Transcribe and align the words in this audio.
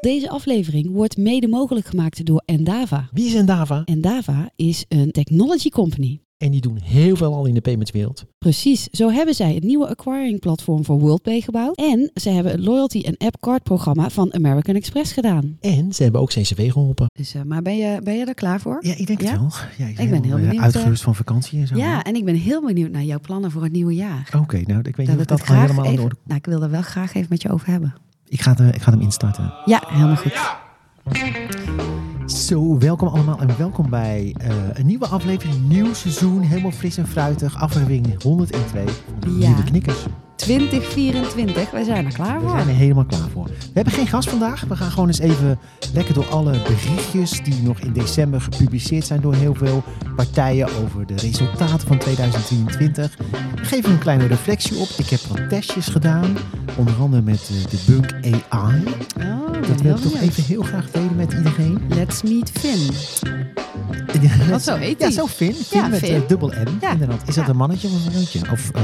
Deze 0.00 0.28
aflevering 0.30 0.90
wordt 0.90 1.16
mede 1.16 1.48
mogelijk 1.48 1.86
gemaakt 1.86 2.26
door 2.26 2.42
Endava. 2.44 3.08
Wie 3.12 3.26
is 3.26 3.34
Endava? 3.34 3.82
Endava 3.84 4.50
is 4.56 4.84
een 4.88 5.10
technology 5.10 5.68
company. 5.68 6.20
En 6.36 6.50
die 6.50 6.60
doen 6.60 6.78
heel 6.82 7.16
veel 7.16 7.34
al 7.34 7.44
in 7.46 7.54
de 7.54 7.60
paymentswereld. 7.60 8.24
Precies, 8.38 8.88
zo 8.90 9.10
hebben 9.10 9.34
zij 9.34 9.54
het 9.54 9.64
nieuwe 9.64 9.88
acquiring 9.88 10.40
platform 10.40 10.84
voor 10.84 10.98
WorldPay 10.98 11.40
gebouwd. 11.40 11.76
En 11.76 12.10
ze 12.14 12.30
hebben 12.30 12.52
het 12.52 12.60
loyalty 12.60 13.00
en 13.00 13.16
app 13.16 13.40
card 13.40 13.62
programma 13.62 14.10
van 14.10 14.34
American 14.34 14.74
Express 14.74 15.12
gedaan. 15.12 15.56
En 15.60 15.92
ze 15.92 16.02
hebben 16.02 16.20
ook 16.20 16.28
CCW 16.28 16.60
geholpen. 16.60 17.06
Dus, 17.12 17.34
uh, 17.34 17.42
maar 17.42 17.62
ben 17.62 17.76
je, 17.76 18.00
ben 18.02 18.14
je 18.14 18.24
er 18.24 18.34
klaar 18.34 18.60
voor? 18.60 18.78
Ja, 18.80 18.94
ik 18.96 19.06
denk 19.06 19.20
Ja? 19.22 19.30
het 19.30 19.38
wel. 19.38 19.50
Ja, 19.78 20.02
Ik 20.02 20.10
ben 20.10 20.22
heel 20.24 20.36
eh, 20.36 20.42
benieuwd, 20.42 20.62
Uitgerust 20.62 21.02
van 21.02 21.14
vakantie 21.14 21.60
en 21.60 21.66
zo. 21.66 21.76
Ja, 21.76 22.02
en 22.02 22.14
ik 22.14 22.24
ben 22.24 22.34
heel 22.34 22.64
benieuwd 22.66 22.90
naar 22.90 23.04
jouw 23.04 23.20
plannen 23.20 23.50
voor 23.50 23.62
het 23.62 23.72
nieuwe 23.72 23.94
jaar. 23.94 24.28
Oké, 24.40 24.60
nou, 24.66 24.78
ik 24.78 24.84
weet 24.84 24.96
niet 24.96 25.06
Daar 25.06 25.16
of 25.16 25.24
dat 25.24 25.40
al 25.40 25.44
graag 25.44 25.60
helemaal 25.60 25.92
in 25.92 26.00
orde 26.00 26.16
Nou, 26.24 26.38
ik 26.38 26.46
wil 26.46 26.62
er 26.62 26.70
wel 26.70 26.82
graag 26.82 27.14
even 27.14 27.28
met 27.30 27.42
je 27.42 27.50
over 27.50 27.68
hebben. 27.68 27.94
Ik 28.28 28.40
ga, 28.40 28.50
het, 28.50 28.60
eh, 28.60 28.68
ik 28.68 28.82
ga 28.82 28.90
hem 28.90 29.00
instarten. 29.00 29.52
Ja, 29.64 29.82
helemaal 29.86 30.16
goed. 30.16 30.32
Zo, 32.26 32.78
welkom 32.78 33.08
allemaal 33.08 33.38
en 33.38 33.56
welkom 33.58 33.90
bij 33.90 34.34
eh, 34.38 34.48
een 34.72 34.86
nieuwe 34.86 35.06
aflevering, 35.06 35.68
nieuw 35.68 35.94
seizoen, 35.94 36.40
helemaal 36.40 36.70
fris 36.70 36.96
en 36.96 37.06
fruitig, 37.06 37.60
aflevering 37.60 38.22
102 38.22 38.58
van 38.60 39.20
de 39.20 39.38
Ja. 39.38 39.48
Nieuwe 39.48 39.64
Knikkers. 39.64 40.06
2024, 40.36 41.70
wij 41.70 41.84
zijn 41.84 42.06
er 42.06 42.12
klaar 42.12 42.34
We 42.40 42.46
voor. 42.46 42.56
zijn 42.56 42.68
er 42.68 42.74
helemaal 42.74 43.04
klaar 43.04 43.28
voor. 43.32 43.44
We 43.46 43.70
hebben 43.72 43.92
geen 43.92 44.06
gast 44.06 44.28
vandaag. 44.28 44.64
We 44.68 44.76
gaan 44.76 44.90
gewoon 44.90 45.06
eens 45.08 45.18
even 45.18 45.58
lekker 45.92 46.14
door 46.14 46.26
alle 46.28 46.50
berichtjes 46.62 47.42
die 47.44 47.62
nog 47.62 47.78
in 47.80 47.92
december 47.92 48.40
gepubliceerd 48.40 49.06
zijn 49.06 49.20
door 49.20 49.34
heel 49.34 49.54
veel 49.54 49.82
partijen 50.16 50.68
over 50.84 51.06
de 51.06 51.14
resultaten 51.16 51.86
van 51.86 51.98
2023. 51.98 53.16
We 53.54 53.64
geven 53.64 53.90
een 53.92 53.98
kleine 53.98 54.26
reflectie 54.26 54.76
op. 54.76 54.88
Ik 54.96 55.08
heb 55.08 55.20
wat 55.20 55.48
testjes 55.48 55.86
gedaan, 55.86 56.36
onder 56.76 56.94
andere 57.00 57.22
met 57.22 57.50
eh, 57.50 57.70
de 57.70 57.78
Bunk 57.86 58.12
AI. 58.48 58.82
Oh, 59.18 59.52
Dat 59.68 59.80
wil 59.80 59.94
ik 59.94 60.00
toch 60.00 60.20
even 60.20 60.42
heel 60.44 60.62
graag 60.62 60.90
delen 60.90 61.16
met 61.16 61.32
iedereen. 61.32 61.78
Let's 61.88 62.22
meet 62.22 62.50
Finn. 62.50 62.90
Wat 64.50 64.62
zo 64.62 64.74
heet 64.76 65.00
Ja, 65.00 65.10
zo 65.10 65.26
Finn. 65.26 65.54
Finn 65.54 65.82
Ja, 65.82 65.88
met 65.88 65.98
Finn. 65.98 66.14
eh, 66.22 66.28
dubbel 66.28 66.48
N. 66.48 66.78
Ja. 66.80 66.90
Inderdaad. 66.92 67.22
Is 67.28 67.34
dat 67.34 67.44
Ja. 67.44 67.50
een 67.50 67.56
mannetje 67.56 67.88
of 67.88 67.94
een 68.04 68.10
vrouwtje? 68.10 68.40
Of 68.52 68.70
eh, 68.70 68.82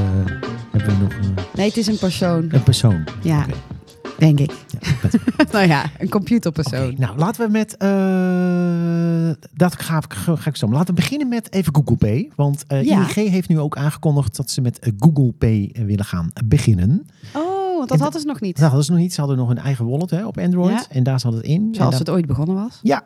hebben 0.71 0.99
we 0.99 1.03
nog 1.03 1.13
eh, 1.13 1.40
Nee, 1.55 1.67
het 1.69 1.77
is 1.77 1.87
een 1.87 1.99
persoon. 1.99 2.49
een 2.51 2.63
persoon? 2.63 3.05
Ja, 3.23 3.47
denk 4.19 4.41
ik. 4.41 4.53
Ja, 4.81 5.47
nou 5.53 5.67
ja, 5.67 5.85
een 5.99 6.09
computerpersoon. 6.09 6.95
Nou, 6.99 7.19
laten 7.19 7.47
we 7.47 7.51
met. 7.53 7.77
eh, 7.77 9.49
dat 9.55 9.81
ga 9.81 9.97
ik, 9.97 10.15
ga 10.15 10.51
ik 10.51 10.57
zo. 10.57 10.69
Laten 10.71 10.87
we 10.95 11.01
beginnen 11.01 11.29
met 11.29 11.53
even 11.53 11.75
Google 11.75 11.97
Pay. 11.97 12.31
Want 12.37 12.65
eh 12.67 12.85
Ja. 12.85 12.99
ING 13.17 13.29
heeft 13.31 13.49
nu 13.49 13.59
ook 13.59 13.77
aangekondigd 13.77 14.37
dat 14.37 14.51
ze 14.51 14.61
met 14.61 14.79
eh, 14.79 14.93
Google 14.99 15.33
Pay 15.33 15.71
eh, 15.73 15.85
willen 15.85 16.05
gaan 16.05 16.31
beginnen. 16.45 17.07
Oh, 17.35 17.77
want 17.77 17.89
dat 17.89 17.97
En 17.99 18.03
hadden 18.03 18.21
ze 18.21 18.27
nog 18.27 18.41
niet. 18.41 18.55
Dat 18.57 18.65
hadden 18.67 18.85
ze 18.85 18.91
nog 18.91 19.01
niet. 19.01 19.13
Ze 19.15 19.21
hadden 19.21 19.39
nog 19.39 19.51
een 19.51 19.59
eigen 19.59 19.87
wallet 19.87 20.11
hè, 20.11 20.27
op 20.27 20.39
Android. 20.39 20.71
Ja. 20.71 20.85
En 20.91 21.03
daar 21.03 21.21
zat 21.21 21.33
het 21.33 21.43
in. 21.45 21.69
Zoals 21.75 21.99
het 21.99 22.11
ooit 22.11 22.27
begonnen 22.27 22.55
was. 22.55 22.79
Ja. 22.83 23.05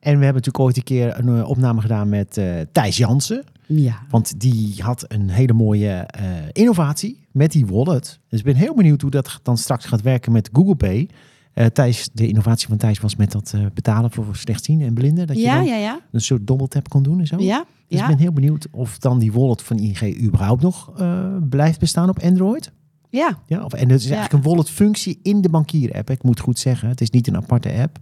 En 0.00 0.18
we 0.18 0.24
hebben 0.24 0.42
natuurlijk 0.42 0.58
ooit 0.64 0.76
een 0.76 0.82
keer 0.82 1.18
een 1.18 1.38
eh, 1.38 1.48
opname 1.48 1.80
gedaan 1.80 2.08
met 2.08 2.36
eh 2.36 2.46
Thijs 2.72 2.96
Jansen. 2.96 3.44
Ja. 3.66 3.98
Want 4.10 4.40
die 4.40 4.74
had 4.82 5.04
een 5.08 5.28
hele 5.30 5.52
mooie 5.52 5.90
eh, 5.92 6.22
innovatie 6.52 7.22
met 7.34 7.52
die 7.52 7.66
wallet. 7.66 8.20
Dus 8.28 8.38
ik 8.38 8.44
ben 8.44 8.54
heel 8.54 8.74
benieuwd 8.74 9.00
hoe 9.00 9.10
dat 9.10 9.40
dan 9.42 9.58
straks 9.58 9.84
gaat 9.84 10.02
werken 10.02 10.32
met 10.32 10.48
Google 10.52 10.74
Pay. 10.74 11.08
Eh 11.52 11.66
Thijs, 11.66 12.08
de 12.12 12.28
innovatie 12.28 12.68
van 12.68 12.76
Thijs 12.76 13.00
was 13.00 13.16
met 13.16 13.32
dat 13.32 13.52
eh, 13.54 13.60
betalen 13.74 14.10
voor 14.10 14.36
slechtzienden 14.36 14.86
en 14.86 14.94
blinden. 14.94 15.26
Dat 15.26 15.36
je 15.36 15.42
Ja, 15.42 15.54
dan 15.54 15.64
ja, 15.66 15.76
ja. 15.76 16.00
een 16.12 16.20
soort 16.20 16.46
dobbeltap 16.46 16.88
kon 16.88 17.02
doen 17.02 17.20
en 17.20 17.26
zo. 17.26 17.36
Ja, 17.38 17.64
Dus 17.88 18.00
ik 18.00 18.06
ben 18.06 18.18
heel 18.18 18.32
benieuwd 18.32 18.66
of 18.70 18.98
dan 18.98 19.18
die 19.18 19.32
wallet 19.32 19.62
van 19.62 19.78
ING 19.78 20.22
überhaupt 20.22 20.62
nog 20.62 20.92
eh, 20.98 21.36
blijft 21.48 21.78
bestaan 21.78 22.08
op 22.08 22.18
Android. 22.18 22.72
Ja, 23.10 23.38
Ja, 23.46 23.64
of, 23.64 23.72
en 23.72 23.88
het 23.90 24.00
is 24.00 24.10
eigenlijk 24.10 24.44
een 24.44 24.50
wallet 24.50 24.70
functie 24.70 25.18
in 25.22 25.40
de 25.40 25.48
bankier-app. 25.48 26.10
Ik 26.10 26.22
moet 26.22 26.40
goed 26.40 26.58
zeggen, 26.58 26.88
het 26.88 27.00
is 27.00 27.10
niet 27.10 27.26
een 27.26 27.36
aparte 27.36 27.72
app. 27.72 27.98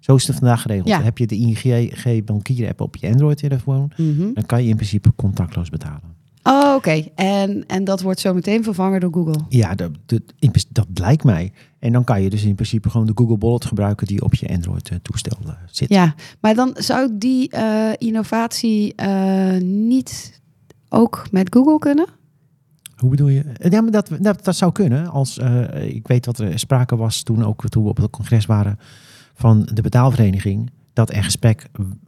Zo 0.00 0.14
is 0.14 0.26
het 0.26 0.36
vandaag 0.36 0.62
geregeld. 0.62 0.88
Dan 0.88 1.02
heb 1.02 1.18
je 1.18 1.26
de 1.26 1.36
ING 1.36 2.24
bankier-app 2.24 2.80
op 2.80 2.96
je 2.96 3.08
Android-telefoon. 3.08 3.92
Mhm. 3.96 4.32
Dan 4.34 4.46
kan 4.46 4.62
je 4.62 4.68
in 4.68 4.76
principe 4.76 5.14
contactloos 5.16 5.70
betalen. 5.70 6.13
Oh, 6.46 6.74
oké. 6.74 7.04
En, 7.14 7.66
en 7.66 7.84
dat 7.84 8.00
wordt 8.02 8.20
zo 8.20 8.34
meteen 8.34 8.62
vervangen 8.64 9.00
door 9.00 9.12
Google. 9.12 9.40
Ja, 9.48 9.74
dat, 9.74 9.90
dat, 10.06 10.22
dat 10.70 10.86
lijkt 10.94 11.24
mij. 11.24 11.52
En 11.78 11.92
dan 11.92 12.04
kan 12.04 12.22
je 12.22 12.30
dus 12.30 12.42
in 12.44 12.54
principe 12.54 12.90
gewoon 12.90 13.06
de 13.06 13.12
Google 13.14 13.38
Wallet 13.38 13.64
gebruiken 13.64 14.06
die 14.06 14.22
op 14.22 14.34
je 14.34 14.48
Android-toestel 14.48 15.38
eh, 15.46 15.52
zit. 15.70 15.88
Ja, 15.88 16.14
maar 16.40 16.54
dan 16.54 16.70
zou 16.78 17.08
die 17.12 17.48
eh, 17.50 17.90
innovatie 17.98 18.94
eh, 18.94 19.60
niet 19.60 20.40
ook 20.88 21.26
met 21.30 21.54
Google 21.54 21.78
kunnen? 21.78 22.06
Hoe 22.96 23.10
bedoel 23.10 23.28
je? 23.28 23.40
Eh, 23.40 23.70
Ja, 23.70 23.80
maar 23.80 23.90
dat, 23.92 24.10
dat, 24.20 24.44
dat 24.44 24.56
zou 24.56 24.72
kunnen. 24.72 25.08
Als, 25.08 25.38
eh, 25.38 25.86
ik 25.94 26.06
weet 26.06 26.26
wat 26.26 26.38
er 26.38 26.58
sprake 26.58 26.96
was 26.96 27.22
toen 27.22 27.44
ook 27.44 27.68
toen 27.68 27.82
we 27.82 27.88
op 27.88 27.96
het 27.96 28.10
congres 28.10 28.46
waren 28.46 28.78
van 29.34 29.68
de 29.72 29.82
betaalvereniging. 29.82 30.70
Dat 30.92 31.10
er 31.12 31.24
gesprek, 31.24 31.66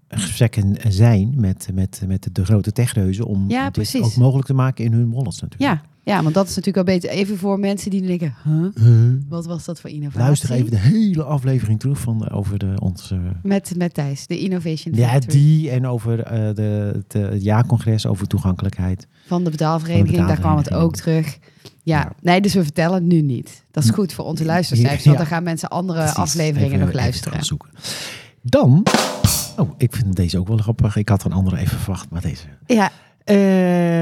gesprekken 0.09 0.77
zijn 0.89 1.33
met, 1.37 1.69
met, 1.75 2.03
met 2.07 2.29
de 2.33 2.45
grote 2.45 2.73
techreuzen 2.73 3.27
om 3.27 3.51
Ja, 3.51 3.65
dit 3.65 3.73
precies. 3.73 4.03
ook 4.03 4.17
mogelijk 4.17 4.47
te 4.47 4.55
maken 4.55 4.85
in 4.85 4.93
hun 4.93 5.11
wallets 5.13 5.41
natuurlijk. 5.41 5.73
Ja, 5.73 5.83
ja, 6.15 6.23
want 6.23 6.35
dat 6.35 6.49
is 6.49 6.57
natuurlijk 6.57 6.87
wel 6.87 6.97
beter. 6.97 7.11
Even 7.11 7.39
voor 7.39 7.59
mensen 7.59 7.91
die 7.91 8.03
denken, 8.07 8.35
huh? 8.45 8.67
Huh? 8.75 9.13
wat 9.29 9.47
was 9.47 9.65
dat 9.65 9.81
voor 9.81 9.91
innovatie? 9.91 10.21
Luister 10.21 10.51
even 10.51 10.71
de 10.71 10.79
hele 10.79 11.23
aflevering 11.23 11.81
terug 11.81 11.99
van 12.01 12.27
eh, 12.27 12.37
over 12.37 12.59
de, 12.59 12.75
onze 12.79 13.19
Met, 13.43 13.73
met 13.77 13.95
Thijs, 13.95 14.27
de 14.27 14.39
Innovation 14.39 14.95
Ja, 14.95 15.09
Factory 15.09 15.33
die 15.39 15.71
en 15.71 15.87
over 15.87 16.21
eh, 16.23 16.55
de, 16.55 16.63
het, 16.95 17.15
eh, 17.15 17.29
het 17.31 17.43
jaarcongres 17.43 18.07
over 18.07 18.27
toegankelijkheid. 18.27 19.07
van 19.27 19.45
de 19.45 19.51
betaalvereniging. 19.51 20.17
Van 20.17 20.27
de 20.27 20.33
Daar 20.33 20.41
kwam 20.41 20.57
het 20.57 20.73
ook 20.73 20.95
terug. 20.97 21.39
Ja, 21.83 21.99
Ja. 21.99 22.13
nee, 22.23 22.41
dus 22.41 22.55
we 22.55 22.63
vertellen 22.63 22.95
het 22.95 23.05
nu 23.05 23.21
niet. 23.23 23.65
Dat 23.71 23.85
is 23.85 23.91
goed 23.91 24.13
voor 24.13 24.25
onze 24.25 24.45
luistercijfers, 24.45 25.05
want 25.05 25.17
dan 25.19 25.27
gaan 25.27 25.43
mensen 25.43 25.69
andere 25.69 25.99
Precies. 25.99 26.17
afleveringen 26.17 26.65
Even- 26.67 26.79
nog 26.79 26.89
even 26.89 27.01
luisteren. 27.01 27.41
Dan, 28.43 28.83
oh, 29.57 29.71
ik 29.77 29.95
vind 29.95 30.17
deze 30.17 30.39
ook 30.39 30.49
wel 30.49 30.57
grappig. 30.57 30.97
Ik 30.97 31.09
had 31.09 31.21
er 31.21 31.27
een 31.27 31.37
andere 31.37 31.57
even 31.57 31.79
verwacht, 31.79 32.11
maar 32.11 32.21
deze. 32.21 32.45
Ja, 32.67 32.91
Eh 33.25 33.37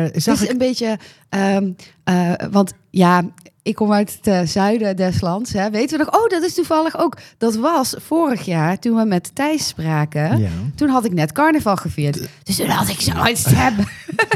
het 0.02 0.26
is 0.26 0.42
ik, 0.42 0.50
een 0.50 0.58
beetje, 0.58 0.98
ehm, 1.28 1.70
eh, 2.04 2.32
want 2.50 2.72
ja, 2.90 3.22
ik 3.62 3.74
kom 3.74 3.92
uit 3.92 4.12
het 4.12 4.26
eh, 4.26 4.40
zuiden 4.46 4.96
des 4.96 5.20
lands. 5.20 5.52
Hè. 5.52 5.70
Weten 5.70 5.98
we 5.98 6.04
nog? 6.04 6.22
Oh, 6.22 6.28
dat 6.28 6.42
is 6.42 6.54
toevallig 6.54 6.98
ook. 6.98 7.16
Dat 7.38 7.56
was 7.56 7.94
vorig 7.98 8.44
jaar 8.44 8.78
toen 8.78 8.96
we 8.96 9.04
met 9.04 9.34
Thijs 9.34 9.66
spraken. 9.68 10.38
ja, 10.38 10.48
Toen 10.74 10.88
had 10.88 11.04
ik 11.04 11.12
net 11.12 11.32
carnaval 11.32 11.76
gevierd. 11.76 12.28
Dus 12.42 12.56
toen 12.56 12.68
had 12.68 12.88
ik 12.88 13.00
zoiets 13.00 13.44
hebben. 13.44 13.84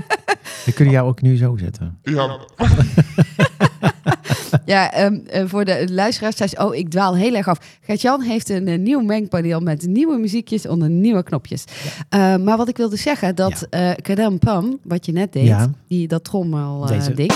we 0.64 0.72
kunnen 0.74 0.94
jou 0.94 1.08
ook 1.08 1.22
nu 1.22 1.36
zo 1.36 1.56
zetten. 1.56 1.98
Ja, 2.02 2.38
ehm, 4.92 5.18
eh, 5.26 5.42
voor 5.46 5.64
de 5.64 5.86
luisteraars 5.90 6.36
zei 6.36 6.48
ze, 6.48 6.64
oh, 6.66 6.74
ik 6.74 6.90
dwaal 6.90 7.16
heel 7.16 7.34
erg 7.34 7.48
af. 7.48 7.58
Gert-Jan 7.80 8.20
heeft 8.20 8.48
een 8.48 8.68
eh, 8.68 8.78
nieuw 8.78 9.00
mengpaneel 9.00 9.60
met 9.60 9.86
nieuwe 9.86 10.18
muziekjes 10.18 10.66
onder 10.66 10.90
nieuwe 10.90 11.22
knopjes. 11.22 11.64
Eh, 12.08 12.36
maar 12.36 12.56
wat 12.56 12.68
ik 12.68 12.76
wilde 12.76 12.96
zeggen, 12.96 13.34
dat 13.34 13.66
eh 13.70 13.90
Kadam 14.02 14.38
Pam, 14.38 14.78
wat 14.82 15.06
je 15.06 15.12
net 15.12 15.32
deed, 15.32 15.46
Ja. 15.46 15.70
die, 15.88 16.08
dat 16.08 16.24
trommel 16.24 16.90
eh, 16.90 17.06
ding. 17.14 17.32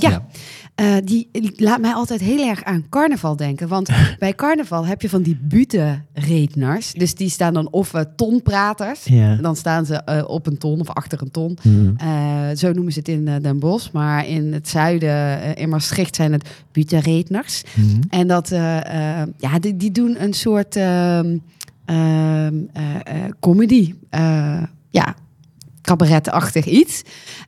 Ja, 0.00 0.26
Eh, 0.76 0.94
die 1.04 1.28
laat 1.56 1.80
mij 1.80 1.92
altijd 1.92 2.20
heel 2.20 2.48
erg 2.48 2.64
aan 2.64 2.84
carnaval 2.90 3.36
denken. 3.36 3.68
Want 3.68 3.90
bij 4.18 4.34
carnaval 4.34 4.86
heb 4.86 5.02
je 5.02 5.08
van 5.08 5.22
die 5.22 5.38
bute-redners. 5.42 6.92
Dus 6.92 7.14
die 7.14 7.30
staan 7.30 7.54
dan 7.54 7.70
of 7.70 7.94
eh, 7.94 8.02
tonpraters. 8.16 9.04
Ja. 9.04 9.36
Dan 9.36 9.56
staan 9.56 9.86
ze 9.86 9.94
eh, 9.94 10.24
op 10.26 10.46
een 10.46 10.58
ton 10.58 10.80
of 10.80 10.88
achter 10.88 11.22
een 11.22 11.30
ton. 11.30 11.58
Mhm. 11.62 12.54
Zo 12.56 12.72
noemen 12.72 12.92
ze 12.92 12.98
het 12.98 13.08
in 13.08 13.24
Den 13.24 13.58
Bosch. 13.58 13.92
Maar 13.92 14.26
in 14.26 14.52
het 14.52 14.68
zuiden, 14.68 15.56
in 15.56 15.68
Maastricht, 15.68 16.16
zijn 16.16 16.32
het 16.32 16.48
butenredners. 16.72 17.62
Mhm. 17.74 18.00
En 18.08 18.26
dat, 18.26 18.48
ja, 19.38 19.58
die, 19.60 19.76
die 19.76 19.90
doen 19.90 20.22
een 20.22 20.32
soort 20.32 20.76
ehm, 20.76 21.36
ehm, 21.84 22.54
eh, 22.72 23.24
eh, 23.24 23.30
comedy. 23.40 23.94
Ja, 24.90 25.14
cabaretachtig 25.82 26.66
iets. 26.66 27.02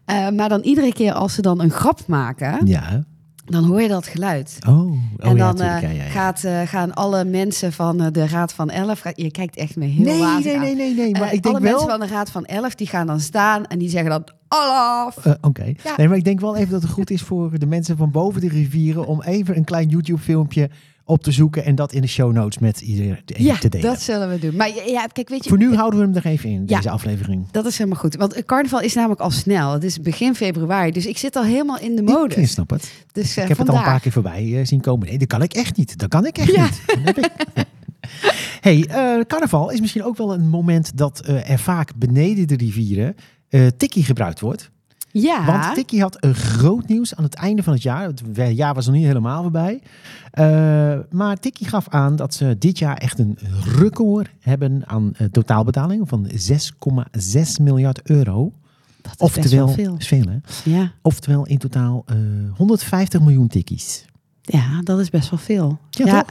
Maar 0.06 0.48
dan 0.48 0.60
iedere 0.60 0.92
keer 0.92 1.12
als 1.12 1.34
ze 1.34 1.42
dan 1.42 1.60
een 1.60 1.70
grap 1.70 2.06
maken, 2.06 2.66
Ja. 2.66 3.04
Dan 3.50 3.64
hoor 3.64 3.82
je 3.82 3.88
dat 3.88 4.06
geluid. 4.06 4.58
Oh, 4.68 4.78
oh 4.78 4.96
en 5.16 5.36
ja, 5.36 5.52
dan 5.52 5.60
eh, 5.60 5.82
ja, 5.82 5.88
ja, 5.88 6.04
ja. 6.04 6.10
Gaat, 6.10 6.44
eh, 6.44 6.60
gaan 6.60 6.94
alle 6.94 7.24
mensen 7.24 7.72
van 7.72 8.00
eh, 8.00 8.06
de 8.12 8.26
Raad 8.26 8.52
van 8.52 8.70
Elf... 8.70 9.02
Je 9.14 9.30
kijkt 9.30 9.56
echt 9.56 9.76
me 9.76 9.84
heel 9.84 10.04
Nee, 10.04 10.22
nee, 10.22 10.58
nee, 10.58 10.74
nee, 10.74 10.94
nee. 10.94 11.12
Maar 11.12 11.32
ik 11.32 11.42
denk 11.42 11.54
alle 11.54 11.64
wel... 11.64 11.72
mensen 11.72 11.88
van 11.88 12.00
de 12.00 12.06
Raad 12.06 12.30
van 12.30 12.44
Elf, 12.44 12.74
die 12.74 12.86
gaan 12.86 13.06
dan 13.06 13.20
staan 13.20 13.66
en 13.66 13.78
die 13.78 13.88
zeggen 13.88 14.10
dan... 14.10 14.24
Olaf! 14.48 15.16
Eh, 15.24 15.32
Oké. 15.40 15.64
Ja. 15.64 15.94
Nee, 15.96 16.08
maar 16.08 16.16
ik 16.16 16.24
denk 16.24 16.40
wel 16.40 16.56
even 16.56 16.70
dat 16.70 16.82
het 16.82 16.90
goed 16.90 17.10
is 17.10 17.22
voor 17.22 17.58
de 17.58 17.66
mensen 17.66 17.96
van 17.96 18.10
boven 18.10 18.40
de 18.40 18.48
rivieren 18.48 19.06
om 19.06 19.22
even 19.22 19.56
een 19.56 19.64
klein 19.64 19.88
YouTube-filmpje 19.88 20.70
op 21.04 21.22
te 21.22 21.32
zoeken 21.32 21.64
en 21.64 21.74
dat 21.74 21.92
in 21.92 22.00
de 22.00 22.06
show 22.06 22.32
notes 22.32 22.58
met 22.58 22.80
iedereen 22.80 23.18
ja, 23.24 23.56
te 23.58 23.68
delen. 23.68 23.86
dat 23.90 24.00
zullen 24.00 24.28
we 24.30 24.38
doen. 24.38 24.56
Maar 24.56 24.70
ja, 24.86 25.06
kijk, 25.12 25.28
weet 25.28 25.42
je... 25.44 25.48
Voor 25.48 25.58
nu 25.58 25.74
houden 25.74 26.00
we 26.00 26.06
hem 26.06 26.14
er 26.16 26.26
even 26.26 26.50
in, 26.50 26.62
Ja. 26.66 26.76
deze 26.76 26.90
aflevering. 26.90 27.50
Dat 27.50 27.66
is 27.66 27.78
helemaal 27.78 27.98
goed. 28.00 28.16
Want 28.16 28.44
carnaval 28.44 28.80
is 28.80 28.94
namelijk 28.94 29.20
al 29.20 29.30
snel. 29.30 29.72
Het 29.72 29.84
is 29.84 30.00
begin 30.00 30.34
februari. 30.34 30.90
Dus 30.92 31.06
ik 31.06 31.18
zit 31.18 31.36
al 31.36 31.44
helemaal 31.44 31.78
in 31.78 31.94
de 31.96 32.02
Ik 32.02 32.08
modus. 32.08 32.50
snap 32.50 32.70
het. 32.70 32.92
Dus 33.12 33.36
eh, 33.36 33.42
ik 33.42 33.48
heb 33.48 33.56
vandaag. 33.56 33.66
het 33.66 33.68
al 33.68 33.76
een 33.76 33.82
paar 33.92 34.00
keer 34.00 34.12
voorbij 34.12 34.58
eh, 34.60 34.66
zien 34.66 34.80
komen. 34.80 35.08
Nee, 35.08 35.18
dat 35.18 35.28
kan 35.28 35.42
ik 35.42 35.52
echt 35.52 35.76
niet. 35.76 35.98
Dat 35.98 36.08
kan 36.08 36.26
ik 36.26 36.38
echt 36.38 36.54
Ja. 36.54 36.62
niet. 36.64 36.82
Dat 36.86 36.98
heb 37.04 37.18
ik. 37.18 37.30
hey, 38.60 38.86
eh, 38.88 39.24
carnaval 39.26 39.70
is 39.70 39.80
misschien 39.80 40.04
ook 40.04 40.16
wel 40.16 40.34
een 40.34 40.48
moment 40.48 40.96
dat 40.96 41.20
eh, 41.20 41.50
er 41.50 41.58
vaak 41.58 41.92
beneden 41.96 42.46
de 42.46 42.56
rivieren 42.56 43.14
eh 43.48 43.66
tikkie 43.76 44.04
gebruikt 44.04 44.40
wordt. 44.40 44.70
Ja. 45.10 45.44
Want 45.44 45.74
Tikkie 45.74 46.00
had 46.00 46.16
een 46.20 46.34
groot 46.34 46.88
nieuws 46.88 47.14
aan 47.14 47.24
het 47.24 47.34
einde 47.34 47.62
van 47.62 47.72
het 47.72 47.82
jaar. 47.82 48.02
Het 48.02 48.22
jaar 48.56 48.74
was 48.74 48.86
nog 48.86 48.94
niet 48.94 49.06
helemaal 49.06 49.42
voorbij. 49.42 49.80
Uh, 50.38 50.98
maar 51.10 51.36
Tikkie 51.36 51.68
gaf 51.68 51.88
aan 51.88 52.16
dat 52.16 52.34
ze 52.34 52.56
dit 52.58 52.78
jaar 52.78 52.96
echt 52.96 53.18
een 53.18 53.38
record 53.78 54.30
hebben 54.40 54.82
aan 54.86 55.12
uh, 55.20 55.28
totaalbetalingen 55.28 56.06
van 56.06 56.30
6,6 56.30 56.30
miljard 57.60 58.00
euro. 58.02 58.52
Dat 59.02 59.12
is 59.12 59.18
Oftewel, 59.18 59.68
veel. 59.68 59.94
is 59.98 60.06
veel 60.06 60.24
hè? 60.28 60.36
Ja. 60.70 60.92
Oftewel 61.02 61.46
in 61.46 61.58
totaal 61.58 62.04
uh, 62.12 62.16
150 62.56 63.20
miljoen 63.20 63.48
tikkies. 63.48 64.04
Ja, 64.50 64.80
dat 64.82 64.98
is 65.00 65.10
best 65.10 65.30
wel 65.30 65.38
veel. 65.38 65.78
Ja? 65.90 66.24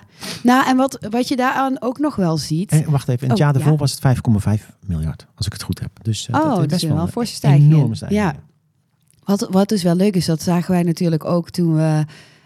Nou, 0.44 0.68
en 0.68 0.78
wat, 0.78 1.08
wat 1.10 1.28
je 1.28 1.36
daaraan 1.36 1.82
ook 1.82 2.00
nog 2.00 2.16
wel 2.16 2.38
ziet. 2.38 2.72
En 2.72 2.92
wacht 2.92 3.08
even, 3.08 3.22
in 3.24 3.30
het 3.30 3.32
Oh, 3.40 3.44
jaar 3.46 3.54
daarvoor 3.54 3.72
ja. 3.72 3.78
was 3.78 4.00
het 4.00 4.18
5,5 4.60 4.64
miljard, 4.86 5.26
als 5.36 5.46
ik 5.46 5.54
het 5.54 5.64
goed 5.64 5.80
heb. 5.80 5.90
Dus 6.02 6.28
uh, 6.32 6.36
Oh, 6.36 6.50
dat 6.50 6.60
is 6.60 6.66
best 6.68 6.84
wel 6.88 6.98
een 6.98 7.08
forse 7.08 7.34
stijging. 7.34 7.74
enorme 7.74 7.96
stijging. 7.96 8.22
Ja. 8.22 8.36
Wat, 9.24 9.48
wat 9.52 9.70
dus 9.70 9.84
wel 9.84 9.96
leuk 9.96 10.16
is, 10.16 10.26
dat 10.26 10.42
zagen 10.42 10.72
wij 10.72 10.84
natuurlijk 10.84 11.26
ook 11.26 11.50
toen 11.50 11.76
we 11.76 12.06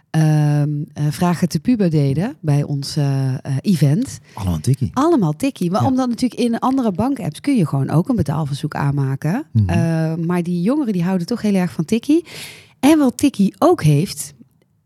ehm, 0.10 0.70
eh, 0.94 1.04
Vragen 1.10 1.50
te 1.50 1.60
Puber 1.60 1.90
deden 1.90 2.36
bij 2.42 2.64
ons 2.64 2.96
eh, 2.96 3.34
eh, 3.34 3.38
event. 3.62 4.20
Allemaal 4.34 4.60
tikkie. 4.60 4.92
Allemaal 4.94 5.34
tikkie. 5.36 5.72
Maar 5.72 5.82
Ja. 5.82 5.88
omdat 5.88 6.10
natuurlijk 6.10 6.42
in 6.42 6.60
andere 6.60 6.92
bankapps 6.92 7.40
kun 7.42 7.56
je 7.58 7.68
gewoon 7.68 7.90
ook 7.90 8.10
een 8.10 8.16
betaalverzoek 8.16 8.76
aanmaken. 8.76 9.46
Mhm. 9.52 9.70
Eh, 9.70 10.16
maar 10.16 10.44
die 10.44 10.62
jongeren 10.62 10.94
die 10.94 11.04
houden 11.04 11.28
toch 11.28 11.42
heel 11.42 11.54
erg 11.56 11.72
van 11.72 11.86
tikkie. 11.86 12.26
En 12.80 12.98
wat 12.98 13.18
tikkie 13.18 13.56
ook 13.58 13.84
heeft... 13.84 14.34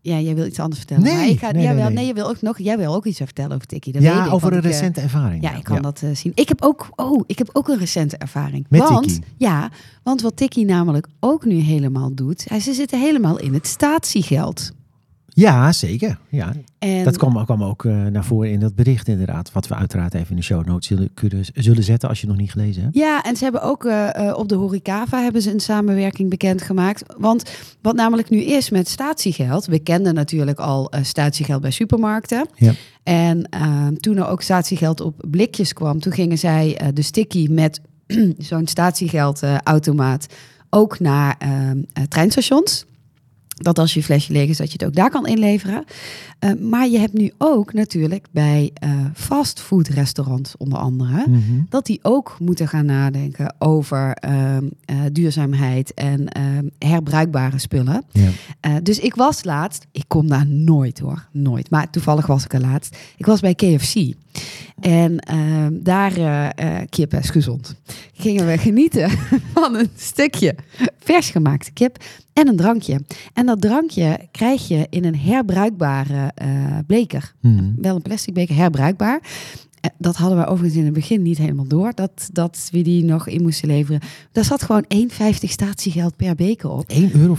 Ja, 0.06 0.20
jij 0.20 0.34
wil 0.34 0.46
iets 0.46 0.58
anders 0.58 0.78
vertellen. 0.78 1.02
Nee, 1.04 1.14
maar 1.14 1.26
ik 1.28 1.38
ga, 1.38 1.50
nee, 1.50 1.62
jawel, 1.62 1.84
nee, 1.84 1.94
nee, 1.94 2.06
je 2.06 2.14
wil 2.14 2.28
ook 2.28 2.42
nog, 2.42 2.58
jij 2.58 2.78
wil 2.78 2.94
ook 2.94 3.04
iets 3.04 3.18
vertellen 3.18 3.54
over 3.54 3.66
tikkie. 3.66 3.92
Dat 3.92 4.02
weet 4.02 4.10
Ja, 4.10 4.24
ik, 4.26 4.32
over 4.32 4.52
een 4.52 4.58
ik, 4.58 4.64
eh, 4.64 4.70
recente 4.70 5.00
ervaring. 5.00 5.42
ja, 5.42 5.54
ik 5.56 5.64
kan 5.64 5.82
dat 5.82 6.02
eh, 6.02 6.10
zien. 6.14 6.32
Ik 6.34 6.48
heb 6.48 6.62
ook, 6.62 6.88
oh, 6.94 7.22
ik 7.26 7.38
heb 7.38 7.50
ook 7.52 7.68
een 7.68 7.78
recente 7.78 8.16
ervaring. 8.16 8.66
Met 8.68 8.80
want? 8.80 9.18
Ja, 9.36 9.70
want 10.02 10.20
wat 10.20 10.36
Tikkie 10.36 10.64
namelijk 10.64 11.06
ook 11.20 11.44
nu 11.44 11.54
helemaal 11.54 12.14
doet, 12.14 12.44
hij, 12.48 12.60
ze 12.60 12.72
zitten 12.72 13.00
helemaal 13.00 13.38
in 13.38 13.54
het 13.54 13.66
statiegeld. 13.66 14.72
Ja, 15.36 15.72
zeker. 15.72 16.18
Ja, 16.28 16.52
En 16.78 17.04
dat 17.04 17.16
kwam, 17.16 17.44
kwam 17.44 17.64
ook 17.64 17.84
eh, 17.84 18.04
naar 18.06 18.24
voren 18.24 18.50
in 18.50 18.60
dat 18.60 18.74
bericht 18.74 19.08
inderdaad. 19.08 19.52
Wat 19.52 19.68
we 19.68 19.74
uiteraard 19.74 20.14
even 20.14 20.30
in 20.30 20.36
de 20.36 20.42
show 20.42 20.66
notes 20.66 20.86
zullen, 20.86 21.14
kunnen, 21.14 21.44
zullen 21.54 21.82
zetten 21.82 22.08
als 22.08 22.20
je 22.20 22.26
nog 22.26 22.36
niet 22.36 22.50
gelezen 22.50 22.82
hebt. 22.82 22.94
Ja, 22.94 23.22
en 23.22 23.36
ze 23.36 23.44
hebben 23.44 23.62
ook 23.62 23.84
eh, 23.84 24.28
eh, 24.28 24.38
op 24.38 24.48
de 24.48 24.54
Horecava 24.54 25.22
hebben 25.22 25.42
ze 25.42 25.52
een 25.52 25.60
samenwerking 25.60 26.30
bekendgemaakt. 26.30 27.02
Want 27.18 27.50
wat 27.82 27.94
namelijk 27.94 28.30
nu 28.30 28.42
is 28.42 28.70
met 28.70 28.88
statiegeld, 28.88 29.66
we 29.66 29.78
kenden 29.78 30.14
natuurlijk 30.14 30.58
al 30.58 30.92
statiegeld 31.02 31.60
bij 31.60 31.70
supermarkten. 31.70 32.48
Ja. 32.54 32.72
En 33.02 33.48
eh, 33.48 33.86
toen 33.86 34.16
er 34.16 34.28
ook 34.28 34.42
statiegeld 34.42 35.00
op 35.00 35.24
blikjes 35.30 35.72
kwam, 35.72 36.00
toen 36.00 36.12
gingen 36.12 36.38
zij 36.38 36.90
de 36.94 37.02
sticky 37.02 37.46
met 37.50 37.80
zo'n 38.38 38.66
statiegeldautomaat 38.66 40.26
ook 40.70 41.00
naar 41.00 41.36
eh, 41.38 41.70
eh, 41.70 41.76
treinstations. 42.08 42.84
Dat 43.56 43.78
als 43.78 43.94
je 43.94 44.02
flesje 44.02 44.32
leeg 44.32 44.48
is, 44.48 44.56
dat 44.56 44.66
je 44.66 44.72
het 44.78 44.84
ook 44.84 44.94
daar 44.94 45.10
kan 45.10 45.26
inleveren. 45.26 45.84
Eh, 46.38 46.50
maar 46.60 46.88
je 46.88 46.98
hebt 46.98 47.12
nu 47.12 47.32
ook 47.38 47.72
natuurlijk 47.72 48.26
bij 48.30 48.70
eh 48.74 48.90
fastfoodrestaurants 49.14 50.56
onder 50.56 50.78
andere 50.78 51.24
Mhm. 51.28 51.40
dat 51.68 51.86
die 51.86 51.98
ook 52.02 52.36
moeten 52.40 52.68
gaan 52.68 52.86
nadenken 52.86 53.54
over 53.58 54.12
ehm, 54.12 54.64
eh, 54.84 54.96
duurzaamheid 55.12 55.94
en 55.94 56.28
ehm, 56.28 56.66
herbruikbare 56.78 57.58
spullen. 57.58 58.04
Ja. 58.12 58.30
Dus 58.80 58.98
ik 58.98 59.14
was 59.14 59.44
laatst, 59.44 59.86
ik 59.92 60.04
kom 60.06 60.28
daar 60.28 60.46
nooit 60.46 60.98
hoor, 60.98 61.26
nooit. 61.32 61.70
Maar 61.70 61.90
toevallig 61.90 62.26
was 62.26 62.44
ik 62.44 62.52
er 62.52 62.60
laatst. 62.60 62.96
Ik 63.16 63.26
was 63.26 63.40
bij 63.40 63.54
KFC. 63.54 63.94
En 64.80 65.18
ehm, 65.18 65.72
daar, 65.82 66.16
eh 66.16 66.48
eh, 66.80 66.86
kip 66.88 67.14
is 67.14 67.30
gezond, 67.30 67.74
gingen 68.14 68.46
we 68.46 68.58
genieten 68.58 69.10
van 69.54 69.74
een 69.76 69.88
stukje 69.96 70.54
vers 70.98 71.30
gemaakte 71.30 71.72
kip 71.72 71.96
en 72.32 72.48
een 72.48 72.56
drankje. 72.56 73.00
En 73.32 73.46
dat 73.46 73.60
drankje 73.60 74.18
krijg 74.30 74.68
je 74.68 74.86
in 74.90 75.04
een 75.04 75.16
herbruikbare 75.18 76.32
eh, 76.34 76.48
beker 76.86 77.34
Mhm. 77.40 77.64
wel 77.76 77.94
een 77.96 78.02
plastic 78.02 78.34
beker, 78.34 78.56
herbruikbaar. 78.56 79.20
Dat 79.98 80.16
hadden 80.16 80.38
we 80.38 80.46
overigens 80.46 80.78
in 80.78 80.84
het 80.84 80.94
begin 80.94 81.22
niet 81.22 81.38
helemaal 81.38 81.66
door, 81.68 81.92
dat, 81.94 82.28
dat 82.32 82.68
we 82.72 82.82
die 82.82 83.04
nog 83.04 83.26
in 83.28 83.42
moesten 83.42 83.68
leveren. 83.68 84.00
Daar 84.32 84.44
zat 84.44 84.62
gewoon 84.62 84.84
1,50 84.94 85.50
statiegeld 85.50 86.16
per 86.16 86.34
beker 86.34 86.70
op. 86.70 86.92
1,50 86.92 86.98
euro? 87.12 87.36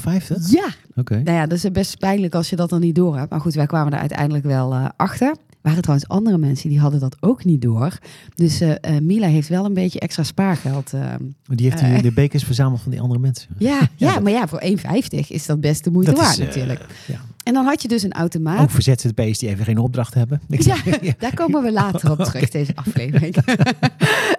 Ja, 0.50 0.68
Oké. 0.96 1.14
nou 1.24 1.38
ja, 1.38 1.46
dat 1.46 1.64
is 1.64 1.72
best 1.72 2.00
pijnlijk 2.00 2.36
als 2.36 2.50
je 2.50 2.56
dat 2.56 2.70
dan 2.70 2.80
niet 2.80 2.96
door 2.96 3.18
hebt. 3.18 3.30
Maar 3.30 3.42
goed, 3.42 3.54
wij 3.54 3.66
kwamen 3.66 3.94
er 3.94 4.00
uiteindelijk 4.00 4.46
wel 4.46 4.74
achter. 4.96 5.36
Waren 5.68 5.82
trouwens 5.82 6.10
andere 6.10 6.38
mensen 6.38 6.70
die 6.70 6.80
hadden 6.80 7.00
dat 7.00 7.18
ook 7.20 7.44
niet 7.46 7.62
door. 7.62 7.98
Dus 8.36 8.62
eh, 8.62 8.72
eh, 8.82 9.02
Mila 9.02 9.28
heeft 9.28 9.50
wel 9.50 9.66
een 9.66 9.74
beetje 9.74 10.00
extra 10.00 10.24
spaargeld. 10.24 10.94
eh. 10.94 11.14
Die 11.46 11.70
heeft 11.70 11.86
die, 11.86 12.02
de 12.02 12.12
bekers 12.12 12.44
verzameld 12.44 12.82
van 12.82 12.92
die 12.92 13.02
andere 13.02 13.20
mensen. 13.20 13.50
ja, 13.58 13.90
ja, 13.96 14.20
maar 14.20 14.32
ja, 14.32 14.48
voor 14.48 14.62
1,50 14.64 15.28
is 15.28 15.46
dat 15.46 15.62
best 15.62 15.84
de 15.84 15.92
moeite 15.92 16.12
Dat 16.12 16.20
waard 16.20 16.38
natuurlijk. 16.38 16.86
ja. 17.08 17.22
En 17.48 17.54
dan 17.54 17.66
had 17.66 17.82
je 17.82 17.88
dus 17.88 18.04
een 18.04 18.12
automaat. 18.14 18.62
Ook 18.62 18.70
voor 18.70 18.82
ZZP'ers 18.82 19.38
die 19.40 19.50
even 19.50 19.66
geen 19.66 19.78
opdracht 19.78 20.14
hebben. 20.14 20.42
Ik 20.50 20.62
Ja, 20.62 20.76
zeg- 20.76 21.02
ja. 21.06 21.14
daar 21.18 21.34
komen 21.34 21.64
we 21.64 21.72
later 21.72 22.12
op 22.12 22.20
terug, 22.24 22.50
deze 22.60 22.76
aflevering. 22.76 23.36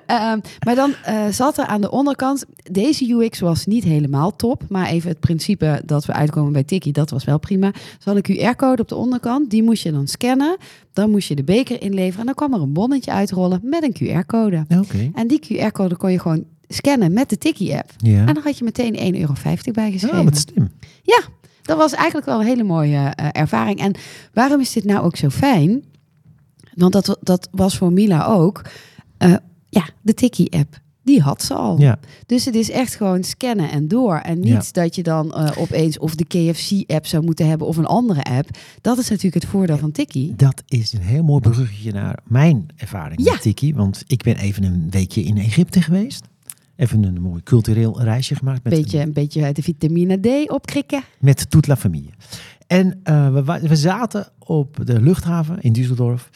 Ehm, 0.06 0.38
maar 0.64 0.74
dan 0.74 0.94
eh, 1.04 1.26
zat 1.30 1.58
er 1.58 1.64
aan 1.64 1.80
de 1.80 1.90
onderkant, 1.90 2.44
deze 2.70 3.10
UX 3.10 3.40
was 3.40 3.66
niet 3.66 3.84
helemaal 3.84 4.36
top, 4.36 4.62
maar 4.68 4.86
even 4.88 5.08
het 5.08 5.20
principe 5.20 5.82
dat 5.84 6.04
we 6.04 6.12
uitkomen 6.12 6.52
bij 6.52 6.64
Tiki, 6.64 6.92
dat 6.92 7.10
was 7.10 7.24
wel 7.24 7.38
prima. 7.38 7.70
Ze 7.74 8.10
hadden 8.10 8.22
een 8.26 8.36
QR-code 8.54 8.82
op 8.82 8.88
de 8.88 8.94
onderkant, 8.94 9.50
die 9.50 9.62
moest 9.62 9.82
je 9.82 9.92
dan 9.92 10.06
scannen, 10.06 10.56
dan 10.92 11.10
moest 11.10 11.28
je 11.28 11.34
de 11.34 11.42
beker 11.44 11.82
inleveren 11.82 12.20
en 12.20 12.26
dan 12.26 12.34
kwam 12.34 12.54
er 12.54 12.60
een 12.60 12.72
bonnetje 12.72 13.10
uitrollen 13.10 13.60
met 13.62 13.82
een 13.82 13.94
QR-code. 14.24 14.64
Oké. 14.78 15.10
En 15.14 15.26
die 15.26 15.40
QR-code 15.46 15.96
kon 15.96 16.12
je 16.12 16.18
gewoon 16.20 16.44
scannen 16.68 17.12
met 17.12 17.28
de 17.30 17.38
Tiki-app. 17.38 17.90
Ja. 17.96 18.26
En 18.26 18.34
dan 18.34 18.42
had 18.44 18.58
je 18.58 18.64
meteen 18.64 19.14
1,50 19.14 19.20
euro 19.20 19.32
bijgeschreven. 19.72 20.18
Oh, 20.18 20.24
wat 20.24 20.36
slim. 20.38 20.70
Ja, 21.02 21.20
dat 21.68 21.76
was 21.76 21.92
eigenlijk 21.92 22.26
wel 22.26 22.40
een 22.40 22.46
hele 22.46 22.62
mooie 22.64 22.96
eh, 22.96 23.28
ervaring. 23.32 23.78
En 23.80 23.94
waarom 24.32 24.60
is 24.60 24.72
dit 24.72 24.84
nou 24.84 25.04
ook 25.04 25.16
zo 25.16 25.28
fijn? 25.28 25.84
Want 26.74 26.92
dat, 26.92 27.18
dat 27.20 27.48
was 27.50 27.76
voor 27.76 27.92
Mila 27.92 28.24
ook. 28.26 28.62
Eh, 29.18 29.34
ja, 29.68 29.88
de 30.02 30.14
Tikkie-app, 30.14 30.80
die 31.02 31.20
had 31.22 31.42
ze 31.42 31.54
al. 31.54 31.80
Ja. 31.80 31.98
Dus 32.26 32.44
het 32.44 32.54
is 32.54 32.70
echt 32.70 32.94
gewoon 32.94 33.24
scannen 33.24 33.70
en 33.70 33.88
door. 33.88 34.16
En 34.16 34.40
niet 34.40 34.74
dat 34.74 34.94
je 34.94 35.02
dan 35.02 35.34
eh, 35.34 35.50
opeens 35.58 35.98
of 35.98 36.14
de 36.14 36.24
KFC-app 36.24 37.06
zou 37.06 37.24
moeten 37.24 37.48
hebben 37.48 37.66
of 37.66 37.76
een 37.76 37.86
andere 37.86 38.22
app. 38.22 38.48
Dat 38.80 38.98
is 38.98 39.08
natuurlijk 39.08 39.42
het 39.42 39.52
voordeel 39.52 39.78
van 39.78 39.92
Tikkie. 39.92 40.34
Dat 40.36 40.62
is 40.68 40.92
een 40.92 41.00
heel 41.02 41.22
mooi 41.22 41.40
bruggetje 41.40 41.92
naar 41.92 42.18
mijn 42.24 42.66
ervaring 42.76 43.24
Ja. 43.24 43.32
met 43.32 43.42
Tiki. 43.42 43.74
Want 43.74 44.04
ik 44.06 44.22
ben 44.22 44.36
even 44.36 44.62
een 44.64 44.86
weekje 44.90 45.22
in 45.22 45.38
Egypte 45.38 45.82
geweest. 45.82 46.24
Even 46.78 47.02
een 47.04 47.20
mooi 47.20 47.42
cultureel 47.42 48.02
reisje 48.02 48.34
gemaakt 48.34 48.64
met, 48.64 48.72
Beetje, 48.72 49.00
een 49.00 49.12
beetje 49.12 49.52
de 49.52 49.62
vitamine 49.62 50.20
D 50.20 50.50
opkrikken. 50.50 51.02
met 51.20 51.50
Toute 51.50 51.68
la 51.68 51.76
Familie. 51.76 52.10
En 52.66 53.00
eh, 53.02 53.32
we, 53.32 53.68
we 53.68 53.76
zaten 53.76 54.26
op 54.38 54.80
de 54.84 55.00
luchthaven 55.02 55.60
in 55.60 55.72
Düsseldorf. 55.78 56.30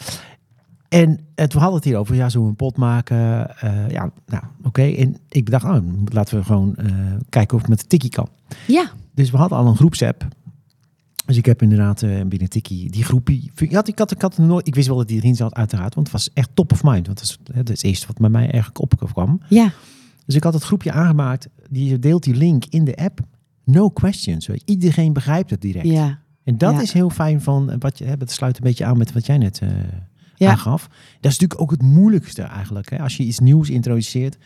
En 0.88 1.20
het, 1.34 1.52
we 1.52 1.58
hadden 1.58 1.76
het 1.76 1.84
hier 1.84 1.96
over, 1.96 2.14
ja, 2.14 2.28
zo 2.28 2.46
een 2.46 2.56
pot 2.56 2.76
maken. 2.76 3.56
eh, 3.58 3.90
ja, 3.90 4.10
nou, 4.26 4.42
oké. 4.62 4.82
En 4.82 5.16
ik 5.28 5.44
bedacht, 5.44 5.64
oh, 5.64 5.76
laten 6.04 6.38
we 6.38 6.44
gewoon 6.44 6.76
eh, 6.76 6.86
kijken 7.28 7.56
of 7.56 7.62
ik 7.62 7.68
met 7.68 7.80
de 7.80 7.86
Tiki 7.86 8.08
kan. 8.08 8.28
Ja, 8.66 8.90
Dus 9.14 9.30
we 9.30 9.36
hadden 9.36 9.58
al 9.58 9.66
een 9.66 9.76
groepsapp. 9.76 10.26
Dus 11.26 11.36
ik 11.36 11.46
heb 11.46 11.62
inderdaad 11.62 12.02
eh, 12.02 12.20
binnen 12.26 12.48
Tiki 12.48 12.90
die 12.90 13.04
groepie. 13.04 13.50
Ik 13.56 13.72
had, 13.72 13.88
ik, 13.88 13.98
had, 13.98 14.10
ik, 14.10 14.22
had 14.22 14.38
nooit, 14.38 14.66
ik 14.66 14.74
wist 14.74 14.86
wel 14.88 14.96
dat 14.96 15.08
die 15.08 15.16
erin 15.16 15.34
zat, 15.36 15.54
uiteraard. 15.54 15.94
Want 15.94 16.06
het 16.06 16.16
was 16.16 16.30
echt 16.34 16.50
top 16.54 16.72
of 16.72 16.82
mind. 16.82 17.06
Want 17.06 17.18
dat 17.18 17.28
is, 17.28 17.38
hè, 17.52 17.62
dat 17.62 17.68
is 17.74 17.82
het 17.82 17.90
eerste 17.90 18.06
wat 18.06 18.18
bij 18.18 18.30
mij 18.30 18.42
eigenlijk 18.50 18.80
opkwam. 18.80 19.40
ja, 19.48 19.72
Dus 20.26 20.34
ik 20.34 20.42
had 20.44 20.54
het 20.54 20.62
groepje 20.62 20.92
aangemaakt. 20.92 21.48
Die 21.70 21.98
deelt 21.98 22.22
die 22.22 22.34
link 22.34 22.64
in 22.68 22.84
de 22.84 22.96
app. 22.96 23.20
No 23.64 23.88
questions. 23.90 24.46
weet 24.46 24.62
je. 24.64 24.72
Iedereen 24.72 25.12
begrijpt 25.12 25.50
het 25.50 25.60
direct. 25.60 25.86
ja. 25.86 26.20
En 26.44 26.58
dat 26.58 26.74
Ja. 26.74 26.80
is 26.82 26.92
heel 26.92 27.10
fijn 27.10 27.40
van 27.40 27.70
eh, 27.70 27.76
wat 27.78 27.98
je 27.98 28.04
hebt. 28.04 28.20
Het 28.20 28.30
sluit 28.30 28.56
een 28.56 28.62
beetje 28.64 28.84
aan 28.84 28.96
met 28.98 29.12
wat 29.12 29.26
jij 29.26 29.38
net 29.38 29.60
Ja. 30.34 30.50
aangaf. 30.50 30.82
Dat 31.20 31.32
is 31.32 31.38
natuurlijk 31.38 31.60
ook 31.60 31.70
het 31.70 31.82
moeilijkste 31.82 32.42
eigenlijk. 32.42 32.90
Hè? 32.90 32.98
Als 32.98 33.16
je 33.16 33.22
iets 33.24 33.38
nieuws 33.38 33.70
introduceert. 33.70 34.36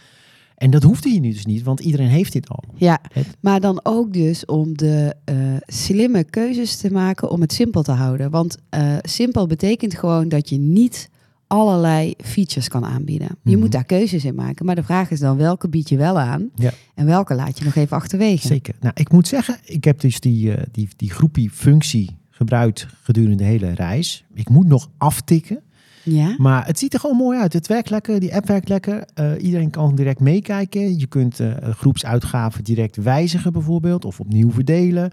En 0.56 0.70
dat 0.70 0.82
hoeft 0.82 1.04
hier 1.04 1.20
nu 1.20 1.32
dus 1.32 1.46
niet, 1.46 1.62
want 1.62 1.80
iedereen 1.80 2.08
heeft 2.08 2.32
dit 2.32 2.48
al. 2.48 2.64
Ja, 2.74 2.98
Het- 3.12 3.36
maar 3.40 3.60
dan 3.60 3.80
ook 3.82 4.12
dus 4.12 4.44
om 4.44 4.76
de 4.76 5.14
eh, 5.24 5.36
slimme 5.66 6.24
keuzes 6.24 6.76
te 6.76 6.90
maken 6.92 7.30
om 7.30 7.40
het 7.40 7.52
simpel 7.52 7.82
te 7.82 7.92
houden. 7.92 8.30
Want 8.30 8.56
simpel 9.02 9.46
betekent 9.46 9.94
gewoon 9.94 10.28
dat 10.28 10.48
je 10.48 10.58
niet 10.58 11.08
allerlei 11.46 12.14
features 12.22 12.68
kan 12.68 12.84
aanbieden. 12.84 13.28
Je 13.42 13.50
Mhm. 13.50 13.58
moet 13.60 13.72
daar 13.72 13.84
keuzes 13.84 14.24
in 14.24 14.34
maken. 14.34 14.66
Maar 14.66 14.74
de 14.74 14.82
vraag 14.82 15.10
is 15.10 15.20
dan 15.20 15.36
welke 15.36 15.68
bied 15.68 15.88
je 15.88 15.96
wel 15.96 16.18
aan 16.18 16.50
Ja. 16.54 16.70
en 16.94 17.06
welke 17.06 17.34
laat 17.34 17.58
je 17.58 17.64
nog 17.64 17.74
even 17.74 17.96
achterwege. 17.96 18.46
Zeker. 18.46 18.74
Nou, 18.80 18.92
ik 18.96 19.12
moet 19.12 19.28
zeggen, 19.28 19.56
ik 19.64 19.84
heb 19.84 20.00
dus 20.00 20.20
die, 20.20 20.52
eh, 20.54 20.62
die, 20.72 20.88
die 20.96 21.10
groepie 21.10 21.50
functie 21.50 22.16
gebruikt 22.30 22.86
gedurende 23.02 23.36
de 23.36 23.44
hele 23.44 23.70
reis. 23.74 24.24
Ik 24.34 24.48
moet 24.48 24.66
nog 24.66 24.88
aftikken, 24.98 25.60
Ja, 26.02 26.34
maar 26.38 26.66
het 26.66 26.78
ziet 26.78 26.94
er 26.94 27.00
gewoon 27.00 27.16
mooi 27.16 27.38
uit. 27.38 27.52
Het 27.52 27.66
werkt 27.66 27.90
lekker, 27.90 28.20
die 28.20 28.34
app 28.34 28.46
werkt 28.46 28.68
lekker. 28.68 29.04
Eh, 29.14 29.30
iedereen 29.40 29.70
kan 29.70 29.94
direct 29.94 30.20
meekijken. 30.20 30.98
Je 30.98 31.06
kunt 31.06 31.40
eh, 31.40 31.50
groepsuitgaven 31.70 32.64
direct 32.64 32.96
wijzigen 32.96 33.52
bijvoorbeeld 33.52 34.04
of 34.04 34.20
opnieuw 34.20 34.50
verdelen. 34.50 35.10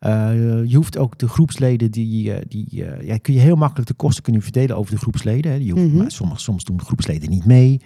Eh, 0.00 0.30
je 0.66 0.76
hoeft 0.76 0.96
ook 0.98 1.18
de 1.18 1.28
groepsleden, 1.28 1.90
die, 1.90 2.32
eh, 2.34 2.42
die 2.48 2.84
eh, 2.84 3.06
ja, 3.06 3.16
kun 3.16 3.34
je 3.34 3.40
heel 3.40 3.56
makkelijk 3.56 3.88
de 3.88 3.94
kosten 3.94 4.22
kunnen 4.22 4.42
verdelen 4.42 4.76
over 4.76 4.92
de 4.94 5.00
groepsleden. 5.00 5.50
hè. 5.52 5.56
Je 5.58 5.72
hoeft, 5.72 5.86
Mhm. 5.86 5.96
maar 5.96 6.10
sommige, 6.10 6.40
soms 6.40 6.64
doen 6.64 6.76
de 6.76 6.84
groepsleden 6.84 7.30
niet 7.30 7.44
mee. 7.44 7.78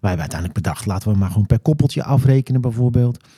Wij 0.00 0.10
hebben 0.14 0.18
uiteindelijk 0.20 0.52
bedacht, 0.52 0.86
laten 0.86 1.12
we 1.12 1.18
maar 1.18 1.30
gewoon 1.30 1.46
per 1.46 1.58
koppeltje 1.60 2.04
afrekenen 2.04 2.60
bijvoorbeeld. 2.60 3.28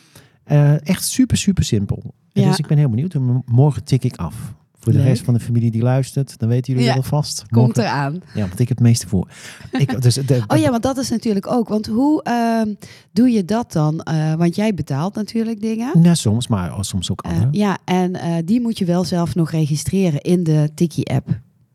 Echt 0.83 1.05
super, 1.05 1.37
super 1.37 1.65
simpel. 1.65 2.15
Ja. 2.33 2.49
Dus 2.49 2.59
ik 2.59 2.67
ben 2.67 2.79
heel 2.79 2.89
benieuwd. 2.91 3.15
Morgen 3.47 3.85
tik 3.85 4.05
ik 4.05 4.17
af. 4.17 4.55
Voor 4.89 4.97
de 4.99 5.05
Leuk. 5.05 5.15
rest 5.15 5.25
van 5.25 5.35
de 5.35 5.41
familie 5.41 5.71
die 5.71 5.83
luistert, 5.83 6.39
dan 6.39 6.49
weten 6.49 6.73
jullie 6.73 6.89
Ja, 6.89 6.95
dat 6.95 7.07
vast. 7.07 7.45
Komt 7.51 7.67
Morgen- 7.77 7.83
eraan. 7.93 8.21
Ja, 8.35 8.41
want 8.41 8.59
ik 8.61 8.69
heb 8.69 8.77
het 8.79 8.87
meeste 8.87 9.09
voor. 9.09 9.29
ik, 9.73 10.03
dus 10.03 10.15
de, 10.15 10.43
Oh 10.53 10.57
ja, 10.59 10.71
want 10.71 10.83
dat 10.83 10.99
is 10.99 11.11
natuurlijk 11.11 11.47
ook. 11.51 11.69
Want 11.69 11.87
hoe 11.87 12.23
ehm, 12.23 12.75
doe 13.13 13.31
je 13.31 13.45
dat 13.45 13.73
dan? 13.73 14.01
Eh, 14.03 14.35
want 14.35 14.57
jij 14.57 14.75
betaalt 14.75 15.15
natuurlijk 15.15 15.61
dingen. 15.61 16.03
Ja, 16.03 16.15
soms, 16.15 16.49
maar 16.49 16.85
soms 16.85 17.11
ook 17.11 17.23
Eh, 17.23 17.33
andere. 17.33 17.49
ja, 17.53 17.79
en 17.85 18.15
eh, 18.15 18.33
die 18.45 18.61
moet 18.61 18.79
je 18.79 18.85
wel 18.85 19.05
zelf 19.05 19.35
nog 19.35 19.51
registreren 19.51 20.21
in 20.21 20.43
de 20.43 20.71
Tiki-app. 20.75 21.29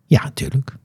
Ja, 0.05 0.23
natuurlijk. 0.23 0.75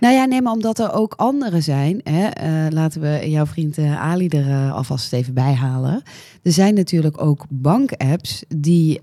Nou 0.00 0.14
ja, 0.14 0.24
nee, 0.24 0.42
maar 0.42 0.52
omdat 0.52 0.78
er 0.78 0.92
ook 0.92 1.14
anderen 1.14 1.62
zijn. 1.62 2.00
Hè, 2.04 2.26
eh, 2.26 2.70
laten 2.70 3.00
we 3.00 3.30
jouw 3.30 3.46
vriend 3.46 3.78
eh, 3.78 4.02
Ali 4.02 4.28
er 4.28 4.50
eh, 4.50 4.74
alvast 4.74 5.12
even 5.12 5.34
bij 5.34 5.54
halen. 5.54 6.02
Er 6.42 6.52
zijn 6.52 6.74
natuurlijk 6.74 7.20
ook 7.20 7.44
bankapps 7.48 8.44
die 8.56 9.00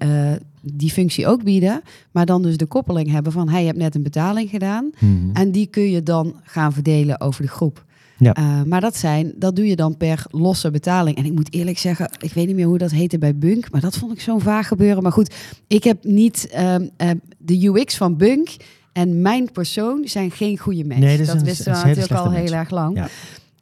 die 0.61 0.91
functie 0.91 1.27
ook 1.27 1.43
bieden. 1.43 1.81
Maar 2.11 2.25
dan 2.25 2.41
dus 2.41 2.57
de 2.57 2.65
koppeling 2.65 3.11
hebben 3.11 3.31
van... 3.31 3.49
hij 3.49 3.65
hebt 3.65 3.77
net 3.77 3.95
een 3.95 4.03
betaling 4.03 4.49
gedaan. 4.49 4.91
Mhm. 4.99 5.29
En 5.33 5.51
die 5.51 5.67
kun 5.67 5.89
je 5.89 6.03
dan 6.03 6.35
gaan 6.43 6.73
verdelen 6.73 7.21
over 7.21 7.41
de 7.41 7.47
groep. 7.47 7.85
Ja. 8.17 8.63
Maar 8.65 8.81
dat, 8.81 8.95
zijn, 8.95 9.33
dat 9.35 9.55
doe 9.55 9.67
je 9.67 9.75
dan 9.75 9.97
per 9.97 10.25
losse 10.29 10.71
betaling. 10.71 11.17
En 11.17 11.25
ik 11.25 11.33
moet 11.33 11.53
eerlijk 11.53 11.77
zeggen, 11.77 12.09
ik 12.19 12.33
weet 12.33 12.47
niet 12.47 12.55
meer 12.55 12.65
hoe 12.65 12.77
dat 12.77 12.91
heette 12.91 13.17
bij 13.17 13.37
Bunk. 13.37 13.71
Maar 13.71 13.81
dat 13.81 13.97
vond 13.97 14.11
ik 14.11 14.21
zo'n 14.21 14.41
vaag 14.41 14.67
gebeuren. 14.67 15.03
Maar 15.03 15.11
goed, 15.11 15.35
ik 15.67 15.83
heb 15.83 16.03
niet 16.03 16.47
ehm, 16.47 16.87
eh, 16.97 17.09
de 17.37 17.67
UX 17.67 17.97
van 17.97 18.17
Bunk... 18.17 18.55
En 18.93 19.21
mijn 19.21 19.51
persoon 19.51 20.07
zijn 20.07 20.31
geen 20.31 20.57
goede. 20.57 20.83
Nee, 20.83 21.17
dat 21.17 21.41
wisten 21.41 21.73
we 21.73 21.87
natuurlijk 21.87 22.11
al 22.11 22.31
heel 22.31 22.53
erg 22.53 22.69
lang. 22.69 22.97
Ja. 22.97 23.07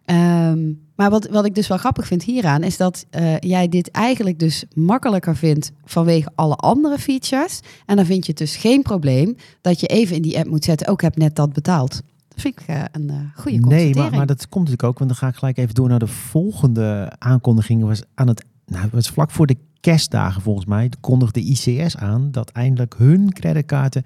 Ehm, 0.05 0.72
maar 0.96 1.10
wat, 1.10 1.27
wat 1.27 1.46
ik 1.46 1.55
dus 1.55 1.67
wel 1.67 1.77
grappig 1.77 2.07
vind 2.07 2.24
hieraan, 2.24 2.63
is 2.63 2.77
dat 2.77 3.05
eh, 3.10 3.38
jij 3.39 3.67
dit 3.67 3.91
eigenlijk 3.91 4.39
dus 4.39 4.63
makkelijker 4.74 5.36
vindt 5.36 5.72
vanwege 5.86 6.31
alle 6.36 6.55
andere 6.55 6.98
features. 6.98 7.60
En 7.86 7.96
dan 7.96 8.05
vind 8.05 8.25
je 8.25 8.29
het 8.29 8.39
dus 8.39 8.55
geen 8.55 8.81
probleem 8.81 9.36
dat 9.62 9.79
je 9.79 9.88
even 9.88 10.15
in 10.15 10.22
die 10.22 10.38
app 10.38 10.48
moet 10.48 10.63
zetten, 10.63 10.88
ook 10.88 10.98
ik 10.98 11.01
heb 11.01 11.17
net 11.17 11.36
dat 11.36 11.53
betaald. 11.53 12.01
Dat 12.27 12.41
vind 12.41 12.60
ik 12.60 12.67
eh, 12.67 12.84
een 12.91 13.10
eh, 13.10 13.15
goede 13.36 13.51
Nee, 13.51 13.60
constatering. 13.60 13.96
maar, 13.96 14.12
maar 14.12 14.25
dat 14.25 14.50
komt 14.50 14.63
natuurlijk 14.69 14.84
ook, 14.89 14.98
want 14.98 15.10
dan 15.10 15.19
ga 15.19 15.27
ik 15.27 15.36
gelijk 15.36 15.57
even 15.57 15.75
door 15.75 15.89
naar 15.89 16.00
de 16.00 16.07
volgende 16.07 17.12
aankondiging. 17.17 17.84
Was 17.84 18.01
aan 18.13 18.27
het, 18.27 18.46
nou, 18.65 18.84
het 18.84 18.93
was 18.93 19.10
vlak 19.10 19.31
voor 19.31 19.48
de 19.48 19.57
kerstdagen 19.79 20.41
volgens 20.41 20.65
mij, 20.65 20.91
kondigde 21.01 21.39
ICS 21.39 21.98
aan 21.98 22.31
dat 22.31 22.50
eindelijk 22.50 22.96
hun 22.98 23.34
creditkaarten 23.34 24.03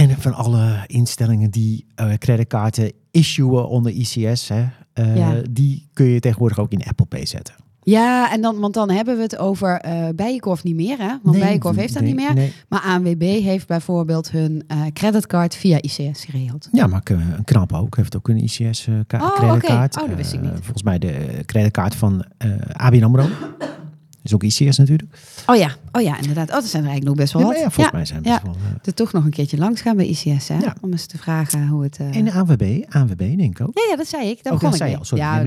en 0.00 0.10
van 0.18 0.34
alle 0.34 0.84
instellingen 0.86 1.50
die 1.50 1.86
eh 1.94 2.12
creditkaarten 2.18 2.92
issuen 3.10 3.68
onder 3.68 3.92
ICS, 3.92 4.48
hè, 4.48 4.64
eh, 4.92 5.16
Ja. 5.16 5.34
die 5.50 5.88
kun 5.92 6.06
je 6.06 6.20
tegenwoordig 6.20 6.58
ook 6.58 6.72
in 6.72 6.84
Apple 6.84 7.06
Pay 7.06 7.26
zetten. 7.26 7.54
Ja, 7.82 8.32
en 8.32 8.40
dan, 8.40 8.58
want 8.60 8.74
dan 8.74 8.90
hebben 8.90 9.16
we 9.16 9.22
het 9.22 9.38
over 9.38 9.80
eh 9.80 10.08
Bijenkorf 10.16 10.64
niet 10.64 10.74
meer, 10.74 10.98
hè? 10.98 11.06
Want 11.22 11.36
Nee, 11.36 11.40
Bijenkorf 11.40 11.76
heeft 11.76 11.92
dat 11.94 12.02
nee, 12.02 12.14
niet 12.14 12.24
meer. 12.24 12.34
nee. 12.34 12.52
Maar 12.68 12.80
ANWB 12.80 13.22
heeft 13.22 13.66
bijvoorbeeld 13.66 14.30
hun 14.30 14.62
creditcard 14.92 15.54
via 15.56 15.76
ICS 15.82 16.24
geregeld. 16.24 16.68
Ja, 16.72 16.86
maar 16.86 17.00
een 17.04 17.44
knap 17.44 17.72
ook. 17.72 17.96
Heeft 17.96 18.16
ook 18.16 18.28
een 18.28 18.42
ICS 18.42 18.88
ka- 19.06 19.18
Oh. 19.20 19.42
Oh, 19.42 19.60
dat 19.90 20.16
wist 20.16 20.32
ik 20.32 20.40
niet. 20.40 20.50
volgens 20.52 20.82
mij 20.82 20.98
de 20.98 21.42
creditkaart 21.46 21.94
van 21.94 22.24
ABN 22.72 23.02
AMRO. 23.02 23.26
Is 24.24 24.34
ook 24.34 24.42
ICS 24.42 24.78
natuurlijk. 24.78 25.16
Oh 25.46 25.56
ja, 25.56 25.70
oh 25.92 26.02
ja, 26.02 26.18
inderdaad. 26.20 26.48
Oh, 26.48 26.54
dat 26.54 26.64
zijn 26.64 26.82
er 26.84 26.88
eigenlijk 26.88 27.04
nog 27.04 27.14
best 27.16 27.32
wel 27.32 27.42
Ja, 27.42 27.48
wat. 27.48 27.56
ja, 27.56 27.70
volgens 27.70 27.94
mij 27.94 28.04
zijn 28.04 28.18
het 28.18 28.28
Ja. 28.28 28.40
wel... 28.44 28.56
Er 28.84 28.94
toch 28.94 29.12
nog 29.12 29.24
een 29.24 29.30
keertje 29.30 29.56
langs 29.58 29.80
gaan 29.80 29.96
bij 29.96 30.06
ICS, 30.06 30.48
hè? 30.48 30.58
Ja. 30.58 30.76
Om 30.80 30.92
eens 30.92 31.06
te 31.06 31.18
vragen 31.18 31.68
hoe 31.68 31.82
het... 31.82 31.96
eh, 31.98 32.16
En 32.16 32.24
de 32.24 32.32
ANWB, 32.32 32.82
ANWB 32.88 33.18
denk 33.36 33.58
ik 33.58 33.66
ook. 33.68 33.78
Ja, 33.78 33.82
ja, 33.90 33.96
dat 33.96 34.06
zei 34.06 34.28
ik. 34.28 34.42
Daar 34.42 34.52
Oh, 34.52 34.58
begon 34.58 34.78
dat 34.78 34.80
ik 34.80 34.86
zei 34.86 34.96
al. 34.98 35.04
Sorry, 35.04 35.24
ja, 35.24 35.44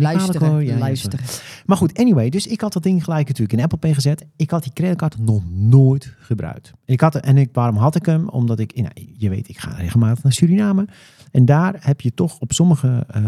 luisteren. 0.80 1.20
Maar 1.66 1.78
goed, 1.78 1.98
anyway, 2.00 2.30
dus 2.30 2.48
ik 2.48 2.62
had 2.62 2.74
dat 2.74 2.84
ding 2.84 3.04
gelijk 3.04 3.28
natuurlijk 3.28 3.58
in 3.58 3.64
Apple 3.64 3.78
Pay 3.78 3.94
gezet. 3.94 4.26
Ik 4.36 4.50
had 4.50 4.64
die 4.64 4.74
creditcard 4.74 5.18
nog 5.20 5.42
nooit 5.52 6.14
gebruikt. 6.20 6.72
Ik 6.86 7.02
had, 7.02 7.16
en 7.16 7.38
ik, 7.38 7.50
waarom 7.54 7.76
had 7.78 7.96
ik 7.96 8.06
hem? 8.06 8.28
Omdat 8.30 8.60
ik, 8.60 8.76
nou, 8.76 8.92
je 9.18 9.30
weet, 9.30 9.50
ik 9.50 9.58
ga 9.60 9.72
regelmatig 9.72 10.24
naar 10.24 10.34
Suriname. 10.34 10.88
En 11.32 11.46
daar 11.46 11.76
heb 11.80 12.02
je 12.02 12.14
toch 12.14 12.40
op 12.40 12.54
sommige 12.54 13.06
eh, 13.08 13.24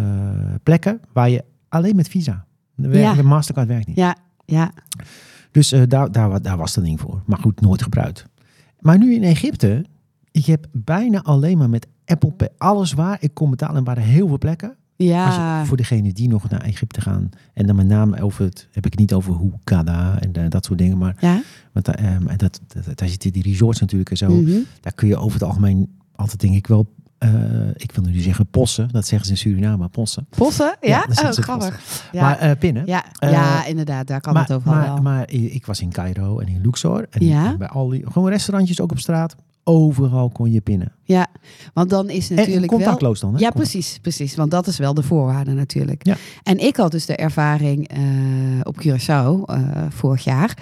plekken 0.63 1.00
waar 1.13 1.29
je 1.29 1.44
alleen 1.70 1.96
met 1.96 2.08
Visa. 2.08 2.46
De, 2.75 3.13
de 3.15 3.24
Mastercard 3.24 3.68
werkt 3.68 3.88
niet. 3.88 3.96
Ja, 3.96 4.15
ja. 4.46 4.72
Dus 5.51 5.72
eh, 5.72 5.82
daar, 5.88 6.12
daar, 6.12 6.29
wa- 6.29 6.39
daar 6.39 6.58
was 6.58 6.74
dat 6.74 6.84
ding 6.84 7.00
voor. 7.00 7.22
Maar 7.25 7.39
goed, 7.39 7.62
nooit 7.62 7.84
gebruikt. 7.84 8.25
Maar 8.79 8.98
nu 8.98 9.13
in 9.15 9.24
Egypte, 9.24 9.86
ik 10.32 10.46
heb 10.46 10.65
bijna 10.72 11.22
alleen 11.24 11.58
maar 11.58 11.70
met 11.70 11.88
Apple 12.06 12.32
Pay 12.32 12.50
alles 12.58 12.94
waar 12.94 13.18
ik 13.20 13.34
kon 13.34 13.50
betalen. 13.50 13.74
En 13.75 13.79
er 13.79 13.86
waren 13.86 14.03
heel 14.03 14.27
veel 14.27 14.38
plekken. 14.38 14.75
Ja, 14.96 15.65
voor 15.65 15.77
degenen 15.77 16.13
die 16.13 16.27
nog 16.27 16.50
naar 16.50 16.62
Egypte 16.62 17.01
gaan. 17.01 17.29
En 17.53 17.65
dan 17.68 17.75
met 17.75 17.88
name 17.88 18.22
over 18.22 18.46
het, 18.46 18.68
heb 18.72 18.86
ik 18.86 18.91
het 18.91 19.00
niet 19.00 19.13
over 19.13 19.34
Hoekada 19.34 20.20
en 20.22 20.34
eh, 20.34 20.50
dat 20.50 20.65
soort 20.65 20.79
dingen. 20.79 20.98
Maar 20.98 21.15
ja. 21.20 21.41
want, 21.72 21.86
daar, 21.86 21.96
ehm, 21.96 22.38
dat, 22.38 22.60
dat, 22.68 22.98
daar 22.98 23.08
zitten 23.10 23.32
die 23.32 23.44
resorts 23.44 23.79
natuurlijk 23.79 24.10
en 24.10 24.18
zo. 24.18 24.29
Mhm. 24.29 24.58
Daar 24.82 24.94
kun 24.94 25.08
je 25.08 25.18
over 25.18 25.34
het 25.39 25.44
algemeen 25.44 25.89
altijd 26.15 26.39
denk 26.39 26.56
ik 26.56 26.68
wel, 26.68 26.94
eh, 27.19 27.29
ik 27.75 27.91
wil 27.91 28.03
nu 28.03 28.19
zeggen 28.19 28.47
possen. 28.47 28.89
Dat 28.91 29.07
zeggen 29.07 29.27
ze 29.27 29.31
in 29.33 29.38
Suriname, 29.38 29.88
possen. 29.88 30.27
Possen? 30.29 30.75
Ja? 30.81 31.05
Ja, 31.09 31.27
oh, 31.29 31.29
grappig. 31.29 31.79
Ja. 32.11 32.21
Maar 32.21 32.38
eh, 32.38 32.51
pinnen. 32.59 32.83
ja. 32.85 33.05
eh, 33.19 33.31
ja, 33.31 33.65
inderdaad. 33.65 34.07
Daar 34.07 34.21
kan 34.21 34.33
maar, 34.33 34.41
het 34.41 34.51
overal 34.51 34.75
maar, 34.75 34.85
wel. 34.85 34.97
maar 35.01 35.31
ik 35.31 35.65
was 35.65 35.81
in 35.81 35.91
Cairo 35.91 36.39
en 36.39 36.47
in 36.47 36.61
Luxor. 36.61 37.07
En 37.09 37.25
Ja. 37.25 37.57
bij 37.57 37.67
al 37.67 37.88
die, 37.89 38.05
gewoon 38.11 38.29
restaurantjes 38.29 38.81
ook 38.81 38.91
op 38.91 38.99
straat. 38.99 39.35
Overal 39.63 40.29
kon 40.29 40.51
je 40.51 40.61
pinnen. 40.61 40.91
ja, 41.03 41.27
want 41.73 41.89
dan 41.89 42.09
is 42.09 42.29
En 42.29 42.35
natuurlijk 42.35 42.69
wel... 42.69 42.79
contactloos 42.79 43.19
dan, 43.19 43.33
hè? 43.33 43.39
Ja, 43.39 43.49
precies, 43.49 43.99
precies. 44.01 44.35
Want 44.35 44.51
dat 44.51 44.67
is 44.67 44.77
wel 44.77 44.93
de 44.93 45.03
voorwaarde 45.03 45.51
natuurlijk. 45.53 46.05
Ja. 46.05 46.15
En 46.43 46.57
ik 46.57 46.75
had 46.75 46.91
dus 46.91 47.05
de 47.05 47.15
ervaring 47.15 47.89
op 48.63 48.85
Curaçao 48.85 49.41
vorig 49.89 50.23
jaar. 50.23 50.57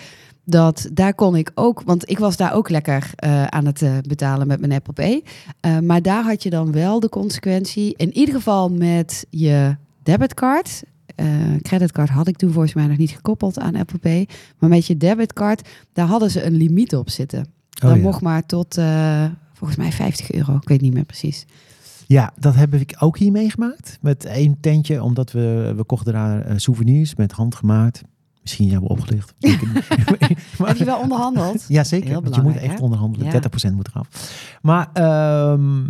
Dat 0.50 0.90
daar 0.94 1.14
kon 1.14 1.36
ik 1.36 1.52
ook, 1.56 1.82
want 1.82 2.10
ik 2.10 2.20
was 2.20 2.38
daar 2.38 2.54
ook 2.54 2.70
lekker 2.70 3.12
eh, 3.16 3.46
aan 3.46 3.66
het 3.66 3.82
eh, 3.82 3.98
betalen 4.08 4.48
met 4.48 4.60
mijn 4.60 4.72
Apple 4.72 4.94
Pay. 4.94 5.24
Eh, 5.60 5.80
maar 5.80 6.02
daar 6.02 6.24
had 6.24 6.44
je 6.44 6.50
dan 6.50 6.72
wel 6.72 7.00
de 7.00 7.10
consequentie, 7.10 7.94
in 7.96 8.18
ieder 8.18 8.36
geval 8.36 8.70
met 8.70 9.26
je 9.30 9.76
debitcard. 10.04 10.84
creditcard 11.62 12.10
had 12.10 12.28
ik 12.28 12.38
toen 12.38 12.52
volgens 12.52 12.74
mij 12.74 12.88
nog 12.88 12.98
niet 12.98 13.12
gekoppeld 13.12 13.60
aan 13.60 13.76
Apple 13.76 13.98
Pay. 13.98 14.28
Maar 14.60 14.70
met 14.70 14.86
je 14.86 14.98
debitcard, 14.98 15.70
daar 15.94 16.08
hadden 16.08 16.32
ze 16.32 16.44
een 16.44 16.56
limiet 16.56 16.96
op 16.96 17.10
zitten. 17.10 17.40
Oh, 17.40 17.90
dat 17.90 17.96
ja. 17.96 18.02
mocht 18.02 18.22
maar 18.22 18.46
tot, 18.46 18.80
volgens 19.54 19.80
mij 19.80 19.92
50 19.92 20.32
euro. 20.32 20.56
Ik 20.56 20.68
weet 20.68 20.82
niet 20.82 20.94
meer 20.94 21.06
precies. 21.06 21.46
Ja, 22.06 22.34
dat 22.40 22.56
heb 22.56 22.74
ik 22.74 22.96
ook 23.00 23.18
hier 23.18 23.32
meegemaakt. 23.32 23.98
Met 24.02 24.26
één 24.26 24.58
tentje, 24.60 25.04
omdat 25.04 25.32
we, 25.32 25.74
we 25.76 25.84
kochten 25.84 26.14
daar 26.14 26.60
souvenirs 26.60 27.16
met 27.16 27.32
handgemaakt. 27.32 28.04
Misschien 28.48 28.72
hebben 28.72 28.88
we 28.90 28.96
opgelicht. 28.96 29.34
Maar- 30.58 30.68
Heb 30.72 30.78
je 30.78 30.86
wel 30.86 31.00
onderhandeld? 31.00 31.66
Ja, 31.68 31.84
zeker. 31.84 32.22
Want 32.22 32.36
je 32.36 32.42
moet 32.42 32.58
echt 32.58 32.78
hè? 32.78 32.84
onderhandelen. 32.84 33.32
Ja. 33.32 33.42
30% 33.72 33.74
moet 33.76 33.88
eraf. 33.88 34.08
Maar 34.62 34.90
ehm, 34.94 35.86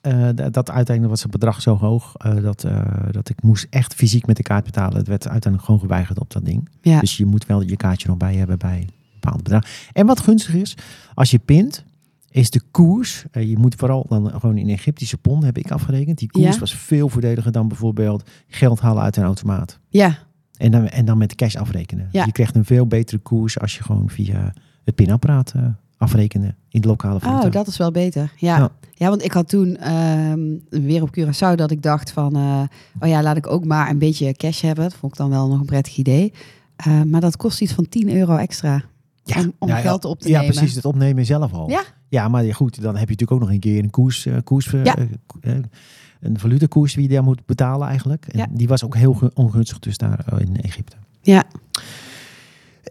eh, 0.00 0.28
dat 0.34 0.70
uiteindelijk 0.70 1.08
was 1.08 1.22
het 1.22 1.30
bedrag 1.30 1.62
zo 1.62 1.76
hoog 1.76 2.14
eh, 2.16 2.42
dat, 2.42 2.64
eh, 2.64 2.80
dat 3.10 3.28
ik 3.28 3.42
moest 3.42 3.66
echt 3.70 3.94
fysiek 3.94 4.26
met 4.26 4.36
de 4.36 4.42
kaart 4.42 4.64
betalen. 4.64 4.96
Het 4.96 5.08
werd 5.08 5.22
uiteindelijk 5.28 5.64
gewoon 5.64 5.80
geweigerd 5.80 6.18
op 6.20 6.30
dat 6.32 6.44
ding. 6.44 6.68
Ja. 6.80 7.00
Dus 7.00 7.16
je 7.16 7.26
moet 7.26 7.46
wel 7.46 7.60
je 7.62 7.76
kaartje 7.76 8.08
nog 8.08 8.16
bij 8.16 8.34
hebben 8.34 8.58
bij 8.58 8.78
een 8.78 8.90
bepaald 9.20 9.42
bedrag. 9.42 9.64
En 9.92 10.06
wat 10.06 10.20
gunstig 10.20 10.54
is, 10.54 10.76
als 11.14 11.30
je 11.30 11.38
pint, 11.38 11.84
is 12.30 12.50
de 12.50 12.60
koers. 12.70 13.24
je 13.32 13.58
moet 13.58 13.74
vooral 13.74 14.06
dan 14.08 14.30
gewoon 14.30 14.56
in 14.56 14.68
Egyptische 14.68 15.16
pond 15.18 15.44
heb 15.44 15.58
ik 15.58 15.70
afgerekend. 15.70 16.18
Die 16.18 16.30
koers 16.30 16.54
Ja. 16.54 16.60
was 16.60 16.74
veel 16.74 17.08
voordeliger 17.08 17.52
dan 17.52 17.68
bijvoorbeeld 17.68 18.28
geld 18.48 18.80
halen 18.80 19.02
uit 19.02 19.16
een 19.16 19.24
automaat. 19.24 19.78
Ja, 19.88 20.18
En 20.58 20.70
dan, 20.70 20.86
en 20.88 21.04
dan 21.04 21.18
met 21.18 21.34
cash 21.34 21.56
afrekenen. 21.56 22.08
Ja. 22.12 22.24
Je 22.24 22.32
krijgt 22.32 22.54
een 22.56 22.64
veel 22.64 22.86
betere 22.86 23.18
koers 23.18 23.58
als 23.60 23.76
je 23.76 23.82
gewoon 23.82 24.08
via 24.08 24.52
het 24.84 24.94
pinapparaat 24.94 25.52
eh 25.56 25.62
afrekenen 25.98 26.56
in 26.68 26.80
de 26.80 26.88
lokale 26.88 27.20
valuta. 27.20 27.46
oh, 27.46 27.52
dat 27.52 27.66
is 27.66 27.76
wel 27.76 27.90
beter. 27.90 28.32
Ja, 28.36 28.56
ja. 28.56 28.70
Ja. 28.94 29.08
want 29.08 29.24
ik 29.24 29.32
had 29.32 29.48
toen 29.48 29.76
ehm, 29.76 30.40
weer 30.70 31.02
op 31.02 31.18
Curaçao 31.18 31.54
dat 31.54 31.70
ik 31.70 31.82
dacht 31.82 32.10
van... 32.10 32.36
eh, 32.36 32.62
oh 33.00 33.08
ja, 33.08 33.22
laat 33.22 33.36
ik 33.36 33.46
ook 33.46 33.64
maar 33.64 33.90
een 33.90 33.98
beetje 33.98 34.32
cash 34.32 34.60
hebben. 34.60 34.84
Dat 34.84 34.94
vond 34.94 35.12
ik 35.12 35.18
dan 35.18 35.30
wel 35.30 35.48
nog 35.48 35.60
een 35.60 35.66
prettig 35.66 35.96
idee. 35.96 36.32
Eh, 36.76 37.02
maar 37.02 37.20
dat 37.20 37.36
kost 37.36 37.60
iets 37.60 37.72
van 37.72 37.88
10 37.88 38.14
euro 38.14 38.36
extra 38.36 38.82
om, 39.36 39.52
om 39.58 39.68
Ja, 39.68 39.76
ja, 39.76 39.80
geld 39.82 40.04
op 40.04 40.20
te 40.20 40.28
ja, 40.28 40.40
nemen. 40.40 40.54
precies. 40.56 40.74
Het 40.74 40.84
opnemen 40.84 41.26
zelf 41.26 41.52
al. 41.52 41.70
Ja. 41.70 41.82
Ja, 42.08 42.28
maar 42.28 42.44
ja, 42.44 42.52
goed, 42.52 42.74
dan 42.82 42.96
heb 42.96 43.08
je 43.08 43.14
natuurlijk 43.14 43.32
ook 43.32 43.40
nog 43.40 43.50
een 43.50 43.60
keer 43.60 43.82
een 43.84 43.90
koers, 43.90 44.26
eh, 44.26 44.36
koers 44.44 44.72
eh, 44.74 44.84
Ja. 44.84 44.96
eh, 45.40 45.52
een 46.20 46.38
valutakoers 46.38 46.94
die 46.94 47.02
je 47.02 47.08
daar 47.08 47.22
moet 47.22 47.46
betalen 47.46 47.88
eigenlijk. 47.88 48.26
En 48.26 48.38
Ja. 48.38 48.46
die 48.50 48.68
was 48.68 48.84
ook 48.84 48.96
heel 48.96 49.30
ongunstig 49.34 49.78
dus 49.78 49.96
daar 49.96 50.40
in 50.40 50.56
Egypte. 50.60 50.96
Ja, 51.22 51.44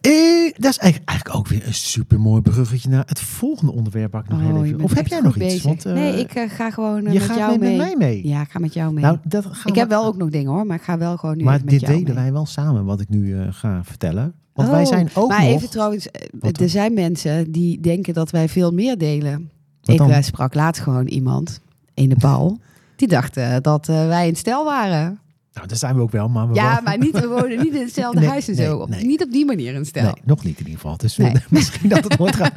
Eh, 0.01 0.11
dat 0.57 0.71
is 0.71 0.77
eigenlijk, 0.77 1.09
eigenlijk 1.09 1.39
ook 1.39 1.47
weer 1.47 1.67
een 1.67 1.73
super 1.73 2.19
mooi 2.19 2.41
bruggetje 2.41 2.89
naar 2.89 3.03
het 3.05 3.19
volgende 3.19 3.71
onderwerp. 3.71 4.11
Waar 4.11 4.23
ik 4.23 4.29
nog 4.29 4.41
Oh, 4.57 4.65
even, 4.67 4.81
of 4.81 4.93
heb 4.93 5.07
jij 5.07 5.19
nog 5.19 5.35
iets? 5.35 5.45
bezig. 5.45 5.63
Want, 5.63 5.83
nee, 5.83 6.19
ik 6.19 6.31
ga 6.51 6.71
gewoon 6.71 7.01
je 7.03 7.09
met 7.09 7.21
gaat 7.21 7.37
jou 7.37 7.49
mee 7.49 7.59
mee. 7.69 7.77
met 7.77 7.85
mij 7.87 7.95
mee. 8.09 8.27
Ja, 8.27 8.41
ik 8.41 8.49
ga 8.49 8.59
met 8.59 8.73
jou 8.73 8.93
mee. 8.93 9.03
Nou, 9.03 9.17
dat 9.23 9.45
gaan 9.45 9.67
ik 9.67 9.73
we- 9.73 9.79
heb 9.79 9.89
wel 9.89 10.05
ook 10.05 10.17
nog 10.17 10.29
dingen 10.29 10.51
hoor, 10.51 10.65
maar 10.65 10.75
ik 10.77 10.81
ga 10.83 10.97
wel 10.97 11.17
gewoon 11.17 11.37
nu 11.37 11.43
Maar 11.43 11.59
met 11.59 11.69
dit 11.69 11.81
jou 11.81 12.03
mee. 12.03 12.13
wij 12.13 12.31
wel 12.31 12.45
samen, 12.45 12.85
wat 12.85 12.99
ik 12.99 13.09
nu 13.09 13.51
ga 13.51 13.83
vertellen. 13.83 14.33
Want 14.57 14.69
Oh, 14.69 14.75
wij 14.75 14.85
zijn 14.85 15.09
ook 15.13 15.29
maar 15.29 15.43
nog... 15.43 15.49
even 15.55 15.69
trouwens, 15.69 16.11
eh, 16.11 16.27
Wat 16.39 16.59
er 16.59 16.69
zijn 16.69 16.93
mensen 16.93 17.51
die 17.51 17.79
denken 17.79 18.13
dat 18.13 18.29
wij 18.31 18.49
veel 18.49 18.71
meer 18.71 18.97
delen. 18.97 19.49
Wat 19.81 19.89
ik 19.89 19.97
dan? 19.97 20.11
eh, 20.11 20.21
sprak 20.23 20.53
laatst 20.53 20.81
gewoon 20.81 21.07
iemand 21.07 21.61
in 21.93 22.09
de 22.09 22.15
bal. 22.19 22.59
Die 22.95 23.07
dacht 23.07 23.37
eh, 23.37 23.55
dat 23.61 23.85
wij 23.85 24.27
een 24.27 24.35
stel 24.35 24.65
waren. 24.65 25.19
Nou, 25.53 25.67
daar 25.67 25.77
zijn 25.77 25.95
we 25.95 26.01
ook 26.01 26.11
wel, 26.11 26.29
maar 26.29 26.47
we 26.49 26.53
Ja, 26.55 26.67
wonen- 26.69 26.83
maar 26.83 26.97
niet, 26.97 27.19
we 27.19 27.27
wonen 27.27 27.57
niet 27.63 27.73
in 27.75 27.81
hetzelfde 27.81 28.19
Nee, 28.19 28.29
huis 28.29 28.47
en 28.47 28.55
nee, 28.55 28.65
zo. 28.65 28.77
Op- 28.77 28.89
nee. 28.89 29.05
Niet 29.05 29.23
op 29.23 29.31
die 29.31 29.45
manier 29.45 29.75
een 29.75 29.85
stel. 29.85 30.03
Nee, 30.03 30.13
nog 30.23 30.43
niet 30.43 30.59
in 30.59 30.65
ieder 30.65 30.79
geval. 30.81 30.97
Dus 30.97 31.17
misschien 31.49 31.89
dat 31.89 32.03
het 32.03 32.15
wordt 32.17 32.35
gaan. 32.35 32.51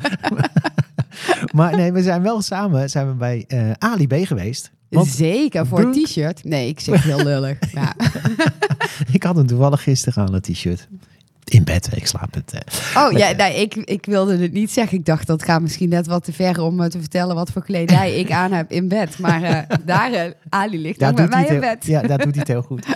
maar 1.54 1.76
nee, 1.76 1.92
we 1.92 2.02
zijn 2.02 2.22
wel 2.22 2.42
samen 2.42 2.90
zijn 2.90 3.08
we 3.08 3.14
bij 3.14 3.44
eh, 3.48 3.70
Ali 3.78 4.06
B 4.06 4.14
geweest. 4.14 4.70
Want 4.88 5.06
Zeker, 5.06 5.66
voor 5.66 5.80
een 5.80 5.92
t-shirt. 6.04 6.44
Nee, 6.44 6.68
ik 6.68 6.80
zeg 6.80 7.02
heel 7.04 7.22
lullig. 7.24 7.58
Ja. 7.74 7.94
ik 9.12 9.22
had 9.22 9.36
hem 9.36 9.46
toevallig 9.46 9.82
gisteren 9.82 10.26
aan, 10.26 10.34
een 10.34 10.40
t-shirt. 10.40 10.88
In 11.50 11.64
bed, 11.64 11.88
ik 11.94 12.06
slaap 12.06 12.34
het. 12.34 12.52
eh. 12.52 13.04
Oh 13.04 13.12
ja, 13.18 13.32
nee, 13.32 13.60
ik, 13.60 13.74
ik 13.74 14.06
wilde 14.06 14.36
het 14.36 14.52
niet 14.52 14.70
zeggen. 14.70 14.98
Ik 14.98 15.04
dacht 15.04 15.26
dat 15.26 15.42
gaat 15.42 15.60
misschien 15.62 15.88
net 15.88 16.06
wat 16.06 16.24
te 16.24 16.32
ver 16.32 16.60
om 16.62 16.80
eh, 16.80 16.86
te 16.88 16.98
vertellen 17.00 17.34
wat 17.34 17.50
voor 17.50 17.64
kledij 17.64 18.14
ik 18.20 18.30
aan 18.30 18.52
heb 18.52 18.70
in 18.70 18.88
bed. 18.88 19.18
Maar 19.18 19.42
eh, 19.42 19.76
daar, 19.84 20.34
Ali 20.48 20.78
ligt 20.80 20.98
Daar 20.98 21.14
met 21.14 21.30
mij 21.30 21.46
in 21.46 21.60
bed. 21.60 21.86
ja, 21.86 22.02
daar 22.02 22.18
doet 22.18 22.34
hij 22.34 22.44
heel 22.46 22.62
goed. 22.62 22.86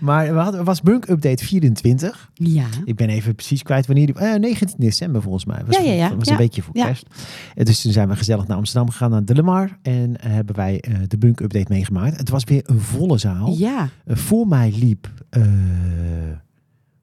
Maar 0.00 0.32
we 0.34 0.38
hadden, 0.40 0.64
was 0.64 0.80
Bunk 0.80 1.08
Update 1.08 1.44
24. 1.44 2.30
Ja. 2.34 2.66
Ik 2.84 2.96
ben 2.96 3.08
even 3.08 3.34
precies 3.34 3.62
kwijt 3.62 3.86
wanneer 3.86 4.06
die... 4.06 4.14
eh 4.14 4.34
19 4.40 4.74
december 4.78 5.22
volgens 5.22 5.44
mij. 5.44 5.62
Was, 5.66 5.76
Ja, 5.76 5.82
ja, 5.82 5.92
ja. 5.92 6.16
was 6.16 6.26
Ja. 6.26 6.32
een 6.32 6.38
beetje 6.38 6.62
voor 6.62 6.74
kerst. 6.74 7.06
En 7.54 7.64
dus 7.64 7.80
toen 7.80 7.92
zijn 7.92 8.08
we 8.08 8.16
gezellig 8.16 8.46
naar 8.46 8.56
Amsterdam 8.56 8.90
gegaan, 8.90 9.10
naar 9.10 9.24
De 9.24 9.34
Lamar. 9.34 9.78
En 9.82 10.14
hebben 10.20 10.56
wij 10.56 10.84
de 11.06 11.18
Bunk 11.18 11.40
Update 11.40 11.72
meegemaakt. 11.72 12.16
Het 12.18 12.28
was 12.28 12.44
weer 12.44 12.62
een 12.64 12.80
volle 12.80 13.18
zaal. 13.18 13.54
Ja. 13.58 13.88
Voor 14.06 14.46
mij 14.46 14.72
liep... 14.78 15.08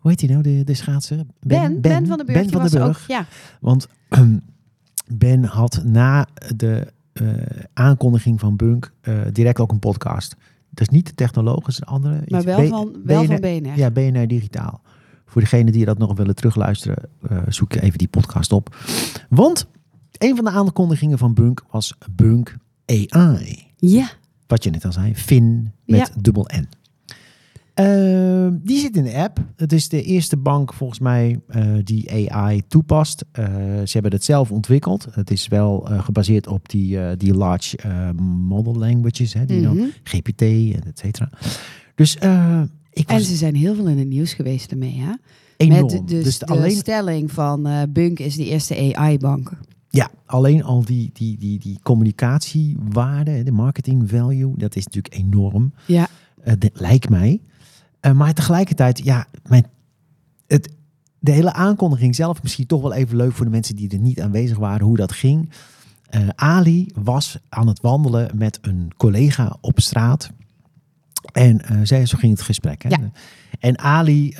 hoe 0.06 0.14
heet 0.14 0.22
hij 0.22 0.30
nou, 0.30 0.42
de, 0.44 0.64
de 0.64 0.74
schaatser? 0.74 1.18
Ben, 1.40 1.82
ben, 1.82 2.08
van 2.08 2.18
de 2.18 2.26
Burg. 2.26 2.40
Ben 2.42 2.50
van 2.50 2.64
er 2.64 2.70
Burg. 2.70 2.88
Ook, 3.02 3.08
ja. 3.08 3.26
Want 3.60 3.88
Ben 5.08 5.44
had 5.44 5.82
na 5.86 6.28
de 6.56 6.88
eh, 7.14 7.28
aankondiging 7.74 8.40
van 8.40 8.56
Bunk 8.56 8.92
eh, 9.02 9.14
direct 9.32 9.60
ook 9.60 9.72
een 9.72 9.80
podcast. 9.80 10.36
Dat 10.70 10.88
is 10.88 10.90
niet 10.90 11.06
de 11.06 11.14
technologische, 11.16 11.82
een 11.82 11.88
andere. 11.88 12.22
Maar 12.28 12.44
wel 12.44 12.66
B- 12.66 12.70
van, 12.70 12.96
wel 13.04 13.22
BNR 13.22 13.28
van 13.28 13.40
BNR. 13.42 13.78
Ja, 13.78 13.92
BNR 13.92 14.28
Digitaal. 14.28 14.82
Voor 15.26 15.42
degenen 15.42 15.74
die 15.74 15.86
dat 15.86 15.98
nog 15.98 16.16
willen 16.18 16.36
terugluisteren, 16.36 17.10
eh, 17.30 17.38
zoek 17.48 17.74
je 17.74 17.82
even 17.82 17.98
die 17.98 18.08
podcast 18.08 18.52
op. 18.52 18.76
Want 19.30 19.68
een 20.18 20.36
van 20.36 20.46
de 20.46 20.52
aankondigingen 20.52 21.18
van 21.18 21.34
Bunk 21.34 21.64
was 21.72 21.98
Bunk 22.12 22.56
AI. 22.86 23.68
Ja. 23.78 24.10
Wat 24.48 24.64
je 24.64 24.70
net 24.70 24.86
al 24.86 24.92
zei, 24.92 25.16
Fin 25.16 25.72
met 25.86 26.00
Ja. 26.00 26.22
dubbel 26.22 26.48
N. 26.56 26.68
Eh, 27.75 28.48
die 28.51 28.79
zit 28.79 28.98
in 28.98 29.03
de 29.03 29.13
app. 29.17 29.39
Het 29.55 29.74
is 29.74 29.89
de 29.89 30.03
eerste 30.03 30.38
bank 30.38 30.74
volgens 30.74 31.00
mij 31.00 31.39
eh, 31.48 31.65
die 31.84 32.34
AI 32.34 32.62
toepast. 32.67 33.25
Eh, 33.32 33.46
ze 33.84 33.89
hebben 33.91 34.12
het 34.12 34.24
zelf 34.24 34.51
ontwikkeld. 34.51 35.08
Het 35.12 35.32
is 35.32 35.48
wel 35.48 35.89
eh, 35.89 36.03
gebaseerd 36.03 36.48
op 36.48 36.70
die, 36.70 37.15
die 37.17 37.34
large 37.34 37.77
model 38.48 38.75
languages, 38.75 39.34
hè, 39.34 39.46
die 39.46 39.62
dan 39.62 39.75
Mhm. 39.75 39.86
GPT 40.03 40.41
en 40.41 40.84
et 40.86 41.00
cetera. 41.00 41.29
Dus 41.96 42.15
ik 42.94 43.10
En 43.10 43.22
ze 43.22 43.36
zijn 43.36 43.55
heel 43.55 43.75
veel 43.75 43.88
in 43.88 43.98
het 43.98 44.08
nieuws 44.08 44.34
geweest 44.34 44.72
ermee, 44.72 45.00
hè? 45.00 45.12
enorm. 45.58 45.82
Met 45.82 45.89
de, 45.91 46.03
dus 46.03 46.24
dus 46.24 46.39
de 46.39 46.46
alleen, 46.46 46.72
stelling 46.72 47.32
van 47.32 47.67
Bunk 47.89 48.20
is 48.20 48.36
de 48.36 48.46
eerste 48.46 48.94
AI-bank. 48.96 49.51
ja, 49.89 50.10
alleen 50.25 50.63
al 50.63 50.86
die, 50.86 51.10
die, 51.13 51.38
die, 51.38 51.60
die 51.60 51.79
communicatiewaarde, 51.84 53.44
de 53.44 53.51
marketing 53.51 54.10
value, 54.10 54.53
dat 54.58 54.75
is 54.75 54.86
natuurlijk 54.86 55.13
enorm. 55.15 55.74
Ja. 55.86 56.08
Lijkt 56.74 57.10
mij. 57.10 57.41
Eh, 58.06 58.12
maar 58.12 58.34
tegelijkertijd, 58.34 59.04
ja, 59.04 59.28
mijn, 59.48 59.66
het, 60.48 60.70
de 61.20 61.32
hele 61.32 61.54
aankondiging 61.54 62.16
zelf 62.16 62.44
misschien 62.44 62.66
toch 62.66 62.82
wel 62.82 62.94
even 62.94 63.18
leuk 63.18 63.32
voor 63.32 63.46
de 63.46 63.52
mensen 63.52 63.76
die 63.76 63.90
er 63.90 64.00
niet 64.00 64.22
aanwezig 64.22 64.58
waren, 64.58 64.86
hoe 64.86 64.98
dat 64.98 65.12
ging. 65.12 65.50
Eh, 66.10 66.28
Ali 66.36 66.92
was 66.96 67.38
aan 67.50 67.68
het 67.68 67.82
wandelen 67.82 68.32
met 68.36 68.60
een 68.62 68.92
collega 68.98 69.58
op 69.62 69.80
straat. 69.80 70.30
En 71.32 71.62
eh, 71.62 71.80
zij, 71.84 72.06
zo 72.06 72.18
ging 72.18 72.32
het 72.32 72.42
gesprek. 72.42 72.84
Hè? 72.84 72.90
Ja. 72.90 73.12
En 73.60 73.80
Ali 73.80 74.36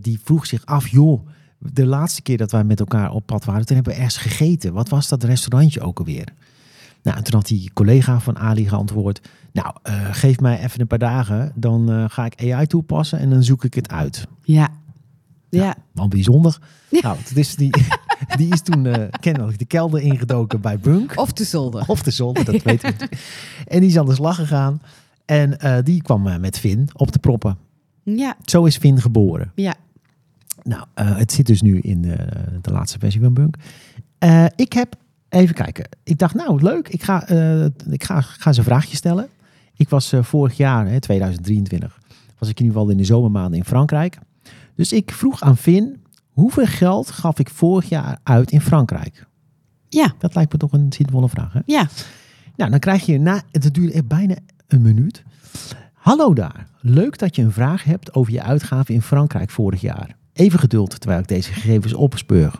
die 0.00 0.20
vroeg 0.24 0.46
zich 0.46 0.66
af, 0.66 0.88
joh, 0.88 1.28
de 1.58 1.86
laatste 1.86 2.22
keer 2.22 2.36
dat 2.36 2.50
wij 2.50 2.64
met 2.64 2.80
elkaar 2.80 3.10
op 3.10 3.26
pad 3.26 3.44
waren, 3.44 3.66
toen 3.66 3.76
hebben 3.76 3.94
we 3.94 3.98
ergens 3.98 4.22
gegeten. 4.22 4.72
Wat 4.72 4.88
was 4.88 5.08
dat 5.08 5.24
restaurantje 5.24 5.80
ook 5.80 5.98
alweer? 5.98 6.28
Nou, 7.08 7.20
en 7.20 7.26
toen 7.26 7.40
had 7.40 7.48
die 7.48 7.70
collega 7.72 8.20
van 8.20 8.38
Ali 8.38 8.68
geantwoord, 8.68 9.20
nou, 9.52 9.74
eh, 9.82 10.08
geef 10.10 10.40
mij 10.40 10.62
even 10.62 10.80
een 10.80 10.86
paar 10.86 10.98
dagen, 10.98 11.52
dan 11.54 11.92
eh, 11.92 12.04
ga 12.08 12.24
ik 12.24 12.52
AI 12.52 12.66
toepassen 12.66 13.18
en 13.18 13.30
dan 13.30 13.42
zoek 13.42 13.64
ik 13.64 13.74
het 13.74 13.90
uit. 13.90 14.26
Ja. 14.42 14.68
Ja. 15.48 15.74
Wat 15.92 16.08
bijzonder. 16.08 16.58
Nou, 16.90 17.16
het 17.18 17.36
is 17.36 17.54
die, 17.54 17.70
die 18.38 18.52
is 18.52 18.62
toen 18.62 18.86
eh, 18.86 19.08
kennelijk 19.20 19.58
de 19.58 19.64
kelder 19.64 20.00
ingedoken 20.00 20.60
bij 20.60 20.78
Bunk. 20.78 21.12
Of 21.16 21.32
de 21.32 21.44
zolder. 21.44 21.84
Of 21.86 22.02
de 22.02 22.10
zolder, 22.10 22.44
dat 22.44 22.62
weten 22.62 22.80
we 22.80 22.90
natuurlijk. 22.98 23.22
En 23.66 23.80
die 23.80 23.88
is 23.88 23.98
aan 23.98 24.06
de 24.06 24.14
slag 24.14 24.36
gegaan. 24.36 24.82
En 25.24 25.82
die 25.84 26.02
kwam 26.02 26.40
met 26.40 26.58
Finn 26.58 26.88
op 26.92 27.12
de 27.12 27.18
proppen. 27.18 27.58
Ja. 28.02 28.36
Zo 28.44 28.64
is 28.64 28.76
Finn 28.76 29.00
geboren. 29.00 29.52
Ja. 29.54 29.74
Nou, 30.62 30.84
het 30.94 31.32
zit 31.32 31.46
dus 31.46 31.62
nu 31.62 31.78
in 31.78 32.02
de, 32.02 32.16
de 32.62 32.70
laatste 32.70 32.98
versie 32.98 33.20
van 33.20 33.34
Bunk. 33.34 33.56
Ik 34.56 34.72
heb, 34.72 34.96
even 35.28 35.54
kijken. 35.54 35.88
Ik 36.04 36.18
dacht, 36.18 36.34
nou 36.34 36.62
leuk, 36.62 36.88
ik 36.88 37.02
ga, 37.02 37.26
eh, 37.26 37.64
ik 37.90 38.04
ga, 38.04 38.20
ga 38.20 38.52
ze 38.52 38.58
een 38.58 38.64
vraagje 38.64 38.96
stellen. 38.96 39.28
Ik 39.76 39.88
was 39.88 40.12
eh, 40.12 40.22
vorig 40.22 40.56
jaar, 40.56 40.88
hè, 40.88 41.00
2023, 41.00 41.98
was 42.38 42.48
ik 42.48 42.58
in 42.58 42.64
ieder 42.64 42.78
geval 42.78 42.92
in 42.92 42.98
de 43.00 43.04
zomermaanden 43.04 43.58
in 43.58 43.64
Frankrijk. 43.64 44.18
Dus 44.74 44.92
ik 44.92 45.12
vroeg 45.12 45.40
aan 45.42 45.56
Finn, 45.56 46.02
hoeveel 46.28 46.66
geld 46.66 47.10
gaf 47.10 47.38
ik 47.38 47.50
vorig 47.50 47.88
jaar 47.88 48.18
uit 48.22 48.50
in 48.50 48.60
Frankrijk? 48.60 49.26
Ja. 49.88 50.14
Dat 50.18 50.34
lijkt 50.34 50.52
me 50.52 50.58
toch 50.58 50.72
een 50.72 50.92
zinvolle 50.92 51.28
vraag, 51.28 51.52
hè? 51.52 51.60
Ja. 51.66 51.88
Nou, 52.56 52.70
dan 52.70 52.78
krijg 52.78 53.06
je 53.06 53.18
na, 53.18 53.42
het 53.50 53.74
duurde 53.74 54.04
bijna 54.04 54.34
een 54.66 54.82
minuut. 54.82 55.22
Hallo 55.92 56.34
daar, 56.34 56.66
leuk 56.80 57.18
dat 57.18 57.36
je 57.36 57.42
een 57.42 57.52
vraag 57.52 57.84
hebt 57.84 58.14
over 58.14 58.32
je 58.32 58.42
uitgaven 58.42 58.94
in 58.94 59.02
Frankrijk 59.02 59.50
vorig 59.50 59.80
jaar. 59.80 60.16
Even 60.32 60.58
geduld 60.58 61.00
terwijl 61.00 61.20
ik 61.20 61.28
deze 61.28 61.52
gegevens 61.52 61.94
opspeur. 61.94 62.52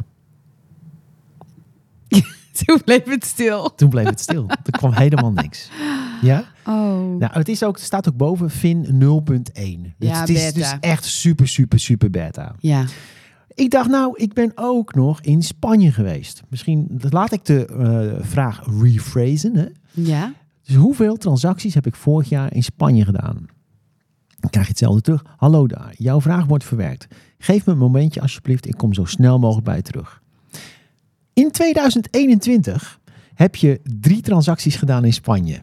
Toen 2.65 2.81
bleef 2.85 3.05
het 3.05 3.25
stil. 3.25 3.75
Toen 3.75 3.89
bleef 3.89 4.07
het 4.07 4.21
stil. 4.21 4.47
Er 4.49 4.71
kwam 4.71 4.93
helemaal 4.93 5.33
niks. 5.33 5.71
Ja? 6.23 6.45
Oh. 6.65 7.17
Nou, 7.19 7.33
het 7.33 7.49
is 7.49 7.63
ook, 7.63 7.79
staat 7.79 8.09
ook 8.09 8.17
boven 8.17 8.51
Fin 8.51 8.85
0.1. 8.85 8.91
Dus 9.99 10.09
Ja, 10.09 10.21
het 10.21 10.29
is 10.29 10.45
beta. 10.45 10.53
dus 10.53 10.77
echt 10.81 11.05
super, 11.05 11.49
super, 11.49 11.81
super 11.81 12.11
beta. 12.11 12.55
Ja. 12.59 12.85
Ik 13.55 13.71
dacht, 13.71 13.89
nou, 13.89 14.13
ik 14.17 14.33
ben 14.33 14.53
ook 14.55 14.95
nog 14.95 15.21
in 15.21 15.43
Spanje 15.43 15.93
geweest. 15.93 16.43
Misschien 16.49 17.01
laat 17.11 17.33
ik 17.33 17.45
de 17.45 17.67
eh, 17.67 18.25
vraag 18.27 18.63
rephrasen. 18.81 19.57
Hè? 19.57 19.67
Ja. 19.91 20.33
Dus 20.65 20.77
hoeveel 20.77 21.17
transacties 21.17 21.75
heb 21.75 21.87
ik 21.87 21.95
vorig 21.97 22.29
jaar 22.29 22.55
in 22.55 22.63
Spanje 22.63 23.05
gedaan? 23.05 23.47
Dan 24.41 24.51
krijg 24.51 24.67
je 24.67 24.71
hetzelfde 24.73 25.01
terug. 25.01 25.25
Hallo 25.37 25.67
daar, 25.67 25.95
jouw 25.97 26.21
vraag 26.21 26.47
wordt 26.47 26.65
verwerkt. 26.65 27.07
Geef 27.39 27.67
me 27.67 27.73
een 27.73 27.79
momentje 27.79 28.21
alsjeblieft, 28.21 28.67
ik 28.67 28.77
kom 28.77 28.95
zo 28.95 29.05
snel 29.05 29.39
mogelijk 29.39 29.67
bij 29.67 29.77
je 29.77 29.83
terug. 29.83 30.23
In 31.39 31.51
2021 31.51 33.01
heb 33.35 33.57
je 33.57 33.81
drie 34.01 34.21
transacties 34.21 34.77
gedaan 34.77 35.05
in 35.05 35.13
Spanje. 35.13 35.63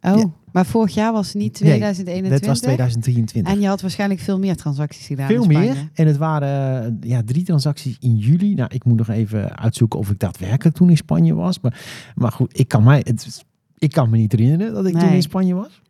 Oh. 0.00 0.18
Ja. 0.18 0.30
Maar 0.52 0.66
vorig 0.66 0.94
jaar 0.94 1.12
was 1.12 1.26
het 1.26 1.34
niet 1.36 1.60
Nee, 1.60 1.70
2021. 1.70 2.38
Dat 2.38 2.48
was 2.48 2.58
2023. 2.60 3.52
En 3.52 3.60
je 3.60 3.66
had 3.66 3.80
waarschijnlijk 3.80 4.20
veel 4.20 4.38
meer 4.38 4.56
transacties 4.56 5.06
gedaan 5.06 5.26
Veel 5.26 5.42
in 5.44 5.50
Spanje. 5.50 5.72
meer. 5.72 5.88
En 5.94 6.06
het 6.06 6.16
waren 6.16 6.84
eh, 6.84 7.10
ja, 7.10 7.22
drie 7.24 7.44
transacties 7.44 7.96
in 8.00 8.16
juli. 8.16 8.54
Nou, 8.54 8.70
ik 8.74 8.84
moet 8.84 8.96
nog 8.98 9.08
even 9.08 9.58
uitzoeken 9.58 9.98
of 9.98 10.10
ik 10.10 10.18
daadwerkelijk 10.18 10.76
toen 10.76 10.90
in 10.90 10.96
Spanje 10.96 11.34
was. 11.34 11.60
Maar, 11.60 11.80
maar 12.14 12.32
goed, 12.32 12.58
ik 12.58 12.68
kan, 12.68 12.82
mij, 12.84 13.00
het, 13.04 13.44
ik 13.78 13.90
kan 13.92 14.10
me 14.10 14.16
niet 14.16 14.32
herinneren 14.32 14.74
dat 14.74 14.86
ik 14.86 14.92
toen 14.92 15.06
Nee. 15.06 15.14
in 15.14 15.22
Spanje 15.22 15.54
was. 15.54 15.80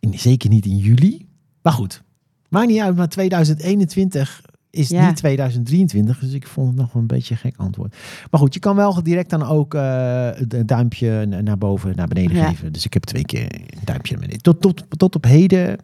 In, 0.00 0.18
zeker 0.18 0.50
niet 0.50 0.66
in 0.66 0.76
juli. 0.76 1.26
Maar 1.62 1.72
goed, 1.72 2.02
maakt 2.48 2.68
niet 2.68 2.80
uit. 2.80 2.96
Maar 2.96 3.08
2021 3.08 4.42
is 4.74 4.88
Ja. 4.88 5.06
niet 5.06 5.16
2023. 5.16 6.18
Dus 6.18 6.32
ik 6.32 6.46
vond 6.46 6.68
het 6.68 6.76
nog 6.76 6.94
een 6.94 7.06
beetje 7.06 7.34
een 7.34 7.40
gek 7.40 7.54
antwoord. 7.56 7.96
Maar 8.30 8.40
goed, 8.40 8.54
je 8.54 8.60
kan 8.60 8.76
wel 8.76 9.02
direct 9.02 9.30
dan 9.30 9.42
ook 9.42 9.74
eh 9.74 10.28
een 10.48 10.66
duimpje 10.66 11.26
na- 11.26 11.40
naar 11.40 11.58
boven, 11.58 11.96
naar 11.96 12.08
beneden 12.08 12.36
Ja. 12.36 12.48
geven. 12.48 12.72
Dus 12.72 12.84
ik 12.84 12.92
heb 12.92 13.04
twee 13.04 13.24
keer 13.24 13.54
een 13.54 13.80
duimpje 13.84 14.12
naar 14.12 14.20
beneden. 14.22 14.42
Tot, 14.42 14.60
tot, 14.60 14.84
tot 14.98 15.14
op 15.14 15.24
heden 15.24 15.76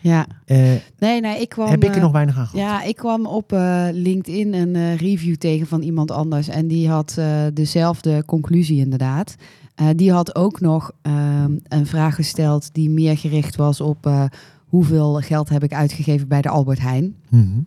Ja. 0.00 0.26
eh, 0.44 0.58
Nee, 0.98 1.20
nee, 1.20 1.40
ik 1.40 1.48
kwam... 1.48 1.68
heb 1.68 1.82
ik 1.84 1.88
er 1.90 1.96
eh, 1.96 2.02
nog 2.02 2.12
weinig 2.12 2.38
aan 2.38 2.46
gehad. 2.46 2.66
Ja, 2.66 2.82
ik 2.82 2.96
kwam 2.96 3.26
op 3.26 3.52
eh, 3.52 3.86
LinkedIn 3.92 4.54
een 4.54 4.76
eh, 4.76 4.96
review 4.96 5.34
tegen 5.34 5.66
van 5.66 5.82
iemand 5.82 6.10
anders. 6.10 6.48
En 6.48 6.66
die 6.68 6.88
had 6.88 7.14
eh, 7.18 7.42
dezelfde 7.54 8.24
conclusie 8.24 8.78
inderdaad. 8.78 9.34
Eh, 9.74 9.86
die 9.96 10.12
had 10.12 10.34
ook 10.34 10.60
nog 10.60 10.92
ehm, 11.02 11.52
een 11.68 11.86
vraag 11.86 12.14
gesteld 12.14 12.74
die 12.74 12.90
meer 12.90 13.18
gericht 13.18 13.56
was 13.56 13.80
op 13.80 14.06
eh, 14.06 14.24
hoeveel 14.66 15.14
geld 15.14 15.48
heb 15.48 15.62
ik 15.64 15.72
uitgegeven 15.74 16.28
bij 16.28 16.42
de 16.42 16.48
Albert 16.48 16.80
Heijn. 16.80 17.14
Mhm. 17.28 17.58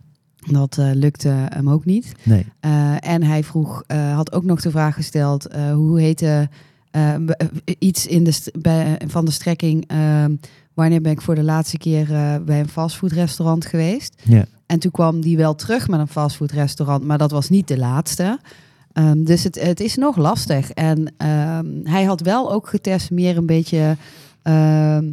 Dat 0.50 0.78
eh, 0.78 0.90
lukte 0.92 1.28
hem 1.28 1.70
ook 1.70 1.84
niet. 1.84 2.12
Nee. 2.22 2.46
Eh, 2.60 2.94
en 3.00 3.22
hij 3.22 3.44
vroeg, 3.44 3.84
eh, 3.86 4.14
had 4.14 4.32
ook 4.32 4.44
nog 4.44 4.60
de 4.60 4.70
vraag 4.70 4.94
gesteld, 4.94 5.48
hoe 5.74 6.00
heette 6.00 6.48
iets 7.78 8.06
in 8.06 8.24
de 8.24 8.52
bij, 8.58 9.00
van 9.06 9.24
de 9.24 9.30
strekking, 9.30 9.84
eh, 9.86 10.24
wanneer 10.74 11.00
ben 11.00 11.12
ik 11.12 11.20
voor 11.20 11.34
de 11.34 11.42
laatste 11.42 11.78
keer 11.78 12.06
bij 12.44 12.60
een 12.60 12.68
fastfoodrestaurant 12.68 13.66
geweest? 13.66 14.22
Ja. 14.22 14.44
En 14.66 14.78
toen 14.78 14.90
kwam 14.90 15.20
die 15.20 15.36
wel 15.36 15.54
terug 15.54 15.88
met 15.88 16.00
een 16.00 16.08
fastfoodrestaurant, 16.08 17.04
maar 17.04 17.18
dat 17.18 17.30
was 17.30 17.48
niet 17.48 17.68
de 17.68 17.78
laatste. 17.78 18.38
Ehm, 18.92 19.24
dus 19.24 19.44
het, 19.44 19.60
het 19.60 19.80
is 19.80 19.96
nog 19.96 20.16
lastig. 20.16 20.70
En 20.70 21.14
ehm, 21.16 21.66
hij 21.84 22.04
had 22.04 22.20
wel 22.20 22.52
ook 22.52 22.68
getest 22.68 23.10
meer 23.10 23.36
een 23.36 23.46
beetje 23.46 23.96
ehm, 24.42 25.04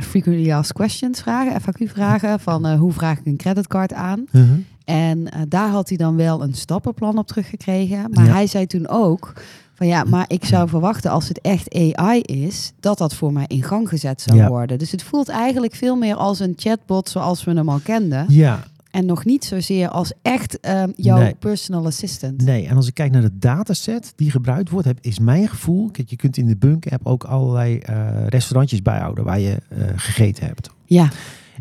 frequently 0.00 0.52
asked 0.52 0.72
questions 0.74 1.20
vragen, 1.20 1.60
FAQ-vragen, 1.62 2.40
van 2.40 2.66
eh, 2.66 2.78
hoe 2.78 2.92
vraag 2.92 3.18
ik 3.18 3.26
een 3.26 3.36
creditcard 3.36 3.92
aan. 3.92 4.24
Mhm. 4.32 4.46
En 4.84 5.30
eh, 5.30 5.40
daar 5.48 5.68
had 5.68 5.88
hij 5.88 5.96
dan 5.98 6.16
wel 6.16 6.42
een 6.42 6.54
stappenplan 6.54 7.18
op 7.18 7.26
teruggekregen. 7.26 8.10
Maar 8.12 8.24
Ja. 8.24 8.32
hij 8.32 8.46
zei 8.46 8.66
toen 8.66 8.88
ook 8.88 9.32
van 9.74 9.86
ja, 9.86 10.04
maar 10.04 10.24
ik 10.28 10.44
zou 10.44 10.68
verwachten 10.68 11.10
als 11.10 11.28
het 11.28 11.40
echt 11.40 11.74
AI 11.96 12.20
is, 12.20 12.72
dat 12.80 12.98
dat 12.98 13.14
voor 13.14 13.32
mij 13.32 13.44
in 13.46 13.62
gang 13.62 13.88
gezet 13.88 14.20
zou 14.20 14.36
Ja. 14.36 14.48
worden. 14.48 14.78
Dus 14.78 14.90
het 14.90 15.02
voelt 15.02 15.28
eigenlijk 15.28 15.74
veel 15.74 15.96
meer 15.96 16.14
als 16.14 16.40
een 16.40 16.54
chatbot 16.56 17.08
zoals 17.08 17.44
we 17.44 17.52
hem 17.52 17.68
al 17.68 17.80
kenden. 17.82 18.24
Ja, 18.28 18.64
En 18.92 19.06
nog 19.06 19.24
niet 19.24 19.44
zozeer 19.44 19.88
als 19.88 20.12
echt 20.22 20.60
ehm, 20.60 20.90
jouw 20.96 21.18
Nee. 21.18 21.34
personal 21.34 21.86
assistant. 21.86 22.44
nee. 22.44 22.66
En 22.66 22.76
als 22.76 22.86
ik 22.86 22.94
kijk 22.94 23.12
naar 23.12 23.22
de 23.22 23.38
dataset 23.38 24.12
die 24.16 24.30
gebruikt 24.30 24.70
wordt, 24.70 24.86
heb, 24.86 24.98
is 25.00 25.18
mijn 25.18 25.48
gevoel. 25.48 25.90
Kijk, 25.90 26.10
je 26.10 26.16
kunt 26.16 26.36
in 26.36 26.46
de 26.46 26.56
Bunk-app 26.56 27.06
ook 27.06 27.24
allerlei 27.24 27.78
eh, 27.78 28.26
restaurantjes 28.26 28.82
bijhouden 28.82 29.24
waar 29.24 29.40
je 29.40 29.56
eh, 29.68 29.78
gegeten 29.96 30.46
hebt. 30.46 30.70
Ja, 30.84 31.08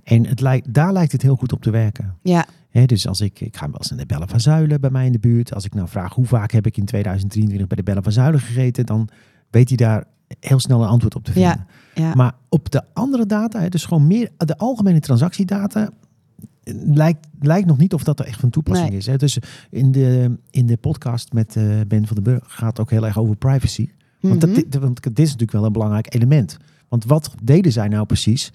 En 0.03 0.25
het 0.25 0.39
lijkt, 0.41 0.73
daar 0.73 0.93
lijkt 0.93 1.11
het 1.11 1.21
heel 1.21 1.35
goed 1.35 1.51
op 1.53 1.61
te 1.61 1.69
werken. 1.71 2.15
ja, 2.21 2.45
Hè, 2.69 2.85
dus 2.85 3.07
als 3.07 3.21
ik, 3.21 3.39
ik 3.39 3.57
ga 3.57 3.65
wel 3.65 3.75
eens 3.77 3.89
naar 3.89 3.99
de 3.99 4.05
Bellen 4.05 4.29
van 4.29 4.39
Zuilen 4.39 4.81
bij 4.81 4.89
mij 4.89 5.05
in 5.05 5.11
de 5.11 5.19
buurt. 5.19 5.53
Als 5.53 5.65
ik 5.65 5.73
nou 5.73 5.87
vraag 5.87 6.13
hoe 6.13 6.25
vaak 6.25 6.51
heb 6.51 6.65
ik 6.65 6.77
in 6.77 6.85
2023 6.85 7.67
bij 7.67 7.77
de 7.77 7.83
Bellen 7.83 8.03
van 8.03 8.11
Zuilen 8.11 8.39
gegeten, 8.39 8.85
dan 8.85 9.09
weet 9.49 9.67
hij 9.67 9.77
daar 9.77 10.03
heel 10.39 10.59
snel 10.59 10.81
een 10.81 10.87
antwoord 10.87 11.15
op 11.15 11.23
te 11.23 11.31
vinden. 11.31 11.65
ja. 11.95 12.13
Maar 12.13 12.33
op 12.49 12.71
de 12.71 12.81
andere 12.93 13.25
data, 13.25 13.69
dus 13.69 13.85
gewoon 13.85 14.07
meer 14.07 14.29
de 14.37 14.57
algemene 14.57 14.99
transactiedata, 14.99 15.89
lijkt, 16.93 17.27
lijkt 17.39 17.67
nog 17.67 17.77
niet 17.77 17.93
of 17.93 18.03
dat 18.03 18.19
er 18.19 18.25
echt 18.25 18.39
van 18.39 18.49
toepassing 18.49 18.89
Nee. 18.89 18.97
is. 18.97 19.05
Hè. 19.05 19.17
Dus 19.17 19.37
in 19.69 19.91
de, 19.91 20.37
in 20.49 20.65
de 20.65 20.77
podcast 20.77 21.33
met 21.33 21.55
eh, 21.55 21.63
Ben 21.87 22.07
van 22.07 22.15
den 22.15 22.23
Burg 22.23 22.43
gaat 22.47 22.69
het 22.69 22.79
ook 22.79 22.89
heel 22.89 23.05
erg 23.05 23.17
over 23.19 23.35
privacy. 23.35 23.89
Want, 24.19 24.45
Mhm. 24.45 24.61
dat, 24.69 24.81
want 24.81 25.03
dit 25.03 25.19
is 25.19 25.25
natuurlijk 25.25 25.51
wel 25.51 25.65
een 25.65 25.71
belangrijk 25.71 26.15
element. 26.15 26.57
Want 26.89 27.05
wat 27.05 27.33
deden 27.43 27.71
zij 27.71 27.87
nou 27.87 28.05
precies? 28.05 28.51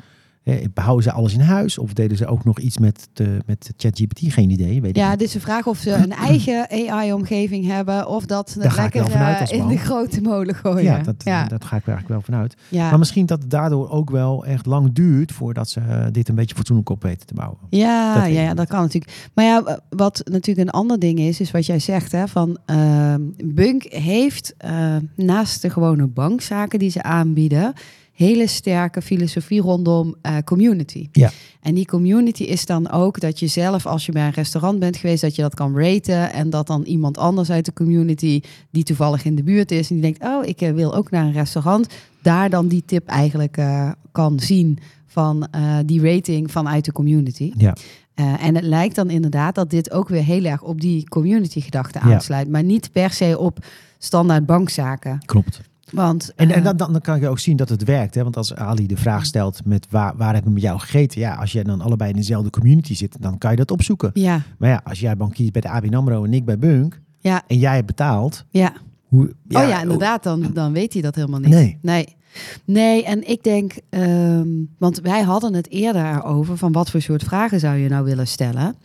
Eh, 0.47 0.65
behouden 0.75 1.05
ze 1.05 1.13
alles 1.13 1.35
in 1.35 1.41
huis? 1.41 1.79
Of 1.79 1.93
deden 1.93 2.17
ze 2.17 2.27
ook 2.27 2.45
nog 2.45 2.59
iets 2.59 2.79
met, 2.79 3.09
de, 3.13 3.39
met 3.47 3.71
ChatGPT? 3.77 4.21
Geen 4.33 4.51
idee. 4.51 4.81
Weet 4.81 4.97
Ja, 4.97 5.17
dit 5.17 5.27
is 5.27 5.33
de 5.33 5.41
vraag 5.41 5.67
of 5.67 5.79
ze 5.79 5.93
een 5.93 6.13
eigen 6.29 6.71
AI-omgeving 6.71 7.67
hebben 7.67 8.09
of 8.09 8.27
dat 8.27 8.51
ze 8.51 8.61
het 8.61 8.77
lekker 8.77 9.11
vanuit 9.11 9.51
eh, 9.51 9.59
in 9.59 9.69
de 9.69 9.77
grote 9.79 10.21
molen 10.21 10.55
gooien. 10.55 10.83
ja, 10.83 10.99
dat, 10.99 11.15
ja. 11.25 11.45
dat 11.45 11.65
ga 11.65 11.77
ik 11.77 11.83
er 11.83 11.89
eigenlijk 11.93 12.09
wel 12.09 12.21
vanuit. 12.21 12.57
ja. 12.69 12.89
Maar 12.91 12.99
misschien 12.99 13.27
dat 13.27 13.41
het 13.41 13.51
daardoor 13.51 13.91
ook 13.91 14.11
wel 14.11 14.45
echt 14.45 14.67
lang 14.67 14.93
duurt 14.93 15.33
voordat 15.33 15.69
ze 15.69 15.81
eh, 15.81 16.07
dit 16.11 16.29
een 16.29 16.35
beetje 16.35 16.57
fatsoenlijk 16.57 16.89
op 16.89 17.03
weten 17.03 17.27
te 17.27 17.35
bouwen. 17.35 17.59
Ja, 17.71 18.15
Dat 18.15 18.33
ja, 18.33 18.41
ja, 18.41 18.55
dat 18.55 18.69
kan 18.69 18.81
natuurlijk. 18.81 19.31
Maar 19.35 19.45
ja, 19.45 19.81
wat 19.89 20.23
natuurlijk 20.25 20.69
een 20.69 20.75
ander 20.75 20.99
ding 20.99 21.19
is, 21.19 21.41
is 21.41 21.51
wat 21.51 21.67
jij 21.67 21.79
zegt, 21.79 22.13
hè, 22.13 22.29
van 22.29 22.59
ehm, 22.67 23.21
Bunk 23.45 23.83
heeft 23.83 24.55
eh, 24.59 24.97
naast 25.15 25.63
de 25.63 25.71
gewone 25.71 26.07
bankzaken 26.07 26.79
die 26.79 26.91
ze 26.91 27.03
aanbieden, 27.03 27.75
hele 28.17 28.47
sterke 28.47 29.03
filosofie 29.03 29.61
rondom 29.61 30.15
eh, 30.23 30.37
community. 30.45 31.09
Ja. 31.13 31.31
En 31.61 31.75
die 31.75 31.87
community 31.87 32.43
is 32.43 32.67
dan 32.67 32.91
ook 32.91 33.21
dat 33.21 33.39
je 33.39 33.47
zelf, 33.47 33.87
als 33.87 34.07
je 34.07 34.13
bij 34.13 34.27
een 34.27 34.33
restaurant 34.33 34.79
bent 34.79 34.97
geweest, 34.97 35.21
dat 35.21 35.37
je 35.37 35.43
dat 35.43 35.55
kan 35.55 35.79
raten 35.79 36.33
en 36.33 36.51
dat 36.51 36.67
dan 36.67 36.83
iemand 36.83 37.19
anders 37.19 37.51
uit 37.51 37.65
de 37.65 37.73
community 37.73 38.41
die 38.71 38.83
toevallig 38.83 39.25
in 39.25 39.35
de 39.35 39.43
buurt 39.43 39.71
is 39.71 39.91
en 39.91 39.95
die 39.95 40.05
denkt, 40.05 40.23
oh, 40.25 40.47
ik 40.47 40.61
eh, 40.61 40.73
wil 40.73 40.95
ook 40.95 41.11
naar 41.11 41.25
een 41.25 41.33
restaurant, 41.33 41.87
daar 42.23 42.51
dan 42.51 42.69
die 42.69 42.83
tip 42.87 43.09
eigenlijk 43.09 43.57
eh, 43.57 43.91
kan 44.13 44.41
zien 44.41 44.79
van 45.07 45.49
die 45.87 46.01
rating 46.01 46.51
vanuit 46.51 46.85
de 46.85 46.93
community. 46.93 47.53
Ja. 47.57 47.77
En 48.15 48.55
het 48.55 48.65
lijkt 48.65 48.95
dan 48.95 49.11
inderdaad 49.11 49.55
dat 49.55 49.71
dit 49.71 49.91
ook 49.91 50.09
weer 50.09 50.23
heel 50.23 50.45
erg 50.45 50.63
op 50.63 50.81
die 50.81 51.09
community 51.09 51.61
gedachte 51.61 51.99
Ja. 52.05 52.15
aansluit, 52.15 52.49
maar 52.49 52.63
niet 52.63 52.93
per 52.93 53.11
se 53.11 53.39
op 53.39 53.59
standaard 53.99 54.47
bankzaken. 54.47 55.19
Klopt. 55.25 55.61
Want 55.93 56.33
En, 56.35 56.51
en 56.51 56.65
eh, 56.65 56.77
dan, 56.77 56.93
dan 56.93 57.01
kan 57.01 57.21
je 57.21 57.29
ook 57.29 57.39
zien 57.39 57.57
dat 57.57 57.69
het 57.69 57.85
werkt. 57.85 58.15
Hè? 58.15 58.23
Want 58.23 58.37
als 58.37 58.55
Ali 58.55 58.87
de 58.87 58.97
vraag 58.97 59.27
stelt 59.27 59.65
met 59.65 59.87
waar, 59.91 60.17
waar 60.17 60.35
heb 60.35 60.47
ik 60.47 60.53
met 60.53 60.63
jou 60.63 60.79
gegeten? 60.79 61.21
Ja, 61.21 61.35
als 61.35 61.53
jij 61.53 61.63
dan 61.63 61.81
allebei 61.81 62.11
in 62.11 62.17
dezelfde 62.17 62.51
community 62.51 62.95
zit, 62.95 63.17
dan 63.21 63.39
kan 63.39 63.51
je 63.51 63.57
dat 63.57 63.71
opzoeken. 63.71 64.11
ja, 64.15 64.43
Maar 64.59 64.69
ja, 64.69 64.81
als 64.85 65.01
jij 65.01 65.17
bankier 65.17 65.51
bij 65.51 65.61
de 65.61 65.69
ABN 65.69 65.95
AMRO 65.95 66.25
en 66.25 66.35
ik 66.35 66.45
bij 66.45 66.59
Bunk 66.59 67.01
ja, 67.19 67.43
en 67.47 67.59
jij 67.59 67.75
hebt 67.75 67.87
betaald. 67.87 68.45
ja. 68.51 68.73
Hoe, 69.07 69.35
oh 69.49 69.69
ja, 69.69 69.83
inderdaad, 69.83 70.23
dan, 70.23 70.51
dan 70.53 70.73
weet 70.73 70.93
hij 70.93 71.03
dat 71.03 71.15
helemaal 71.15 71.41
niet. 71.41 71.49
Nee. 71.49 71.79
Nee, 71.83 72.17
nee 72.65 73.05
en 73.05 73.29
ik 73.29 73.43
denk, 73.43 73.75
ehm, 73.91 74.49
want 74.79 75.01
wij 75.01 75.23
hadden 75.23 75.55
het 75.55 75.71
eerder 75.71 76.25
over 76.25 76.57
van 76.57 76.73
wat 76.73 76.91
voor 76.91 77.01
soort 77.01 77.23
vragen 77.23 77.61
zou 77.61 77.77
je 77.77 77.89
nou 77.89 78.05
willen 78.05 78.27
stellen. 78.27 78.77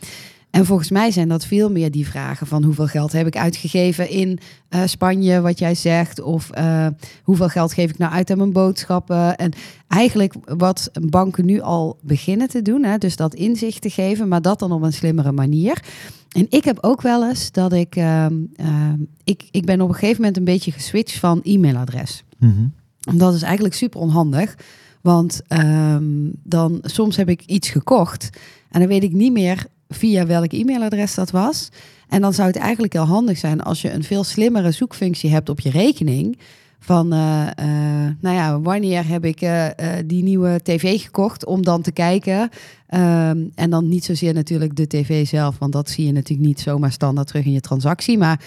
En 0.52 0.66
volgens 0.66 0.90
mij 0.90 1.10
zijn 1.10 1.28
dat 1.28 1.44
veel 1.44 1.70
meer 1.70 1.90
die 1.90 2.06
vragen 2.06 2.46
van 2.46 2.64
hoeveel 2.64 2.86
geld 2.86 3.12
heb 3.12 3.26
ik 3.26 3.36
uitgegeven 3.36 4.10
in 4.10 4.38
eh, 4.68 4.82
Spanje, 4.84 5.40
wat 5.40 5.58
jij 5.58 5.74
zegt, 5.74 6.20
of 6.20 6.50
eh, 6.50 6.86
hoeveel 7.22 7.48
geld 7.48 7.72
geef 7.72 7.90
ik 7.90 7.98
nou 7.98 8.12
uit 8.12 8.30
aan 8.30 8.36
mijn 8.36 8.52
boodschappen. 8.52 9.36
En 9.36 9.52
eigenlijk 9.88 10.34
wat 10.44 10.90
banken 11.10 11.44
nu 11.44 11.60
al 11.60 11.98
beginnen 12.02 12.48
te 12.48 12.62
doen, 12.62 12.84
hè, 12.84 12.98
dus 12.98 13.16
dat 13.16 13.34
inzicht 13.34 13.82
te 13.82 13.90
geven, 13.90 14.28
maar 14.28 14.42
dat 14.42 14.58
dan 14.58 14.72
op 14.72 14.82
een 14.82 14.92
slimmere 14.92 15.32
manier. 15.32 15.82
En 16.28 16.46
ik 16.48 16.64
heb 16.64 16.78
ook 16.80 17.02
wel 17.02 17.28
eens 17.28 17.52
dat 17.52 17.72
ik, 17.72 17.96
ehm, 17.96 18.34
ehm, 18.56 18.98
ik, 19.24 19.48
ik 19.50 19.64
ben 19.64 19.80
op 19.80 19.88
een 19.88 19.94
gegeven 19.94 20.20
moment 20.20 20.36
een 20.36 20.44
beetje 20.44 20.72
geswitcht 20.72 21.18
van 21.18 21.40
e-mailadres. 21.42 22.24
Mhm. 22.38 22.66
En 23.00 23.18
dat 23.18 23.34
is 23.34 23.42
eigenlijk 23.42 23.74
super 23.74 24.00
onhandig. 24.00 24.56
Want 25.00 25.40
ehm, 25.46 26.30
dan 26.42 26.78
soms 26.82 27.16
heb 27.16 27.28
ik 27.28 27.42
iets 27.46 27.68
gekocht 27.68 28.30
en 28.70 28.80
dan 28.80 28.88
weet 28.88 29.02
ik 29.02 29.12
niet 29.12 29.32
meer 29.32 29.66
via 29.92 30.26
welk 30.26 30.52
e-mailadres 30.52 31.14
dat 31.14 31.30
was. 31.30 31.68
En 32.08 32.20
dan 32.20 32.34
zou 32.34 32.48
het 32.48 32.56
eigenlijk 32.56 32.92
heel 32.92 33.02
handig 33.02 33.38
zijn 33.38 33.60
als 33.60 33.82
je 33.82 33.92
een 33.92 34.04
veel 34.04 34.24
slimmere 34.24 34.70
zoekfunctie 34.70 35.30
hebt 35.30 35.48
op 35.48 35.60
je 35.60 35.70
rekening. 35.70 36.38
Van, 36.84 37.12
eh, 37.12 37.48
eh, 37.48 38.14
nou 38.20 38.36
ja, 38.36 38.60
wanneer 38.60 39.08
heb 39.08 39.24
ik 39.24 39.40
eh, 39.40 39.66
die 40.06 40.22
nieuwe 40.22 40.60
tv 40.62 41.00
gekocht 41.00 41.44
om 41.44 41.64
dan 41.64 41.82
te 41.82 41.92
kijken. 41.92 42.48
Ehm, 42.86 43.38
en 43.54 43.70
dan 43.70 43.88
niet 43.88 44.04
zozeer 44.04 44.34
natuurlijk 44.34 44.76
de 44.76 44.86
tv 44.86 45.26
zelf, 45.26 45.58
want 45.58 45.72
dat 45.72 45.90
zie 45.90 46.06
je 46.06 46.12
natuurlijk 46.12 46.48
niet 46.48 46.60
zomaar 46.60 46.92
standaard 46.92 47.26
terug 47.26 47.44
in 47.44 47.52
je 47.52 47.60
transactie. 47.60 48.18
Maar 48.18 48.40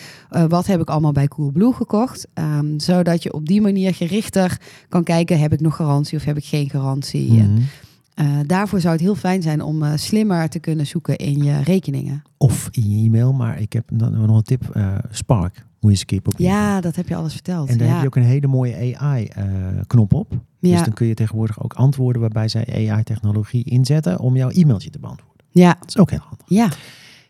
wat 0.47 0.65
heb 0.65 0.81
ik 0.81 0.89
allemaal 0.89 1.11
bij 1.11 1.27
Coolblue 1.27 1.73
gekocht? 1.73 2.27
Ehm, 2.33 2.79
zodat 2.79 3.23
je 3.23 3.33
op 3.33 3.47
die 3.47 3.61
manier 3.61 3.93
gerichter 3.93 4.59
kan 4.89 5.03
kijken, 5.03 5.39
heb 5.39 5.53
ik 5.53 5.61
nog 5.61 5.75
garantie 5.75 6.17
of 6.17 6.23
heb 6.23 6.37
ik 6.37 6.45
geen 6.45 6.69
garantie? 6.69 7.31
Mhm. 7.31 7.61
Eh, 8.15 8.27
daarvoor 8.45 8.79
zou 8.79 8.93
het 8.93 9.01
heel 9.01 9.15
fijn 9.15 9.41
zijn 9.41 9.61
om 9.61 9.83
eh, 9.83 9.91
slimmer 9.95 10.49
te 10.49 10.59
kunnen 10.59 10.87
zoeken 10.87 11.15
in 11.15 11.43
je 11.43 11.61
rekeningen. 11.61 12.23
Of 12.37 12.67
in 12.71 12.89
je 12.89 13.05
e-mail, 13.05 13.33
maar 13.33 13.59
ik 13.59 13.73
heb 13.73 13.91
nog 13.91 14.37
een 14.37 14.43
tip. 14.43 14.69
eh, 14.69 14.97
Spark 15.11 15.53
moet 15.55 15.65
je 15.79 15.89
eens 15.89 15.99
een 15.99 16.05
keer 16.05 16.21
proberen. 16.21 16.51
Ja, 16.51 16.81
dat 16.81 16.95
heb 16.95 17.07
je 17.07 17.15
alles 17.15 17.33
verteld. 17.33 17.69
En 17.69 17.77
daar 17.77 17.87
ja. 17.87 17.93
heb 17.93 18.01
je 18.01 18.07
ook 18.07 18.15
een 18.15 18.23
hele 18.23 18.47
mooie 18.47 18.97
AI-knop 18.97 20.13
op. 20.13 20.31
Dus 20.59 20.83
dan 20.83 20.93
kun 20.93 21.07
je 21.07 21.13
tegenwoordig 21.13 21.63
ook 21.63 21.73
antwoorden 21.73 22.21
waarbij 22.21 22.47
zij 22.47 22.89
AI-technologie 22.89 23.63
inzetten 23.63 24.19
om 24.19 24.35
jouw 24.35 24.49
e-mailtje 24.49 24.89
te 24.89 24.99
beantwoorden. 24.99 25.45
ja, 25.51 25.75
Dat 25.79 25.87
is 25.89 25.97
ook 25.97 26.09
heel 26.09 26.19
handig. 26.19 26.45
ja, 26.49 26.69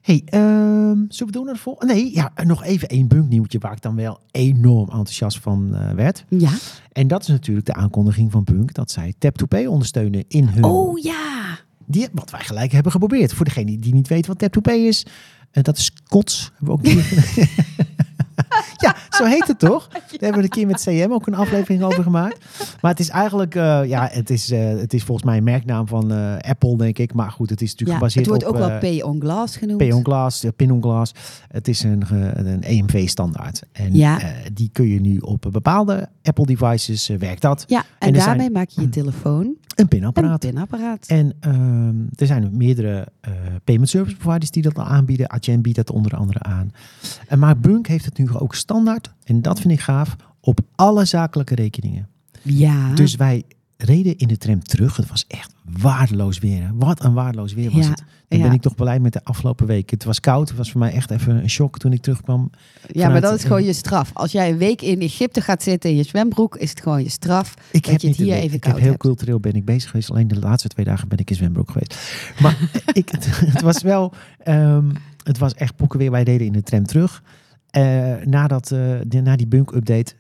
Hey, 0.06 0.22
ehm, 0.26 0.98
zullen 1.08 1.26
we 1.26 1.32
doen 1.32 1.46
naar 1.46 1.54
de 1.54 1.60
volgende? 1.60 1.94
Nee, 1.94 2.13
ja, 2.13 2.32
nog 2.44 2.63
even 2.63 2.88
één 2.88 3.08
bunknieuwtje 3.08 3.60
waar 3.60 3.72
ik 3.72 3.82
dan 3.82 3.96
wel 3.96 4.20
enorm 4.32 4.89
enthousiast 4.89 5.39
van 5.39 5.76
eh, 5.76 5.91
werd. 5.91 6.26
ja. 6.30 6.52
En 6.91 7.08
dat 7.08 7.22
is 7.22 7.28
natuurlijk 7.28 7.65
de 7.65 7.74
aankondiging 7.74 8.32
van 8.32 8.44
Bunk 8.44 8.74
dat 8.74 8.91
zij 8.91 9.13
Tap2Pay 9.13 9.65
ondersteunen 9.68 10.24
in 10.28 10.48
hun... 10.48 10.63
Oh 10.63 10.98
ja. 11.00 11.58
Die, 11.86 12.08
wat 12.13 12.32
wij 12.32 12.44
gelijk 12.44 12.72
hebben 12.72 12.91
geprobeerd. 12.91 13.34
Voor 13.34 13.46
degene 13.46 13.80
die 13.80 13.94
niet 13.94 14.08
weet 14.08 14.28
wat 14.28 14.44
Tap2Pay 14.44 14.74
is, 14.74 15.06
eh, 15.52 15.63
dat 15.63 15.78
is 15.78 15.91
kots. 16.08 16.52
Hebben 16.58 16.68
we 16.68 16.72
ook 16.72 16.82
keer- 16.84 17.50
ja, 18.86 18.95
zo 19.10 19.26
heet 19.26 19.48
het 19.48 19.60
toch? 19.60 19.88
Daar 19.91 20.02
hebben 20.10 20.38
we 20.38 20.43
een 20.43 20.50
keer 20.50 20.67
met 20.67 20.82
CM 20.82 21.08
ook 21.12 21.28
een 21.28 21.36
aflevering 21.36 21.84
over 21.84 22.04
gemaakt. 22.04 22.45
Maar 22.82 22.91
het 22.91 23.00
is 23.00 23.10
eigenlijk, 23.10 23.56
eh, 23.56 23.86
ja, 23.86 24.10
het 24.12 24.30
is, 24.30 24.52
eh, 24.52 24.67
het 24.67 24.93
is 24.93 25.04
volgens 25.04 25.28
mij 25.28 25.38
een 25.38 25.43
merknaam 25.43 25.88
van 25.88 26.12
eh, 26.12 26.38
Apple, 26.50 26.78
denk 26.78 26.98
ik. 26.98 27.13
Maar 27.13 27.32
goed, 27.32 27.50
het 27.50 27.62
is 27.62 27.69
natuurlijk 27.71 28.00
ja. 28.00 28.06
Het 28.06 28.13
gebaseerd 28.13 28.28
wordt 28.28 28.43
op... 28.43 28.63
ook 28.63 28.69
wel 28.69 28.80
pay 28.80 29.02
on 29.02 29.21
glass 29.21 29.58
genoemd. 29.58 29.78
Pay 29.78 29.91
on 29.91 30.04
Glass, 30.06 30.45
Pin 30.56 30.71
on 30.71 30.82
Glass. 30.82 31.12
Het 31.48 31.67
is 31.67 31.84
een, 31.84 32.04
een 32.48 32.63
EMV-standaard. 32.63 33.62
En 33.71 33.95
Ja. 33.95 34.19
die 34.54 34.69
kun 34.71 34.88
je 34.88 35.02
nu 35.02 35.17
op 35.17 35.48
bepaalde 35.52 36.10
Apple-devices, 36.24 37.10
eh, 37.10 37.17
werkt 37.17 37.41
dat. 37.41 37.63
Ja, 37.67 37.84
en, 38.00 38.08
En 38.08 38.13
zijn- 38.13 38.26
daarmee 38.26 38.50
maak 38.50 38.69
je 38.69 38.82
je 38.82 38.89
telefoon 38.89 39.41
Een 39.45 39.58
een 39.76 39.88
pinapparaat. 39.88 40.39
pinapparaat. 40.39 41.06
En 41.08 41.34
ehm, 41.39 41.95
er 42.15 42.26
zijn 42.28 42.50
meerdere 42.58 43.08
payment 43.63 43.89
service 43.89 44.15
providers 44.17 44.52
die 44.52 44.62
dat 44.63 44.78
al 44.78 44.84
aanbieden. 44.86 45.28
Adyen 45.30 45.62
biedt 45.62 45.76
dat 45.78 45.91
onder 45.91 46.15
andere 46.15 46.39
aan. 46.39 46.71
En 47.28 47.39
maar 47.39 47.58
Bunk 47.58 47.88
heeft 47.88 48.06
het 48.06 48.17
nu 48.17 48.25
ook 48.34 48.56
standaard. 48.56 49.14
En 49.24 49.42
dat 49.42 49.60
vind 49.60 49.74
ik 49.74 49.80
gaaf. 49.80 50.16
Op 50.40 50.60
alle 50.76 51.06
zakelijke 51.06 51.56
rekeningen. 51.56 52.08
Ja. 52.42 52.94
Dus 52.94 53.16
wij 53.16 53.44
reden 53.78 54.18
in 54.18 54.28
de 54.28 54.38
tram 54.38 54.64
terug. 54.64 54.96
Het 54.98 55.10
was 55.10 55.26
echt 55.28 55.54
waardeloos 55.80 56.40
weer. 56.40 56.62
hè. 56.64 56.68
Wat 56.74 57.04
een 57.04 57.14
waardeloos 57.14 57.54
weer 57.54 57.72
was 57.72 57.84
Ja, 57.84 57.90
het. 57.90 58.04
Dan 58.28 58.40
ja. 58.40 58.46
ben 58.46 58.54
ik 58.54 58.62
toch 58.62 58.76
blij 58.76 59.00
met 59.00 59.14
de 59.14 59.24
afgelopen 59.24 59.66
week. 59.68 59.90
Het 59.90 60.04
was 60.04 60.20
koud. 60.20 60.48
Het 60.50 60.58
was 60.58 60.72
voor 60.72 60.80
mij 60.80 60.92
echt 60.92 61.12
even 61.12 61.36
een 61.36 61.50
shock 61.50 61.78
toen 61.80 61.92
ik 61.94 62.02
terugkwam. 62.02 62.50
ja, 62.92 63.10
maar 63.10 63.22
dat 63.22 63.34
is 63.34 63.44
gewoon 63.44 63.64
je 63.64 63.74
straf. 63.74 64.10
Als 64.14 64.32
jij 64.32 64.50
een 64.50 64.58
week 64.58 64.82
in 64.82 65.02
Egypte 65.02 65.42
gaat 65.42 65.64
zitten 65.64 65.90
in 65.90 65.96
je 65.96 66.04
zwembroek, 66.04 66.56
is 66.58 66.70
het 66.70 66.82
gewoon 66.82 67.04
je 67.04 67.10
straf. 67.10 67.54
Ik 67.72 67.84
Dat 67.84 67.92
heb 67.92 68.02
je 68.02 68.08
het 68.08 68.18
hier 68.18 68.34
even 68.34 68.44
Ik 68.46 68.52
heb 68.52 68.62
koud 68.62 68.78
heel 68.80 68.88
hebt. 68.90 69.00
cultureel 69.02 69.40
ben 69.40 69.54
ik 69.54 69.66
bezig 69.66 69.90
geweest. 69.90 70.10
Alleen 70.12 70.28
de 70.28 70.40
laatste 70.40 70.68
twee 70.68 70.86
dagen 70.86 71.08
ben 71.08 71.18
ik 71.18 71.30
in 71.30 71.36
zwembroek 71.36 71.72
geweest. 71.72 71.98
Maar 72.42 72.58
ik, 72.94 73.10
het 73.46 73.62
was 73.62 73.82
wel, 73.82 74.14
ehm, 74.44 74.90
het 75.24 75.38
was 75.38 75.54
echt 75.54 75.76
pokken 75.76 76.00
weer. 76.00 76.12
Wij 76.12 76.24
deden 76.24 76.48
in 76.48 76.54
de 76.54 76.64
tram 76.64 76.86
terug. 76.86 77.24
Eh 77.76 78.26
nadat, 78.26 78.72
eh, 78.72 78.80
de, 79.08 79.22
na 79.22 79.36
die 79.36 79.48
bunk 79.48 79.72
update. 79.72 80.14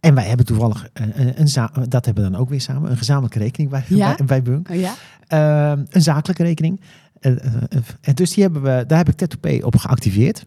En 0.00 0.14
wij 0.14 0.24
hebben 0.24 0.46
toevallig, 0.46 0.88
een, 0.92 1.20
een, 1.20 1.40
een 1.40 1.88
dat 1.88 2.04
hebben 2.04 2.24
we 2.24 2.30
dan 2.30 2.40
ook 2.40 2.48
weer 2.48 2.60
samen, 2.60 2.90
een 2.90 2.96
gezamenlijke 2.96 3.38
rekening 3.38 3.70
bij, 3.70 3.84
Ja? 3.88 4.14
bij, 4.16 4.26
bij 4.26 4.42
Bunk. 4.42 4.70
Oh, 4.70 4.76
ja? 4.76 4.94
Ehm, 5.26 5.84
een 5.90 6.02
zakelijke 6.02 6.42
rekening. 6.42 6.80
Eh, 7.20 7.32
eh, 7.32 7.54
eh, 7.68 7.82
en 8.00 8.14
dus 8.14 8.34
die 8.34 8.42
hebben 8.42 8.62
we, 8.62 8.84
daar 8.86 8.98
heb 8.98 9.08
ik 9.08 9.14
TattooPay 9.14 9.60
op 9.60 9.76
geactiveerd. 9.76 10.46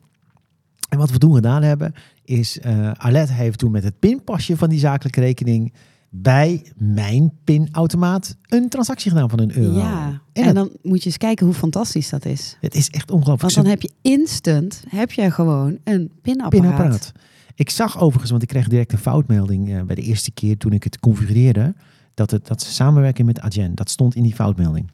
En 0.90 0.98
wat 0.98 1.10
we 1.12 1.18
toen 1.18 1.34
gedaan 1.34 1.64
hebben, 1.64 1.94
is 2.24 2.60
eh 2.60 2.92
Arlette 2.94 3.34
heeft 3.34 3.60
toen 3.60 3.72
met 3.72 3.84
het 3.84 4.00
pinpasje 4.00 4.58
van 4.58 4.70
die 4.70 4.80
zakelijke 4.80 5.20
rekening 5.20 5.74
bij 6.10 6.66
mijn 6.76 7.32
pinautomaat 7.44 8.36
een 8.48 8.70
transactie 8.70 9.12
gedaan 9.12 9.30
van 9.30 9.40
een 9.40 9.58
euro. 9.58 9.78
Ja, 9.78 10.08
En 10.08 10.22
en, 10.34 10.46
dat- 10.46 10.56
dan 10.56 10.78
moet 10.82 11.00
je 11.00 11.06
eens 11.06 11.18
kijken 11.18 11.46
hoe 11.46 11.56
fantastisch 11.56 12.10
dat 12.10 12.26
is. 12.26 12.58
Het 12.62 12.76
is 12.76 12.90
echt 12.90 13.12
ongelooflijk. 13.12 13.42
Want 13.42 13.54
dan 13.56 13.66
heb 13.66 13.82
je 13.82 13.92
instant, 14.02 14.84
heb 14.88 15.12
je 15.12 15.32
gewoon 15.32 15.78
een 15.84 16.12
pinapparaat. 16.22 16.62
pinapparaat. 16.62 17.12
Ik 17.56 17.70
zag 17.70 18.00
overigens, 18.00 18.30
want 18.32 18.42
ik 18.44 18.48
kreeg 18.50 18.68
direct 18.68 18.92
een 18.92 18.98
foutmelding 18.98 19.74
eh, 19.74 19.82
bij 19.84 19.96
de 19.96 20.02
eerste 20.02 20.32
keer 20.32 20.58
toen 20.58 20.72
ik 20.74 20.84
het 20.84 21.00
configureerde, 21.00 21.74
dat, 22.14 22.32
het, 22.32 22.48
dat 22.48 22.62
ze 22.62 22.72
samenwerken 22.72 23.26
met 23.26 23.40
Adyen. 23.40 23.76
Dat 23.76 23.90
stond 23.90 24.16
in 24.16 24.24
die 24.24 24.34
foutmelding. 24.36 24.92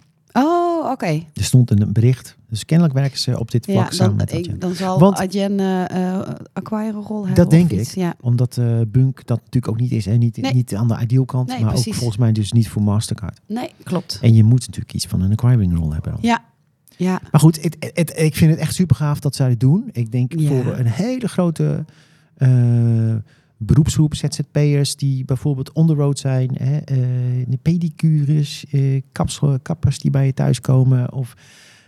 Oh, 0.86 0.92
oké. 0.92 1.06
Er 1.34 1.44
stond 1.44 1.72
een 1.72 1.94
bericht. 1.94 2.38
Dus 2.50 2.66
kennelijk 2.66 2.96
werken 2.98 3.20
ze 3.20 3.40
op 3.40 3.52
dit 3.52 3.66
vlak 3.66 3.76
Ja, 3.76 3.92
samen 3.92 4.18
dan, 4.18 4.26
met 4.26 4.34
Adyen. 4.36 4.54
ik, 4.54 4.62
dan 4.62 4.76
zal 4.76 5.00
Want- 5.00 5.18
Adyen 5.18 5.60
eh, 5.90 6.20
acquire 6.54 6.92
rol 7.00 7.18
hebben. 7.26 7.36
Dat 7.44 7.50
denk 7.50 7.72
iets. 7.72 7.90
ik. 7.90 7.96
Ja. 7.96 8.14
Omdat 8.22 8.58
eh 8.58 8.80
Bunk 8.88 9.26
dat 9.26 9.38
natuurlijk 9.38 9.68
ook 9.68 9.80
niet 9.80 9.92
is. 9.92 10.06
Hè? 10.06 10.14
Niet, 10.14 10.38
Nee. 10.38 10.54
niet 10.54 10.76
aan 10.76 10.88
de 10.88 10.98
ideal 11.02 11.26
kant, 11.26 11.48
Nee, 11.48 11.60
maar 11.64 11.76
ook 11.76 11.94
volgens 11.94 12.18
mij 12.18 12.32
dus 12.32 12.52
niet 12.52 12.70
voor 12.70 12.82
Mastercard. 12.82 13.40
Nee, 13.48 13.70
klopt. 13.84 14.20
En 14.22 14.34
je 14.36 14.44
moet 14.44 14.60
natuurlijk 14.60 14.94
iets 14.94 15.06
van 15.06 15.22
een 15.22 15.32
acquiring 15.32 15.78
rol 15.78 15.94
hebben. 15.94 16.12
dan. 16.12 16.20
Ja, 16.22 16.44
ja. 16.98 17.22
Maar 17.32 17.42
goed, 17.42 17.62
het, 17.62 17.76
het, 17.80 17.92
het- 17.98 18.20
ik 18.20 18.36
vind 18.36 18.52
het 18.52 18.60
echt 18.60 18.74
super 18.74 18.96
gaaf 18.96 19.20
dat 19.20 19.36
zij 19.36 19.50
het 19.50 19.60
doen. 19.60 19.90
Ik 19.92 20.12
denk 20.12 20.40
Ja. 20.40 20.48
voor 20.48 20.66
een 20.78 20.88
hele 20.88 21.28
grote 21.28 21.86
beroepsgroep 23.58 24.16
ZZP'ers 24.16 24.96
die 24.96 25.26
bijvoorbeeld 25.26 25.72
on 25.74 25.88
the 25.88 25.94
road 25.94 26.20
zijn. 26.20 26.50
Hè, 26.54 26.78
eh, 26.78 26.98
pedicures, 27.62 28.66
eh, 28.72 29.02
kapsel- 29.12 29.60
kappers 29.60 30.00
die 30.00 30.12
bij 30.12 30.26
je 30.26 30.34
thuis 30.34 30.62
komen. 30.62 31.14
Of 31.14 31.34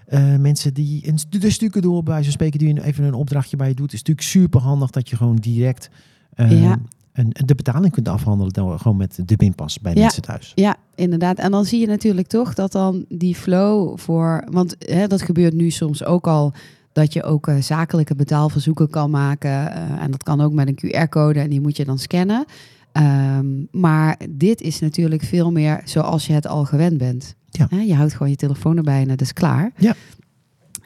eh, 0.07 0.35
mensen 0.35 0.73
die 0.73 1.07
een, 1.07 1.17
de 1.29 1.49
stukken 1.49 1.81
door 1.81 2.03
bij 2.03 2.23
van 2.23 2.31
spreken 2.31 2.59
die 2.59 2.83
even 2.83 3.03
een 3.03 3.13
opdrachtje 3.13 3.57
bij 3.57 3.67
je 3.67 3.73
doet. 3.75 3.91
Het 3.91 3.93
is 3.93 3.99
natuurlijk 3.99 4.27
super 4.27 4.59
handig 4.61 4.89
dat 4.89 5.09
je 5.09 5.15
gewoon 5.15 5.35
direct 5.35 5.89
eh, 6.33 6.61
Ja. 6.61 6.79
een, 7.13 7.33
de 7.45 7.55
betaling 7.55 7.91
kunt 7.93 8.07
afhandelen. 8.07 8.53
Dan 8.53 8.79
gewoon 8.79 8.97
met 8.97 9.19
de 9.25 9.35
pinpas 9.35 9.79
bij 9.79 9.93
Ja. 9.93 9.99
mensen 10.01 10.21
thuis. 10.21 10.51
Ja, 10.55 10.75
inderdaad. 10.95 11.37
En 11.37 11.51
dan 11.51 11.65
zie 11.65 11.79
je 11.79 11.87
natuurlijk 11.87 12.27
toch 12.27 12.53
dat 12.53 12.71
dan 12.71 13.05
die 13.09 13.35
flow 13.35 13.97
voor... 13.97 14.47
Want 14.51 14.75
hè, 14.79 15.07
dat 15.07 15.21
gebeurt 15.21 15.53
nu 15.53 15.69
soms 15.69 16.03
ook 16.03 16.27
al... 16.27 16.53
dat 16.97 17.13
je 17.13 17.23
ook 17.23 17.47
eh, 17.47 17.55
zakelijke 17.61 18.15
betaalverzoeken 18.15 18.89
kan 18.89 19.09
maken. 19.09 19.71
eh, 19.71 20.03
en 20.03 20.11
dat 20.11 20.23
kan 20.23 20.41
ook 20.41 20.53
met 20.53 20.67
een 20.67 21.05
QR-code 21.05 21.39
en 21.39 21.49
die 21.49 21.61
moet 21.61 21.77
je 21.77 21.85
dan 21.85 21.97
scannen. 21.97 22.45
Ehm, 22.91 23.45
maar 23.71 24.19
dit 24.29 24.61
is 24.61 24.79
natuurlijk 24.79 25.23
veel 25.23 25.51
meer 25.51 25.81
zoals 25.85 26.27
je 26.27 26.33
het 26.33 26.47
al 26.47 26.65
gewend 26.65 26.97
bent. 26.97 27.35
Ja. 27.49 27.67
Je 27.79 27.93
houdt 27.95 28.13
gewoon 28.13 28.29
je 28.29 28.35
telefoon 28.35 28.77
erbij 28.77 29.01
en 29.01 29.09
het 29.09 29.21
is 29.21 29.33
klaar. 29.33 29.71
Ja. 29.77 29.95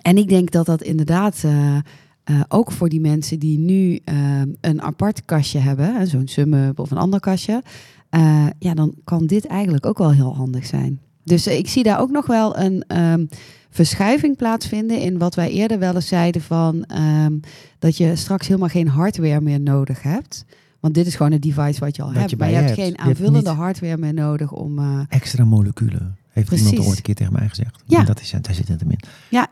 En 0.01 0.17
ik 0.17 0.29
denk 0.29 0.51
dat 0.51 0.65
dat 0.65 0.81
inderdaad... 0.81 1.43
eh, 1.43 1.77
ook 2.47 2.71
voor 2.71 2.89
die 2.89 3.01
mensen 3.01 3.39
die 3.39 3.59
nu 3.59 3.99
ehm, 4.03 4.49
een 4.61 4.81
apart 4.81 5.25
kastje 5.25 5.59
hebben, 5.59 6.07
zo'n 6.07 6.27
SumUp 6.27 6.79
of 6.79 6.91
een 6.91 6.97
ander 6.97 7.19
kastje, 7.19 7.63
ja, 8.59 8.73
dan 8.73 8.95
kan 9.03 9.25
dit 9.25 9.45
eigenlijk 9.45 9.85
ook 9.85 9.97
wel 9.97 10.11
heel 10.11 10.35
handig 10.35 10.65
zijn. 10.65 10.99
Dus 11.23 11.45
eh, 11.47 11.57
ik 11.57 11.67
zie 11.67 11.83
daar 11.83 11.99
ook 11.99 12.11
nog 12.11 12.25
wel 12.27 12.57
een 12.57 12.83
ehm, 12.87 13.25
verschuiving 13.69 14.37
plaatsvinden 14.37 14.99
in 14.99 15.17
wat 15.17 15.35
wij 15.35 15.49
eerder 15.51 15.79
wel 15.79 15.95
eens 15.95 16.07
zeiden 16.07 16.41
van 16.41 16.83
ehm, 16.85 17.33
dat 17.79 17.97
je 17.97 18.15
straks 18.15 18.47
helemaal 18.47 18.69
geen 18.69 18.87
hardware 18.87 19.41
meer 19.41 19.59
nodig 19.59 20.01
hebt. 20.03 20.45
Want 20.79 20.93
dit 20.93 21.07
is 21.07 21.15
gewoon 21.15 21.31
een 21.31 21.39
device 21.39 21.79
wat 21.79 21.95
je 21.95 22.01
al 22.01 22.07
Wat 22.07 22.17
hebt. 22.17 22.29
je 22.29 22.37
maar 22.37 22.49
je 22.49 22.55
hebt 22.55 22.67
hebt. 22.67 22.79
geen 22.81 22.89
hebt 22.95 23.01
aanvullende 23.01 23.49
hardware 23.49 23.97
meer 23.97 24.13
nodig 24.13 24.51
om. 24.51 24.79
eh, 24.79 24.99
Extra 25.09 25.45
moleculen. 25.45 26.15
Heeft 26.29 26.51
iemand 26.51 26.69
Precies. 26.69 26.87
ooit 26.87 26.97
een 26.97 27.03
keer 27.03 27.15
tegen 27.15 27.33
mij 27.33 27.47
gezegd. 27.49 27.75
Ja. 27.85 27.99
En 27.99 28.05
dat 28.05 28.21
is, 28.21 28.33
daar 28.41 28.53
zit 28.53 28.67
het 28.67 28.79
hem 28.79 28.91
in. 28.91 28.99
Ja. 29.29 29.47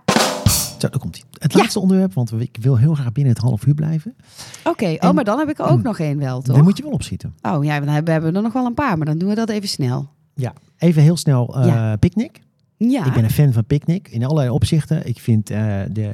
Zo, 0.79 0.89
daar 0.89 0.99
komt 0.99 1.15
hij. 1.15 1.23
Het 1.39 1.53
Ja. 1.53 1.59
laatste 1.59 1.79
onderwerp, 1.79 2.13
want 2.13 2.31
ik 2.41 2.57
wil 2.61 2.77
heel 2.77 2.93
graag 2.93 3.11
binnen 3.11 3.33
het 3.33 3.41
half 3.41 3.65
uur 3.65 3.73
blijven. 3.73 4.15
Oké, 4.63 4.95
oh, 4.99 5.11
maar 5.11 5.23
dan 5.23 5.39
heb 5.39 5.49
ik 5.49 5.59
er 5.59 5.65
ook 5.65 5.81
nog 5.83 5.99
één 5.99 6.17
wel, 6.17 6.41
toch? 6.41 6.55
Dan 6.55 6.63
moet 6.63 6.77
je 6.77 6.83
wel 6.83 6.91
opschieten. 6.91 7.33
Oh 7.41 7.63
ja, 7.63 7.81
we 7.83 7.91
hebben 8.11 8.35
er 8.35 8.41
nog 8.41 8.53
wel 8.53 8.65
een 8.65 8.73
paar, 8.73 8.97
maar 8.97 9.05
dan 9.05 9.17
doen 9.17 9.29
we 9.29 9.35
dat 9.35 9.49
even 9.49 9.67
snel. 9.69 10.09
Even 10.77 11.01
heel 11.01 11.17
snel, 11.17 11.55
eh 11.61 11.65
Ja. 11.65 11.95
Picnic. 11.95 12.41
Ja, 12.77 13.05
Ik 13.05 13.13
ben 13.13 13.23
een 13.23 13.29
fan 13.29 13.53
van 13.53 13.65
Picnic 13.65 14.07
in 14.07 14.23
allerlei 14.23 14.49
opzichten. 14.49 15.07
Ik 15.07 15.19
vind 15.19 15.49
eh, 15.49 15.81
de, 15.91 16.11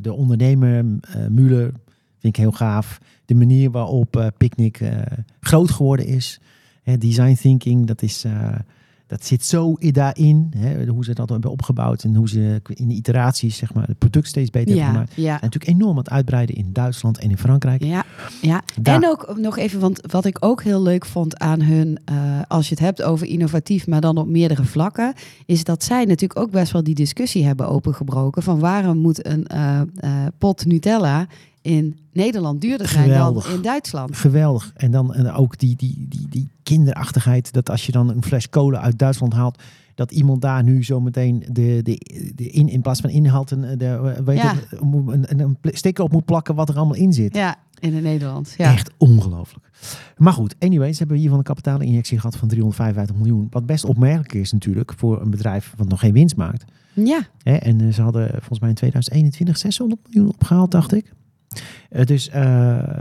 de 0.00 0.12
ondernemer 0.12 0.84
eh 1.00 1.26
Muller 1.28 1.72
vind 2.18 2.36
ik 2.36 2.36
heel 2.36 2.52
gaaf. 2.52 2.98
De 3.24 3.34
manier 3.34 3.70
waarop 3.70 4.32
Picnic 4.36 4.80
groot 5.40 5.70
geworden 5.70 6.06
is. 6.06 6.40
Design 6.98 7.34
thinking, 7.34 7.86
dat, 7.86 8.02
is, 8.02 8.24
dat 9.14 9.26
zit 9.26 9.44
zo 9.44 9.76
daarin. 9.78 10.52
Hè, 10.56 10.86
hoe 10.86 11.04
ze 11.04 11.14
dat 11.14 11.28
hebben 11.28 11.50
opgebouwd 11.50 12.04
en 12.04 12.14
hoe 12.14 12.28
ze 12.28 12.60
in 12.74 12.88
de 12.88 12.94
iteraties 12.94 13.56
zeg 13.56 13.74
maar, 13.74 13.86
het 13.86 13.98
product 13.98 14.26
steeds 14.26 14.50
beter 14.50 14.68
hebben 14.68 14.86
ja, 14.86 14.92
gemaakt. 14.92 15.12
ja. 15.14 15.34
En 15.34 15.38
natuurlijk 15.42 15.72
enorm 15.72 15.90
aan 15.90 15.98
het 15.98 16.10
uitbreiden 16.10 16.56
in 16.56 16.72
Duitsland 16.72 17.18
en 17.18 17.30
in 17.30 17.38
Frankrijk. 17.38 17.84
Ja, 17.84 18.04
ja. 18.40 18.62
Daar- 18.80 18.94
en 18.94 19.08
ook 19.08 19.34
nog 19.36 19.58
even, 19.58 19.80
want 19.80 20.00
wat 20.10 20.24
ik 20.24 20.36
ook 20.40 20.62
heel 20.62 20.82
leuk 20.82 21.06
vond 21.06 21.38
aan 21.38 21.62
hun, 21.62 21.98
eh, 22.04 22.40
als 22.48 22.68
je 22.68 22.74
het 22.74 22.84
hebt 22.84 23.02
over 23.02 23.26
innovatief, 23.26 23.86
maar 23.86 24.00
dan 24.00 24.16
op 24.16 24.26
meerdere 24.26 24.64
vlakken, 24.64 25.14
is 25.46 25.64
dat 25.64 25.84
zij 25.84 26.04
natuurlijk 26.04 26.40
ook 26.40 26.50
best 26.50 26.72
wel 26.72 26.82
die 26.82 26.94
discussie 26.94 27.44
hebben 27.44 27.68
opengebroken 27.68 28.42
van 28.42 28.58
waarom 28.58 28.98
moet 28.98 29.26
een 29.26 29.46
eh, 29.46 29.80
eh, 29.80 30.26
pot 30.38 30.66
Nutella 30.66 31.26
in 31.64 31.98
Nederland 32.12 32.60
duurder 32.60 32.88
zijn 32.88 33.04
Geweldig. 33.04 33.46
dan 33.46 33.54
in 33.54 33.62
Duitsland. 33.62 34.16
Geweldig. 34.16 34.72
En 34.76 34.90
dan 34.90 35.14
en 35.14 35.32
ook 35.32 35.58
die, 35.58 35.76
die, 35.76 36.06
die, 36.08 36.28
die 36.28 36.48
kinderachtigheid. 36.62 37.52
Dat 37.52 37.70
als 37.70 37.86
je 37.86 37.92
dan 37.92 38.08
een 38.10 38.22
fles 38.22 38.48
cola 38.48 38.80
uit 38.80 38.98
Duitsland 38.98 39.32
haalt. 39.32 39.62
Dat 39.94 40.10
iemand 40.10 40.42
daar 40.42 40.62
nu 40.62 40.84
zo 40.84 41.00
meteen 41.00 41.44
de, 41.50 41.80
de, 41.82 42.00
de 42.34 42.50
in, 42.50 42.68
in 42.68 42.80
plaats 42.80 43.00
van 43.00 43.10
inhoud 43.10 43.50
een, 43.50 43.78
de, 43.78 44.22
weet 44.24 44.36
Ja. 44.38 44.54
het, 44.54 44.80
een, 44.80 45.24
een, 45.28 45.40
een 45.40 45.56
sticker 45.64 46.04
op 46.04 46.12
moet 46.12 46.24
plakken 46.24 46.54
wat 46.54 46.68
er 46.68 46.76
allemaal 46.76 46.94
in 46.96 47.12
zit. 47.12 47.36
Ja, 47.36 47.56
in 47.78 47.94
het 47.94 48.02
Nederlands. 48.02 48.56
Ja. 48.56 48.72
Echt 48.72 48.90
ongelooflijk. 48.98 49.70
Maar 50.16 50.32
goed, 50.32 50.54
anyways, 50.58 50.98
hebben 50.98 51.16
hiervan 51.16 51.38
een 51.38 51.44
kapitaalinjectie 51.44 52.18
gehad 52.18 52.36
van 52.36 52.48
355 52.48 53.16
miljoen. 53.16 53.46
Wat 53.50 53.66
best 53.66 53.84
opmerkelijk 53.84 54.34
is 54.34 54.52
natuurlijk 54.52 54.92
voor 54.96 55.20
een 55.20 55.30
bedrijf 55.30 55.72
wat 55.76 55.88
nog 55.88 56.00
geen 56.00 56.12
winst 56.12 56.36
maakt. 56.36 56.64
Ja, 56.92 57.20
en 57.42 57.80
eh, 57.80 57.92
ze 57.92 58.02
hadden 58.02 58.28
volgens 58.30 58.60
mij 58.60 58.68
in 58.68 58.74
2021 58.74 59.58
600 59.58 60.00
miljoen 60.04 60.28
opgehaald, 60.32 60.70
dacht 60.70 60.94
ik. 60.94 61.12
Dus 62.04 62.30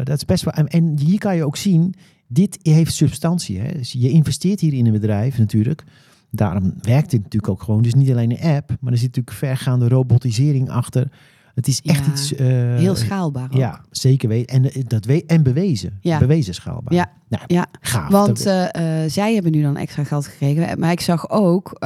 dat 0.04 0.16
is 0.18 0.26
best 0.26 0.44
wel. 0.44 0.54
En, 0.68 1.00
hier 1.00 1.20
kan 1.20 1.36
je 1.36 1.46
ook 1.46 1.58
zien, 1.58 1.94
dit 2.28 2.60
heeft 2.62 2.94
substantie. 2.94 3.60
Hè? 3.60 3.72
Dus 3.72 3.92
je 3.92 4.10
investeert 4.10 4.60
hier 4.60 4.74
in 4.74 4.86
een 4.86 4.92
bedrijf 4.92 5.38
natuurlijk. 5.38 5.84
Daarom 6.32 6.74
werkt 6.82 7.10
dit 7.10 7.24
natuurlijk 7.24 7.52
ook 7.52 7.64
gewoon. 7.64 7.82
Dus 7.82 7.94
niet 7.94 8.12
alleen 8.12 8.32
een 8.32 8.56
app, 8.56 8.70
maar 8.80 8.92
er 8.92 8.98
zit 8.98 9.08
natuurlijk 9.16 9.38
vergaande 9.38 9.88
robotisering 9.88 10.70
achter. 10.70 11.12
Het 11.56 11.68
is 11.68 11.82
echt 11.82 12.06
Ja, 12.06 12.12
iets. 12.12 12.36
eh, 12.36 12.48
heel 12.76 12.96
schaalbaar 12.96 13.44
ook. 13.46 13.54
Ja, 13.58 13.82
zeker 13.92 14.30
weten. 14.30 14.56
En, 14.56 14.72
eh, 14.72 14.84
dat 14.88 15.06
we 15.06 15.24
en 15.26 15.44
bewezen. 15.44 15.98
Ja. 16.02 16.20
Bewezen 16.20 16.54
schaalbaar. 16.54 16.94
Ja. 16.94 17.12
Nou, 17.30 17.44
Ja. 17.48 17.66
gaaf. 17.82 18.10
Want 18.10 18.40
zij 19.08 19.34
hebben 19.34 19.52
nu 19.52 19.62
dan 19.62 19.78
extra 19.78 20.04
geld 20.04 20.28
gekregen. 20.28 20.80
Maar 20.80 20.92
ik 20.92 21.02
zag 21.02 21.30
ook, 21.30 21.80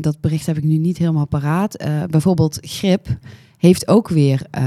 dat 0.00 0.20
bericht 0.20 0.46
heb 0.46 0.56
ik 0.56 0.64
nu 0.64 0.76
niet 0.76 0.98
helemaal 0.98 1.26
paraat. 1.26 1.84
bijvoorbeeld 2.10 2.58
Grip 2.60 3.18
heeft 3.66 3.88
ook 3.88 4.08
weer 4.08 4.46
eh, 4.50 4.64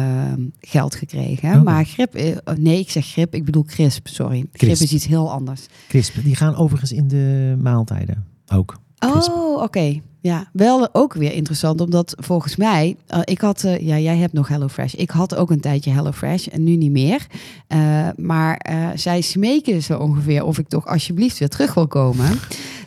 geld 0.60 0.96
gekregen. 0.96 1.54
Oh. 1.54 1.64
Maar 1.64 1.86
Grip, 1.86 2.16
eh, 2.16 2.36
nee, 2.58 2.80
ik 2.80 2.90
zeg 2.90 3.06
Grip, 3.06 3.36
ik 3.36 3.46
bedoel 3.46 3.64
Crisp, 3.64 4.08
sorry. 4.08 4.38
Grip 4.38 4.52
Crisp. 4.52 4.84
is 4.84 4.94
iets 4.94 5.06
heel 5.06 5.32
anders. 5.32 5.66
Crisp, 5.88 6.16
die 6.24 6.36
gaan 6.36 6.56
overigens 6.56 6.92
in 6.92 7.08
de 7.08 7.58
maaltijden 7.62 8.26
ook. 8.54 8.80
Crisp. 8.98 9.32
Oh, 9.32 9.62
oké. 9.62 10.02
Ja, 10.22 10.50
wel 10.54 10.90
ook 10.94 11.14
weer 11.14 11.32
interessant, 11.32 11.82
omdat 11.82 12.16
volgens 12.18 12.56
mij, 12.56 12.96
eh, 13.08 13.20
ik 13.24 13.42
had, 13.42 13.64
eh, 13.64 13.80
ja, 13.80 14.00
jij 14.00 14.18
hebt 14.18 14.34
nog 14.34 14.48
HelloFresh. 14.48 14.94
Ik 14.94 15.10
had 15.10 15.36
ook 15.36 15.52
een 15.52 15.60
tijdje 15.60 15.92
HelloFresh 15.92 16.48
en 16.48 16.64
nu 16.64 16.76
niet 16.76 16.92
meer. 16.92 17.28
Maar 18.16 18.66
zij 18.96 19.22
smeken 19.22 19.84
zo 19.84 19.98
ongeveer 19.98 20.44
of 20.44 20.58
ik 20.58 20.68
toch 20.68 20.88
alsjeblieft 20.88 21.38
weer 21.38 21.50
terug 21.50 21.74
wil 21.74 21.88
komen. 21.88 22.40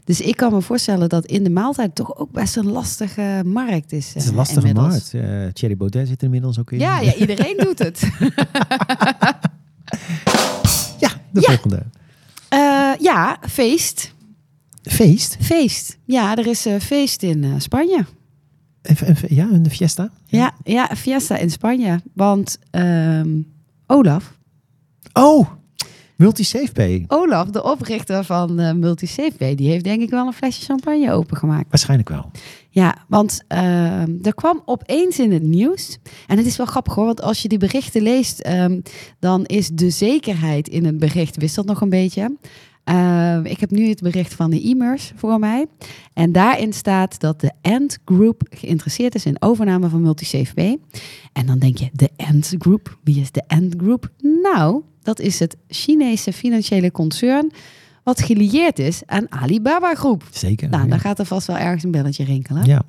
Dus 0.04 0.20
ik 0.20 0.36
kan 0.36 0.52
me 0.52 0.60
voorstellen 0.62 1.08
dat 1.08 1.26
in 1.26 1.44
de 1.44 1.50
maaltijd 1.50 1.94
toch 1.94 2.16
ook 2.16 2.30
best 2.30 2.56
een 2.56 2.70
lastige 2.70 3.42
markt 3.44 3.92
is. 3.92 4.06
Het 4.06 4.16
is 4.16 4.24
een 4.24 4.30
eh, 4.30 4.36
lastige 4.36 4.66
inmiddels. 4.66 5.12
markt. 5.12 5.14
Eh 5.14 5.52
Thierry 5.52 5.76
Baudet 5.76 6.08
zit 6.08 6.18
er 6.18 6.24
inmiddels 6.24 6.58
ook 6.58 6.72
in. 6.72 6.78
Ja, 6.78 7.00
ja, 7.00 7.14
iedereen 7.14 7.56
doet 7.56 7.78
het. 7.78 8.02
Ja, 10.98 11.08
de 11.32 11.40
Ja. 11.40 11.46
volgende. 11.52 11.82
Eh, 12.48 12.90
ja, 12.98 13.38
feest. 13.48 14.14
Feest. 14.82 15.36
Feest. 15.40 15.98
Ja, 16.04 16.36
er 16.36 16.46
is 16.46 16.66
eh, 16.66 16.80
feest 16.80 17.22
in 17.22 17.44
eh, 17.44 17.50
Spanje. 17.58 18.04
Een- 18.82 18.96
een- 19.00 19.16
ja, 19.28 19.48
een 19.52 19.70
fiesta. 19.70 20.10
Ja, 20.26 20.52
ja, 20.64 20.90
fiesta 20.96 21.36
in 21.36 21.50
Spanje. 21.50 22.00
Want 22.14 22.58
ehm, 22.70 23.28
Olaf, 23.86 24.32
Oh, 25.12 25.48
MultiSafePay. 26.22 27.04
Olaf, 27.08 27.50
de 27.50 27.62
oprichter 27.62 28.24
van 28.24 28.60
uh, 28.60 28.72
MultiSafePay, 28.72 29.54
die 29.54 29.70
heeft 29.70 29.84
denk 29.84 30.02
ik 30.02 30.10
wel 30.10 30.26
een 30.26 30.32
flesje 30.32 30.64
champagne 30.64 31.12
opengemaakt. 31.12 31.66
Waarschijnlijk 31.68 32.08
wel. 32.08 32.30
Ja, 32.70 32.96
want 33.08 33.42
uh, 33.48 34.26
er 34.26 34.34
kwam 34.34 34.62
opeens 34.64 35.18
in 35.18 35.32
het 35.32 35.42
nieuws. 35.42 35.98
En 36.26 36.36
het 36.36 36.46
is 36.46 36.56
wel 36.56 36.66
grappig 36.66 36.94
hoor, 36.94 37.04
want 37.04 37.22
als 37.22 37.42
je 37.42 37.48
die 37.48 37.58
berichten 37.58 38.02
leest, 38.02 38.46
um, 38.46 38.82
dan 39.18 39.44
is 39.44 39.68
de 39.68 39.90
zekerheid 39.90 40.68
in 40.68 40.84
het 40.84 40.98
bericht 40.98 41.36
wisselt 41.36 41.66
nog 41.66 41.80
een 41.80 41.88
beetje. 41.88 42.36
Uh, 42.84 43.38
ik 43.42 43.60
heb 43.60 43.70
nu 43.70 43.88
het 43.88 44.00
bericht 44.00 44.34
van 44.34 44.50
de 44.50 44.62
e-mails 44.62 45.12
voor 45.16 45.38
mij. 45.38 45.66
En 46.12 46.32
daarin 46.32 46.72
staat 46.72 47.20
dat 47.20 47.40
de 47.40 47.52
Ant 47.62 47.98
Group 48.04 48.42
geïnteresseerd 48.50 49.14
is 49.14 49.26
in 49.26 49.42
overname 49.42 49.88
van 49.88 50.00
MultiSafePay. 50.00 50.78
En 51.32 51.46
dan 51.46 51.58
denk 51.58 51.78
je, 51.78 51.88
de 51.92 52.10
Ant 52.16 52.54
Group, 52.58 52.98
wie 53.04 53.20
is 53.20 53.30
de 53.30 53.42
Ant 53.46 53.74
Group? 53.78 54.10
Nou, 54.42 54.82
dat 55.02 55.20
is 55.20 55.38
het 55.38 55.56
Chinese 55.68 56.32
financiële 56.32 56.90
concern 56.90 57.52
wat 58.02 58.20
gelieerd 58.20 58.78
is 58.78 59.02
aan 59.06 59.30
Alibaba 59.30 59.94
Groep. 59.94 60.24
Zeker. 60.30 60.68
Nou, 60.68 60.82
ja. 60.82 60.88
dan 60.88 61.00
gaat 61.00 61.18
er 61.18 61.26
vast 61.26 61.46
wel 61.46 61.58
ergens 61.58 61.84
een 61.84 61.90
belletje 61.90 62.24
rinkelen. 62.24 62.64
Ja. 62.64 62.82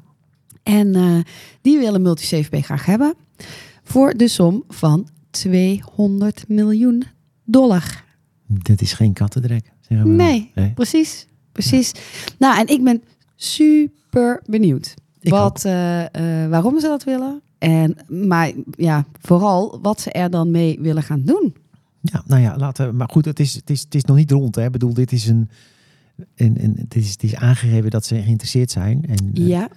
En 0.63 0.95
uh, 0.95 1.19
die 1.61 1.77
willen 1.77 2.01
MultiSafePay 2.01 2.61
graag 2.61 2.85
hebben 2.85 3.13
voor 3.83 4.13
de 4.17 4.27
som 4.27 4.63
van 4.67 5.07
200 5.29 6.45
miljoen 6.47 7.03
dollar. 7.43 8.03
Dat 8.47 8.81
is 8.81 8.93
geen 8.93 9.13
kattendrek. 9.13 9.71
Zeggen 9.81 10.07
we 10.07 10.13
Nee, 10.13 10.51
nee, 10.55 10.71
precies. 10.71 11.27
Precies. 11.51 11.91
Nou, 12.37 12.59
en 12.59 12.67
ik 12.67 12.83
ben 12.83 13.03
super 13.35 14.41
benieuwd. 14.45 14.93
Ik 15.19 15.31
wat, 15.31 15.63
uh, 15.65 15.99
uh, 15.99 16.07
waarom 16.49 16.79
ze 16.79 16.87
dat 16.87 17.03
willen. 17.03 17.41
En, 17.57 17.97
maar 18.07 18.51
ja, 18.71 19.05
vooral 19.21 19.79
wat 19.81 20.01
ze 20.01 20.11
er 20.11 20.29
dan 20.29 20.51
mee 20.51 20.79
willen 20.81 21.03
gaan 21.03 21.21
doen. 21.25 21.55
Ja, 22.05 22.23
nou 22.25 22.41
ja, 22.41 22.57
laten 22.57 22.87
we. 22.87 22.93
Maar 22.93 23.09
goed, 23.11 23.25
het 23.25 23.39
is, 23.39 23.53
het 23.53 23.69
is, 23.69 23.81
het 23.81 23.95
is 23.95 24.03
nog 24.03 24.17
niet 24.17 24.31
rond. 24.31 24.55
Hè? 24.55 24.65
Ik 24.65 24.71
bedoel, 24.71 24.93
dit 24.93 25.11
is 25.11 25.27
een. 25.27 25.49
een, 26.35 26.63
een 26.63 26.75
het, 26.79 26.95
is, 26.95 27.11
het 27.11 27.23
is 27.23 27.35
aangegeven 27.35 27.89
dat 27.89 28.05
ze 28.05 28.21
geïnteresseerd 28.21 28.71
zijn. 28.71 29.05
En, 29.07 29.31
uh, 29.33 29.47
ja, 29.47 29.67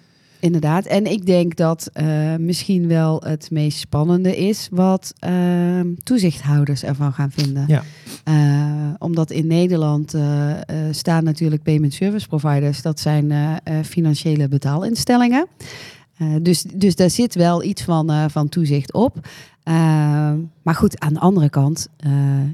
inderdaad. 0.40 0.84
En 0.84 1.06
ik 1.06 1.26
denk 1.26 1.56
dat 1.56 1.90
uh, 1.94 2.36
misschien 2.36 2.88
wel 2.88 3.22
het 3.22 3.50
meest 3.50 3.78
spannende 3.78 4.36
is 4.36 4.68
wat 4.70 5.12
uh, 5.28 5.80
toezichthouders 6.02 6.82
ervan 6.82 7.12
gaan 7.12 7.30
vinden. 7.30 7.64
Ja. 7.66 7.82
Uh, 8.28 8.94
omdat 8.98 9.30
in 9.30 9.46
Nederland 9.46 10.14
staan 10.90 11.24
natuurlijk 11.24 11.62
payment 11.62 11.94
service 11.94 12.28
providers. 12.28 12.82
Dat 12.82 13.00
zijn 13.00 13.32
financiële 13.84 14.48
betaalinstellingen. 14.48 15.46
Dus, 16.42 16.62
dus 16.62 16.96
daar 16.96 17.10
zit 17.10 17.34
wel 17.34 17.62
iets 17.62 17.82
van, 17.82 18.30
van 18.30 18.48
toezicht 18.48 18.92
op. 18.92 19.16
Uh, 19.68 19.74
maar 20.62 20.74
goed, 20.74 21.00
aan 21.00 21.12
de 21.12 21.20
andere 21.20 21.50
kant, 21.50 21.88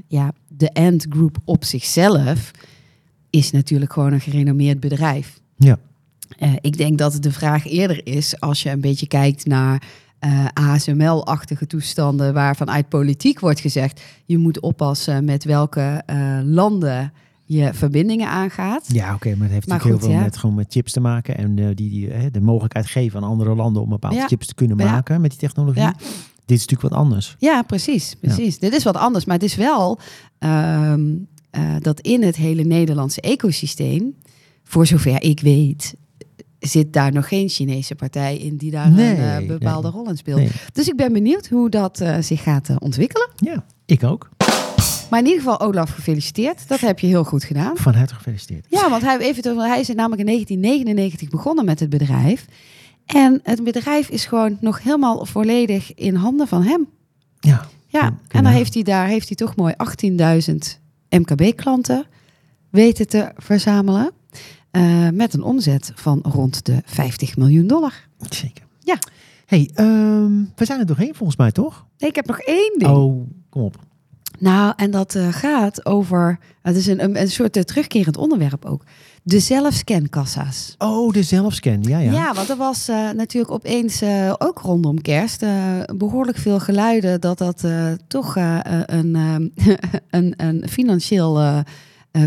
ja, 0.07 0.31
de 0.47 0.73
Ant 0.73 1.05
Group 1.09 1.37
op 1.45 1.63
zichzelf 1.63 2.51
is 3.29 3.51
natuurlijk 3.51 3.93
gewoon 3.93 4.13
een 4.13 4.21
gerenommeerd 4.21 4.79
bedrijf. 4.79 5.39
Ja. 5.57 5.77
Ik 6.61 6.77
denk 6.77 6.97
dat 6.97 7.17
de 7.19 7.31
vraag 7.31 7.67
eerder 7.67 8.05
is, 8.07 8.39
als 8.39 8.63
je 8.63 8.69
een 8.69 8.81
beetje 8.81 9.07
kijkt 9.07 9.45
naar 9.45 9.83
ASML-achtige 10.53 11.67
toestanden, 11.67 12.33
waar 12.33 12.55
vanuit 12.55 12.89
politiek 12.89 13.39
wordt 13.39 13.59
gezegd, 13.59 14.01
je 14.25 14.37
moet 14.37 14.59
oppassen 14.59 15.25
met 15.25 15.43
welke 15.43 16.03
landen 16.45 17.13
je 17.55 17.73
verbindingen 17.73 18.27
aangaat. 18.27 18.85
Ja, 18.87 19.05
oké, 19.05 19.15
okay, 19.15 19.33
maar 19.33 19.43
het 19.43 19.51
heeft 19.51 19.67
maar 19.67 19.77
natuurlijk 19.77 20.03
goed, 20.03 20.11
heel 20.11 20.19
veel 20.19 20.19
ja. 20.19 20.29
met, 20.31 20.37
gewoon 20.37 20.55
met 20.55 20.71
chips 20.71 20.91
te 20.91 20.99
maken 20.99 21.37
en 21.37 21.55
die, 21.55 21.75
die 21.75 22.31
de 22.31 22.41
mogelijkheid 22.41 22.85
geven 22.85 23.23
aan 23.23 23.29
andere 23.29 23.55
landen 23.55 23.81
om 23.81 23.89
bepaalde 23.89 24.15
ja. 24.15 24.27
chips 24.27 24.47
te 24.47 24.55
kunnen 24.55 24.77
maken 24.77 25.21
met 25.21 25.29
die 25.29 25.39
technologie. 25.39 25.91
Dit 26.45 26.57
is 26.57 26.65
natuurlijk 26.65 26.93
wat 26.93 27.03
anders. 27.03 27.35
Ja, 27.39 27.61
precies. 27.61 28.15
precies. 28.19 28.59
Dit 28.59 28.73
is 28.73 28.83
wat 28.83 28.97
anders, 28.97 29.25
maar 29.25 29.35
het 29.35 29.45
is 29.45 29.55
wel 29.55 29.99
um, 30.39 31.27
uh, 31.51 31.75
dat 31.79 31.99
in 31.99 32.23
het 32.23 32.35
hele 32.35 32.63
Nederlandse 32.63 33.21
ecosysteem, 33.21 34.15
voor 34.63 34.85
zover 34.85 35.23
ik 35.23 35.39
weet, 35.39 35.95
zit 36.59 36.93
daar 36.93 37.11
nog 37.11 37.27
geen 37.27 37.49
Chinese 37.49 37.95
partij 37.95 38.37
in 38.37 38.57
die 38.57 38.71
daar 38.71 38.91
nee, 38.91 39.17
een 39.17 39.41
uh, 39.41 39.47
bepaalde 39.47 39.87
nee, 39.87 39.97
rol 39.97 40.09
in 40.09 40.17
speelt. 40.17 40.39
Nee. 40.39 40.51
Dus 40.73 40.87
ik 40.87 40.95
ben 40.95 41.13
benieuwd 41.13 41.47
hoe 41.47 41.69
dat 41.69 42.03
zich 42.19 42.43
gaat 42.43 42.69
ontwikkelen. 42.79 43.29
Ja, 43.35 43.65
ik 43.85 44.03
ook. 44.03 44.29
Maar 45.09 45.19
in 45.19 45.25
ieder 45.25 45.41
geval, 45.41 45.59
Olaf, 45.59 45.89
gefeliciteerd. 45.89 46.67
Dat 46.67 46.79
heb 46.79 46.99
je 46.99 47.07
heel 47.07 47.23
goed 47.23 47.43
gedaan. 47.43 47.77
Van 47.77 47.93
harte 47.93 48.15
gefeliciteerd. 48.15 48.65
Ja, 48.69 48.89
want 48.89 49.01
hij, 49.01 49.17
even, 49.17 49.57
hij 49.57 49.79
is 49.79 49.87
namelijk 49.87 50.19
in 50.19 50.25
1999 50.25 51.29
begonnen 51.29 51.65
met 51.65 51.79
het 51.79 51.89
bedrijf. 51.89 52.45
En 53.05 53.39
het 53.43 53.63
bedrijf 53.63 54.09
is 54.09 54.25
gewoon 54.25 54.57
nog 54.61 54.83
helemaal 54.83 55.25
volledig 55.25 55.93
in 55.93 56.15
handen 56.15 56.47
van 56.47 56.63
hem. 56.63 56.87
Ja. 57.39 57.65
Ja, 57.87 58.17
en 58.27 58.43
dan 58.43 58.51
heeft 58.51 58.73
hij 58.73 58.83
daar 58.83 59.07
heeft 59.07 59.27
hij 59.27 59.35
toch 59.35 59.55
mooi 59.55 59.73
18.000 60.49 60.55
MKB-klanten 61.09 62.05
weten 62.69 63.07
te 63.07 63.31
verzamelen. 63.37 64.11
Uh, 64.71 65.09
met 65.09 65.33
een 65.33 65.43
omzet 65.43 65.91
van 65.95 66.19
rond 66.21 66.65
de 66.65 66.81
50 66.85 67.37
miljoen 67.37 67.67
dollar. 67.67 67.93
Zeker. 68.29 68.65
Ja. 68.79 68.97
hey, 69.45 69.69
um, 69.79 70.51
we 70.55 70.65
zijn 70.65 70.79
er 70.79 70.85
doorheen 70.85 71.15
volgens 71.15 71.37
mij, 71.37 71.51
toch? 71.51 71.85
Nee, 71.97 72.09
ik 72.09 72.15
heb 72.15 72.25
nog 72.27 72.39
één 72.39 72.73
ding. 72.77 72.91
Oh, 72.91 73.27
kom 73.49 73.61
op. 73.61 73.75
Nou, 74.43 74.73
en 74.75 74.91
dat 74.91 75.15
uh, 75.15 75.27
gaat 75.31 75.85
over. 75.85 76.39
Het 76.61 76.75
is 76.75 76.87
een, 76.87 77.03
een, 77.03 77.21
een 77.21 77.29
soort 77.29 77.57
uh, 77.57 77.63
terugkerend 77.63 78.17
onderwerp 78.17 78.65
ook. 78.65 78.83
De 79.23 79.39
zelfscankassa's. 79.39 80.75
Oh, 80.77 81.13
de 81.13 81.23
zelfscan, 81.23 81.81
ja, 81.81 81.99
ja. 81.99 82.11
Ja, 82.11 82.33
want 82.33 82.49
er 82.49 82.57
was 82.57 82.89
uh, 82.89 83.11
natuurlijk 83.11 83.53
opeens 83.53 84.03
ook 84.37 84.59
rondom 84.59 85.01
kerst 85.01 85.45
behoorlijk 85.95 86.37
veel 86.37 86.59
geluiden 86.59 87.21
dat 87.21 87.37
dat 87.37 87.63
toch 88.07 88.35
een, 88.35 89.15
een, 90.09 90.33
een 90.37 90.65
financieel 90.69 91.63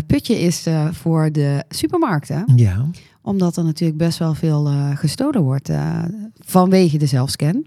putje 0.07 0.39
is 0.39 0.65
voor 0.91 1.31
de 1.31 1.63
supermarkten. 1.69 2.43
Ja. 2.55 2.85
Omdat 3.21 3.57
er 3.57 3.63
natuurlijk 3.63 3.99
best 3.99 4.19
wel 4.19 4.33
veel 4.33 4.71
gestolen 4.93 5.41
wordt 5.41 5.69
vanwege 6.35 6.97
de 6.97 7.05
zelfscan. 7.05 7.65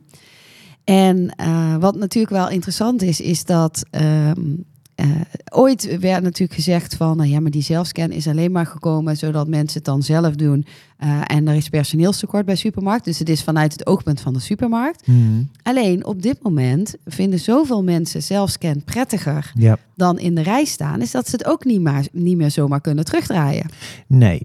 En 0.90 1.34
uh, 1.40 1.76
wat 1.76 1.96
natuurlijk 1.96 2.32
wel 2.32 2.48
interessant 2.48 3.02
is, 3.02 3.20
is 3.20 3.44
dat 3.44 3.82
um, 3.90 4.64
uh, 4.96 5.06
ooit 5.52 5.98
werd 5.98 6.22
natuurlijk 6.22 6.52
gezegd 6.52 6.94
van, 6.94 7.16
nou 7.16 7.28
ja, 7.28 7.40
maar 7.40 7.50
die 7.50 7.62
zelfscan 7.62 8.10
is 8.10 8.28
alleen 8.28 8.52
maar 8.52 8.66
gekomen 8.66 9.16
zodat 9.16 9.48
mensen 9.48 9.76
het 9.76 9.84
dan 9.84 10.02
zelf 10.02 10.34
doen. 10.34 10.66
Uh, 11.04 11.20
en 11.26 11.48
er 11.48 11.54
is 11.54 11.68
personeelstekort 11.68 12.46
bij 12.46 12.56
supermarkt, 12.56 13.04
dus 13.04 13.18
het 13.18 13.28
is 13.28 13.42
vanuit 13.42 13.72
het 13.72 13.86
oogpunt 13.86 14.20
van 14.20 14.32
de 14.32 14.40
supermarkt. 14.40 15.06
Mm. 15.06 15.50
Alleen 15.62 16.04
op 16.04 16.22
dit 16.22 16.42
moment 16.42 16.94
vinden 17.04 17.38
zoveel 17.38 17.82
mensen 17.82 18.22
zelfscan 18.22 18.84
prettiger 18.84 19.52
dan 19.94 20.18
in 20.18 20.34
de 20.34 20.42
rij 20.42 20.64
staan, 20.64 21.00
is 21.00 21.10
dat 21.10 21.28
ze 21.28 21.36
het 21.36 21.46
ook 21.46 21.64
niet, 21.64 21.80
maar, 21.80 22.06
niet 22.12 22.36
meer 22.36 22.50
zomaar 22.50 22.80
kunnen 22.80 23.04
terugdraaien. 23.04 23.66
Nee, 24.06 24.42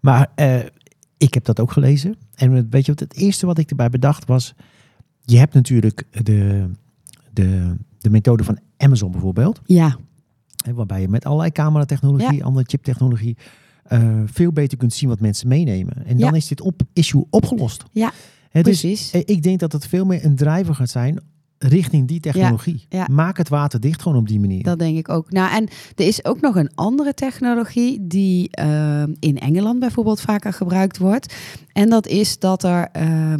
maar 0.00 0.30
uh, 0.36 0.56
ik 1.16 1.34
heb 1.34 1.44
dat 1.44 1.60
ook 1.60 1.72
gelezen. 1.72 2.16
En 2.34 2.70
weet 2.70 2.86
je 2.86 2.92
wat, 2.92 3.00
het 3.00 3.14
eerste 3.14 3.46
wat 3.46 3.58
ik 3.58 3.70
erbij 3.70 3.90
bedacht 3.90 4.24
was 4.24 4.54
je 5.24 5.38
hebt 5.38 5.54
natuurlijk 5.54 6.04
de, 6.22 6.70
de, 7.32 7.74
de 7.98 8.10
methode 8.10 8.44
van 8.44 8.58
Amazon 8.76 9.10
bijvoorbeeld. 9.10 9.60
Ja. 9.64 9.96
Waarbij 10.74 11.00
je 11.00 11.08
met 11.08 11.24
allerlei 11.24 11.50
cameratechnologie, 11.52 12.36
Ja. 12.36 12.44
andere 12.44 12.66
chiptechnologie, 12.68 13.36
uh, 13.92 14.20
veel 14.26 14.52
beter 14.52 14.78
kunt 14.78 14.94
zien 14.94 15.08
wat 15.08 15.20
mensen 15.20 15.48
meenemen. 15.48 15.96
En 16.06 16.18
dan 16.18 16.30
Ja. 16.30 16.36
is 16.36 16.48
dit 16.48 16.60
op 16.60 16.82
issue 16.92 17.26
opgelost. 17.30 17.84
Ja, 17.92 18.12
dus 18.52 18.62
precies. 18.62 19.10
eh, 19.10 19.20
ik 19.24 19.42
denk 19.42 19.58
dat 19.60 19.72
het 19.72 19.86
veel 19.86 20.04
meer 20.04 20.24
een 20.24 20.36
driver 20.36 20.74
gaat 20.74 20.90
zijn 20.90 21.20
richting 21.58 22.08
die 22.08 22.20
technologie. 22.20 22.86
ja. 22.88 23.06
Maak 23.10 23.36
het 23.36 23.48
water 23.48 23.80
dicht 23.80 24.02
gewoon 24.02 24.18
op 24.18 24.28
die 24.28 24.40
manier. 24.40 24.62
Dat 24.62 24.78
denk 24.78 24.96
ik 24.96 25.08
ook. 25.08 25.30
Nou, 25.30 25.52
en 25.54 25.68
er 25.94 26.06
is 26.06 26.24
ook 26.24 26.40
nog 26.40 26.56
een 26.56 26.70
andere 26.74 27.14
technologie 27.14 28.06
die 28.06 28.50
uh, 28.60 29.02
in 29.18 29.38
Engeland 29.38 29.78
bijvoorbeeld 29.78 30.20
vaker 30.20 30.52
gebruikt 30.52 30.98
wordt. 30.98 31.34
En 31.72 31.88
dat 31.90 32.06
is 32.06 32.38
dat 32.38 32.62
er, 32.64 32.88
uh, 32.96 33.34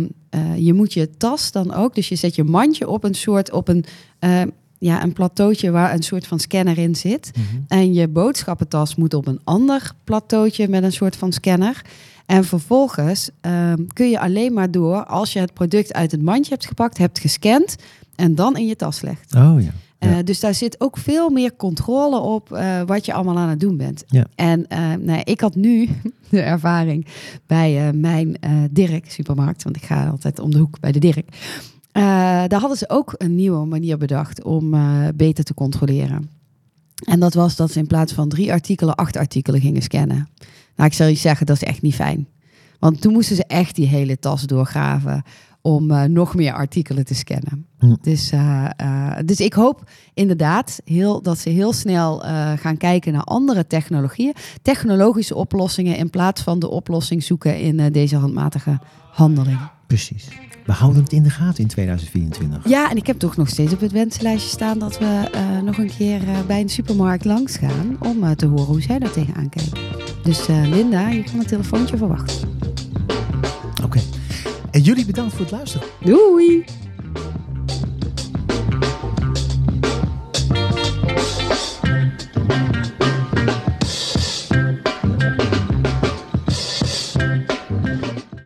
je 0.57 0.73
moet 0.73 0.93
je 0.93 1.11
tas 1.17 1.53
dan 1.53 1.75
ook, 1.75 1.95
dus 1.95 2.09
je 2.09 2.17
zet 2.17 2.35
je 2.35 2.45
mandje 2.45 2.89
op 2.89 3.05
een 3.05 3.15
soort, 3.15 3.53
op 3.53 3.69
een, 3.69 3.85
uh, 4.21 4.43
ja, 4.79 5.03
een 5.03 5.13
plateautje 5.13 5.71
waar 5.71 5.95
een 5.95 6.03
soort 6.03 6.27
van 6.27 6.41
scanner 6.41 6.79
in 6.79 6.95
zit. 6.95 7.31
Mhm. 7.35 7.63
En 7.69 7.95
je 7.95 8.09
boodschappentas 8.09 8.95
moet 8.95 9.15
op 9.15 9.27
een 9.27 9.41
ander 9.45 9.93
plateautje 10.05 10.69
met 10.69 10.83
een 10.83 10.93
soort 10.93 11.17
van 11.17 11.33
scanner. 11.33 11.83
En 12.27 12.45
vervolgens 12.45 13.31
um, 13.41 13.87
kun 13.93 14.11
je 14.11 14.21
alleen 14.21 14.53
maar 14.53 14.71
door 14.71 15.05
als 15.05 15.33
je 15.33 15.39
het 15.39 15.53
product 15.53 15.93
uit 15.93 16.11
het 16.11 16.23
mandje 16.23 16.53
hebt 16.53 16.67
gepakt, 16.67 16.99
hebt 16.99 17.19
gescand 17.19 17.77
en 18.15 18.35
dan 18.35 18.57
in 18.57 18.67
je 18.67 18.77
tas 18.77 19.01
legt. 19.01 19.35
Oh 19.35 19.57
ja. 19.59 19.73
Uh, 20.05 20.19
dus 20.25 20.41
daar 20.41 20.55
zit 20.55 20.81
ook 20.81 20.99
veel 20.99 21.31
meer 21.31 21.57
controle 21.57 22.19
op 22.19 22.53
uh, 22.53 22.83
wat 22.83 23.07
je 23.07 23.13
allemaal 23.13 23.39
aan 23.39 23.49
het 23.49 23.61
doen 23.61 23.77
bent. 23.77 24.05
Ja. 24.07 24.27
En 24.35 24.67
uh, 24.69 24.95
nou, 24.95 25.21
ik 25.25 25.41
had 25.41 25.55
nu 25.55 25.89
de 26.31 26.41
ervaring 26.41 27.07
bij 27.47 27.93
mijn 27.93 28.37
Dirk 28.71 29.11
supermarkt, 29.11 29.63
want 29.63 29.77
ik 29.77 29.85
ga 29.85 30.09
altijd 30.09 30.39
om 30.39 30.51
de 30.51 30.59
hoek 30.59 30.81
bij 30.81 30.93
de 30.93 30.99
Dirk. 30.99 31.29
daar 31.93 32.61
hadden 32.61 32.79
ze 32.79 32.89
ook 32.89 33.15
een 33.17 33.35
nieuwe 33.35 33.67
manier 33.67 33.99
bedacht 33.99 34.43
om 34.43 34.75
beter 35.17 35.45
te 35.45 35.55
controleren. 35.55 36.31
En 37.05 37.21
dat 37.21 37.35
was 37.35 37.57
dat 37.57 37.73
ze 37.73 37.79
in 37.79 37.87
plaats 37.87 38.13
van 38.13 38.29
drie 38.29 38.53
artikelen, 38.53 38.95
acht 38.95 39.17
artikelen 39.17 39.61
gingen 39.61 39.83
scannen. 39.83 40.29
Nou, 40.77 40.89
ik 40.89 40.95
zal 40.95 41.07
je 41.07 41.15
zeggen, 41.15 41.47
dat 41.47 41.57
is 41.57 41.63
echt 41.63 41.83
niet 41.83 41.95
fijn. 41.95 42.29
Want 42.79 43.01
toen 43.01 43.13
moesten 43.13 43.37
ze 43.37 43.45
echt 43.45 43.75
die 43.75 43.87
hele 43.87 44.19
tas 44.19 44.43
doorgraven 44.43 45.23
om 45.67 45.91
eh, 45.91 46.03
nog 46.03 46.35
meer 46.35 46.53
artikelen 46.53 47.05
te 47.05 47.15
scannen. 47.15 47.67
Hm. 47.79 47.95
Dus, 48.01 48.31
eh, 48.31 48.65
eh, 48.77 49.19
dus 49.25 49.41
ik 49.41 49.53
hoop 49.53 49.91
inderdaad 50.15 50.81
heel, 50.85 51.23
dat 51.23 51.39
ze 51.39 51.49
heel 51.49 51.73
snel 51.73 52.19
gaan 52.57 52.77
kijken 52.77 53.13
naar 53.13 53.23
andere 53.23 53.67
technologieën, 53.67 54.35
technologische 54.63 55.35
oplossingen 55.35 55.97
in 55.97 56.11
plaats 56.11 56.43
van 56.43 56.59
de 56.59 56.69
oplossing 56.69 57.23
zoeken 57.23 57.61
in 57.61 57.93
deze 57.93 58.17
handmatige 58.17 58.79
handeling. 59.11 59.59
Precies. 59.87 60.29
We 60.67 60.73
houden 60.73 61.03
het 61.03 61.13
in 61.13 61.23
de 61.23 61.31
gaten 61.31 61.63
in 61.63 61.69
2024. 61.69 62.69
Ja, 62.69 62.91
en 62.91 62.97
ik 62.97 63.07
heb 63.07 63.19
toch 63.19 63.37
nog 63.37 63.49
steeds 63.49 63.73
op 63.73 63.81
het 63.81 63.93
wensenlijstje 63.93 64.51
staan 64.51 64.79
dat 64.79 64.99
we 64.99 65.31
nog 65.65 65.79
een 65.79 65.91
keer 65.97 66.21
bij 66.47 66.61
een 66.61 66.69
supermarkt 66.69 67.25
langs 67.25 67.57
gaan 67.57 67.97
om 68.01 68.37
te 68.37 68.47
horen 68.47 68.65
hoe 68.65 68.83
zij 68.83 68.99
daar 68.99 69.13
tegenaan 69.13 69.49
kijken. 69.49 69.81
Dus 70.23 70.47
Linda, 70.47 71.09
je 71.09 71.23
kan 71.23 71.39
een 71.39 71.47
telefoontje 71.47 71.97
verwachten. 71.97 72.64
En 74.75 74.81
jullie 74.81 75.07
bedankt 75.07 75.33
voor 75.33 75.41
het 75.41 75.51
luisteren. 75.51 75.89
Doei! 76.01 76.65